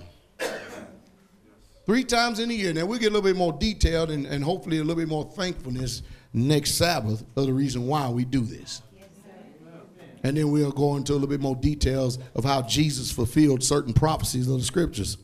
[1.88, 2.74] Three times in a year.
[2.74, 5.26] Now we'll get a little bit more detailed and, and hopefully a little bit more
[5.26, 8.84] thankfulness next Sabbath of the reason why we do this.
[10.24, 13.94] And then we'll go into a little bit more details of how Jesus fulfilled certain
[13.94, 15.18] prophecies of the scriptures.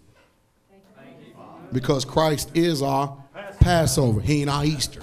[1.72, 3.18] Because Christ is our
[3.60, 4.22] Passover.
[4.22, 5.02] He ain't our Easter.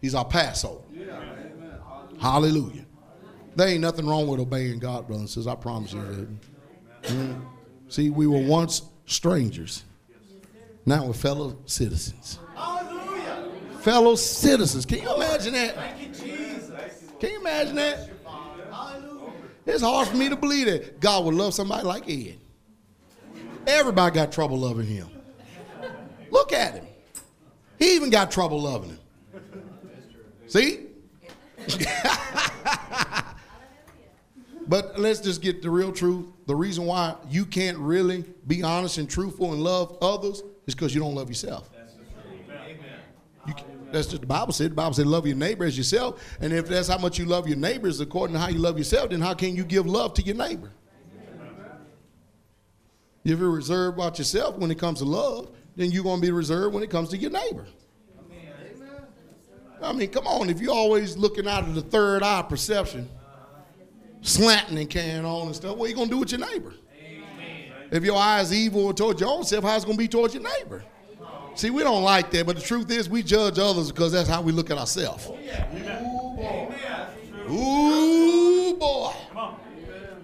[0.00, 0.80] He's our Passover.
[2.20, 2.84] Hallelujah.
[3.56, 5.46] There ain't nothing wrong with obeying God, brothers and sisters.
[5.46, 6.38] I promise you.
[7.02, 7.42] Mm.
[7.88, 9.84] See, we were once strangers.
[10.86, 12.38] Now we're fellow citizens.
[12.54, 13.50] Hallelujah.
[13.80, 14.86] Fellow citizens.
[14.86, 15.74] Can you imagine that?
[15.74, 17.04] Thank you, Jesus.
[17.18, 18.10] Can you imagine that?
[19.66, 22.38] It's hard for me to believe that God would love somebody like Ed.
[23.70, 25.08] Everybody got trouble loving him.
[26.30, 26.86] Look at him.
[27.78, 28.98] He even got trouble loving him.
[30.46, 30.86] See?
[34.66, 36.26] but let's just get the real truth.
[36.46, 40.92] The reason why you can't really be honest and truthful and love others is because
[40.94, 41.70] you don't love yourself.
[43.46, 43.54] You,
[43.92, 44.72] that's just the Bible said.
[44.72, 46.22] The Bible said, love your neighbor as yourself.
[46.40, 49.10] And if that's how much you love your neighbors according to how you love yourself,
[49.10, 50.72] then how can you give love to your neighbor?
[53.24, 56.32] If you're reserved about yourself when it comes to love, then you're going to be
[56.32, 57.66] reserved when it comes to your neighbor.
[59.82, 60.50] I mean, come on.
[60.50, 63.08] If you're always looking out of the third eye perception,
[64.20, 66.74] slanting and carrying on and stuff, what are you going to do with your neighbor?
[67.90, 70.34] If your eye is evil towards your own self, how's it going to be towards
[70.34, 70.84] your neighbor?
[71.54, 74.40] See, we don't like that, but the truth is we judge others because that's how
[74.40, 75.26] we look at ourselves.
[75.26, 75.34] Ooh,
[76.36, 76.72] boy.
[77.50, 79.12] Ooh, boy.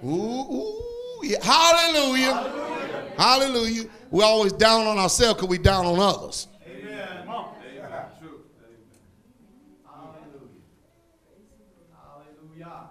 [0.05, 0.96] ooh, yeah.
[1.43, 3.15] Hallelujah.
[3.17, 3.85] Hallelujah.
[4.11, 6.49] We're always down on ourselves because we down on others.
[6.67, 7.29] Amen.
[7.29, 7.55] On.
[7.61, 8.05] Amen.
[8.21, 8.41] True.
[11.97, 12.91] Hallelujah.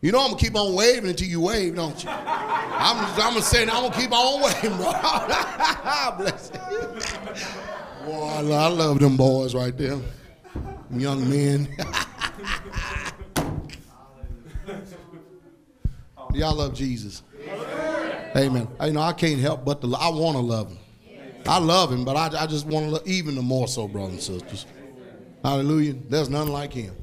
[0.00, 2.08] You know I'm gonna keep on waving until you wave, don't you?
[2.08, 4.92] I'm I'm gonna say I'm gonna keep on waving, bro.
[6.18, 6.60] Bless you.
[8.06, 9.98] Boy, I love, them boys right there,
[10.92, 11.68] young men.
[16.32, 17.22] Y'all love Jesus.
[18.36, 18.68] Amen.
[18.80, 19.92] You know I can't help but to.
[19.96, 20.78] I want to love him.
[21.46, 24.12] I love him, but I, I just want to love even the more so, brothers
[24.28, 24.66] and sisters.
[25.42, 25.94] Hallelujah.
[26.08, 26.94] There's none like him.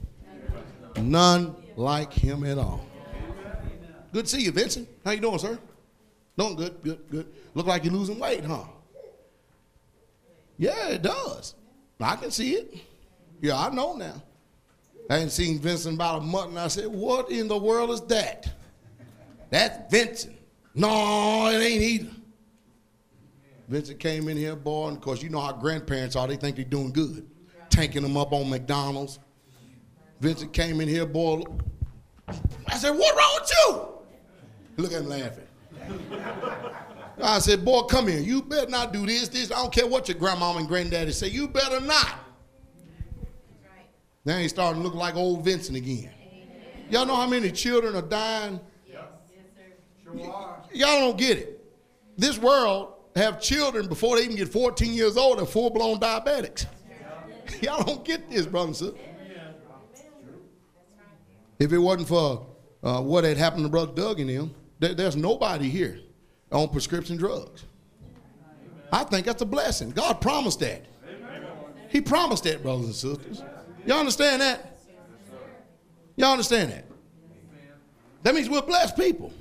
[0.95, 2.85] None like him at all.
[4.13, 4.87] Good to see you, Vincent.
[5.03, 5.59] How you doing, sir?
[6.37, 7.27] Doing good, good, good.
[7.53, 8.63] Look like you're losing weight, huh?
[10.57, 11.55] Yeah, it does.
[11.99, 12.75] I can see it.
[13.41, 14.21] Yeah, I know now.
[15.09, 18.01] I ain't seen Vincent about a month, and I said, "What in the world is
[18.01, 18.51] that?"
[19.49, 20.35] That's Vincent.
[20.73, 22.11] No, it ain't either.
[23.67, 26.27] Vincent came in here, boy, and of course, you know how grandparents are.
[26.27, 27.27] They think they're doing good,
[27.69, 29.19] tanking them up on McDonald's.
[30.19, 31.43] Vincent came in here, boy.
[32.67, 34.83] I said, What wrong with you?
[34.83, 35.47] Look at him laughing.
[37.21, 38.19] I said, Boy, come here.
[38.19, 39.51] You better not do this, this.
[39.51, 41.27] I don't care what your grandmama and granddaddy say.
[41.27, 42.19] You better not.
[44.25, 46.09] Now he's starting to look like old Vincent again.
[46.89, 48.59] Y'all know how many children are dying?
[48.87, 49.03] Yes.
[50.03, 50.63] Sure are.
[50.73, 51.63] Y'all don't get it.
[52.17, 56.65] This world have children before they even get 14 years old and full-blown diabetics.
[57.61, 58.99] Y'all don't get this, brother and sisters.
[61.59, 62.45] If it wasn't for
[62.83, 65.99] uh, what had happened to Brother Doug and him, there, there's nobody here
[66.51, 67.65] on prescription drugs.
[68.91, 69.91] I think that's a blessing.
[69.91, 70.85] God promised that.
[71.89, 73.43] He promised that, brothers and sisters.
[73.85, 74.79] Y'all understand that?
[76.15, 76.85] Y'all understand that?
[78.23, 79.31] That means we're blessed people.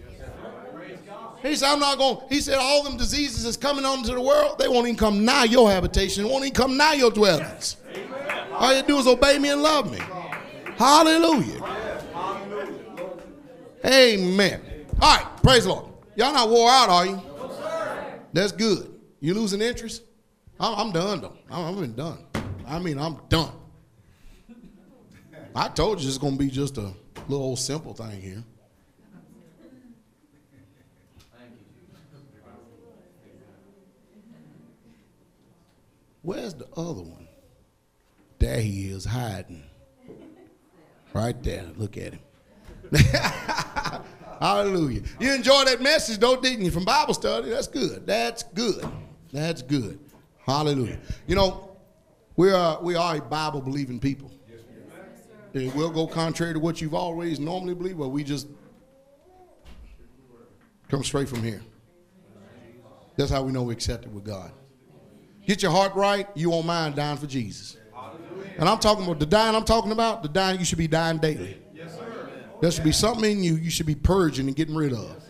[1.43, 4.59] He said, I'm not going, he said, all them diseases is coming onto the world,
[4.59, 7.77] they won't even come nigh your habitation, won't even come nigh your dwellings.
[8.53, 9.99] All you do is obey me and love me.
[10.77, 11.61] Hallelujah.
[13.85, 14.61] Amen.
[15.01, 15.86] All right, praise the Lord.
[16.16, 17.20] Y'all not wore out, are you?
[18.32, 18.94] That's good.
[19.20, 20.02] You losing interest?
[20.59, 21.36] I'm, I'm done though.
[21.51, 22.19] I'm, I'm done.
[22.66, 23.52] I mean, I'm done.
[25.55, 26.93] I told you it's gonna be just a
[27.28, 28.44] little old simple thing here.
[36.23, 37.28] Where's the other one?
[38.39, 39.62] There he is hiding.
[41.12, 41.66] Right there.
[41.77, 42.24] Look at him.
[44.41, 45.03] Hallelujah.
[45.19, 47.51] You enjoyed that message, though, didn't you, from Bible study?
[47.51, 48.07] That's good.
[48.07, 48.85] That's good.
[49.33, 49.99] That's good.
[50.47, 50.99] Hallelujah.
[51.27, 51.77] You know,
[52.37, 54.31] we are we are a Bible believing people.
[55.55, 58.49] It will go contrary to what you've always normally believed, but we just
[60.89, 61.62] come straight from here.
[63.16, 64.51] That's how we know we're accepted with God.
[65.47, 67.77] Get your heart right, you won't mind dying for Jesus.
[68.59, 71.19] And I'm talking about the dying I'm talking about, the dying you should be dying
[71.19, 71.61] daily.
[72.65, 75.23] There should be something in you you should be purging and getting rid of.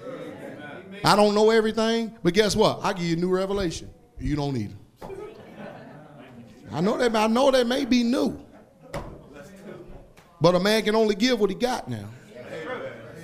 [1.03, 2.79] I don't know everything, but guess what?
[2.85, 3.91] I give you a new revelation.
[4.21, 5.09] You don't need it.
[6.71, 8.41] I know that I know that may be new.
[10.41, 12.09] But a man can only give what he got now.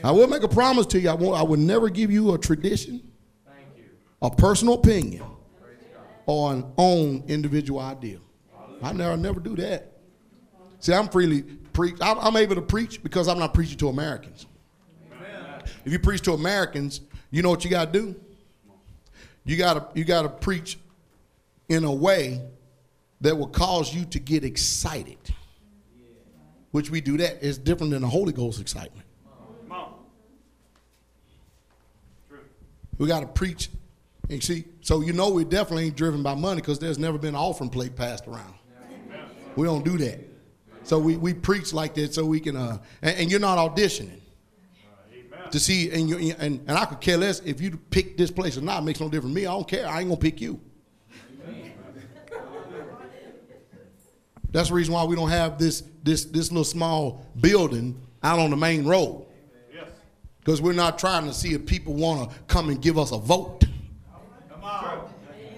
[0.03, 1.09] I will make a promise to you.
[1.09, 3.13] I, won't, I will never give you a tradition,
[4.21, 5.23] a personal opinion,
[6.27, 8.19] or an own individual idea.
[8.83, 9.93] I never, never do that.
[10.81, 11.97] See, I'm freely preach.
[12.01, 14.47] I'm, able to preach because I'm not preaching to Americans.
[15.85, 18.21] If you preach to Americans, you know what you got to do.
[19.45, 20.79] You got to you got to preach
[21.69, 22.43] in a way
[23.21, 25.19] that will cause you to get excited.
[26.73, 29.07] Which we do that is different than the Holy Ghost excitement.
[32.99, 33.71] We got to preach.
[34.29, 37.31] And see, so you know we definitely ain't driven by money because there's never been
[37.31, 38.55] an offering plate passed around.
[39.57, 40.30] We don't do that.
[40.91, 44.19] So we, we preach like that so we can, uh, and, and you're not auditioning
[45.53, 48.57] to see, and, you, and, and I could care less if you pick this place
[48.57, 48.83] or not.
[48.83, 49.47] It makes no difference to me.
[49.47, 49.87] I don't care.
[49.87, 50.61] I ain't going to pick you.
[54.51, 58.51] That's the reason why we don't have this, this, this little small building out on
[58.51, 59.27] the main road.
[60.41, 63.19] Because we're not trying to see if people want to come and give us a
[63.19, 63.63] vote.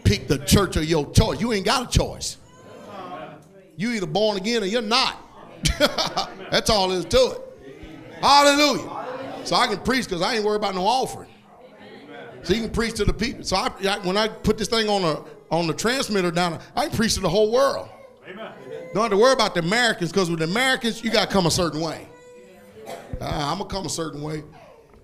[0.05, 1.41] pick the church of your choice.
[1.41, 2.37] You ain't got a choice.
[3.77, 5.17] You either born again or you're not.
[6.51, 7.41] That's all there is to it.
[8.21, 9.41] Hallelujah.
[9.45, 11.29] So I can preach because I ain't worried about no offering.
[12.43, 13.45] So you can preach to the people.
[13.45, 16.89] So I, I- when I put this thing on the on the transmitter down, I
[16.89, 17.89] can preach to the whole world.
[18.95, 21.47] Don't have to worry about the Americans because with the Americans, you got to come
[21.47, 22.07] a certain way.
[23.21, 24.43] Ah, I'm going to come a certain way.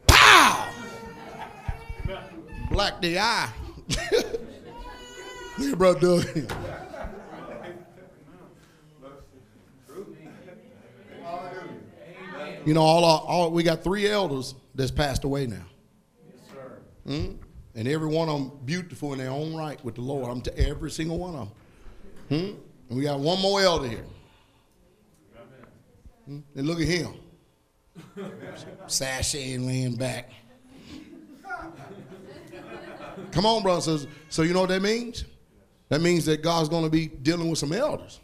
[0.06, 0.70] Pow!
[2.70, 3.50] Black the eye.
[5.58, 6.24] yeah, bro, Doug.
[12.68, 15.64] You know, all, our, all we got three elders that's passed away now.
[16.22, 16.78] Yes, sir.
[17.06, 17.38] Mm?
[17.74, 20.30] And every one of them beautiful in their own right with the Lord.
[20.30, 21.48] I'm to every single one of
[22.28, 22.50] them.
[22.52, 22.58] Hmm?
[22.90, 24.04] And we got one more elder here.
[26.26, 26.40] Hmm?
[26.56, 27.14] And look at him.
[28.86, 30.30] Sashaying, laying back.
[33.30, 33.88] Come on, brothers.
[33.88, 34.06] and.
[34.28, 35.24] So you know what that means?
[35.88, 38.20] That means that God's going to be dealing with some elders.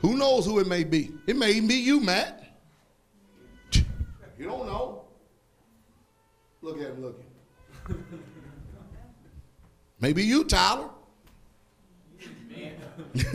[0.00, 1.12] Who knows who it may be?
[1.28, 2.41] It may even be you, Matt.
[4.42, 5.04] You don't know.
[6.62, 7.24] Look at him looking.
[10.00, 10.90] Maybe you, Tyler.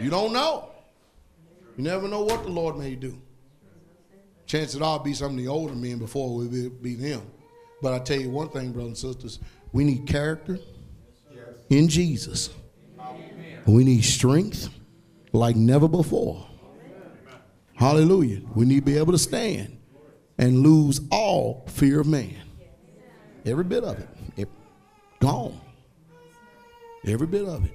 [0.00, 0.70] You don't know.
[1.76, 3.20] You never know what the Lord may do.
[4.46, 7.20] Chances are be some of the older men before we be, be them.
[7.82, 9.40] But I tell you one thing, brothers and sisters,
[9.72, 10.58] we need character
[11.68, 12.48] in Jesus.
[13.66, 14.70] We need strength
[15.32, 16.49] like never before.
[17.80, 18.42] Hallelujah.
[18.54, 19.78] We need to be able to stand
[20.36, 22.36] and lose all fear of man.
[23.46, 24.08] Every bit of it.
[24.36, 24.48] it
[25.18, 25.58] gone.
[27.06, 27.72] Every bit of it.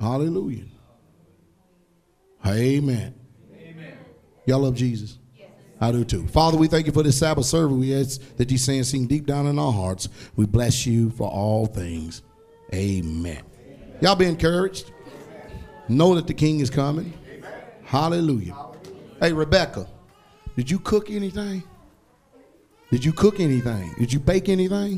[0.00, 0.64] Hallelujah.
[2.44, 3.14] Amen.
[4.46, 5.16] Y'all love Jesus?
[5.80, 6.26] I do too.
[6.26, 7.76] Father, we thank you for this Sabbath service.
[7.76, 10.08] We ask that you say and sing deep down in our hearts.
[10.34, 12.22] We bless you for all things.
[12.74, 13.44] Amen.
[14.00, 14.90] Y'all be encouraged.
[15.88, 17.12] Know that the King is coming.
[17.88, 18.54] Hallelujah.
[19.18, 19.88] Hey, Rebecca,
[20.54, 21.62] did you cook anything?
[22.90, 23.94] Did you cook anything?
[23.98, 24.86] Did you bake anything?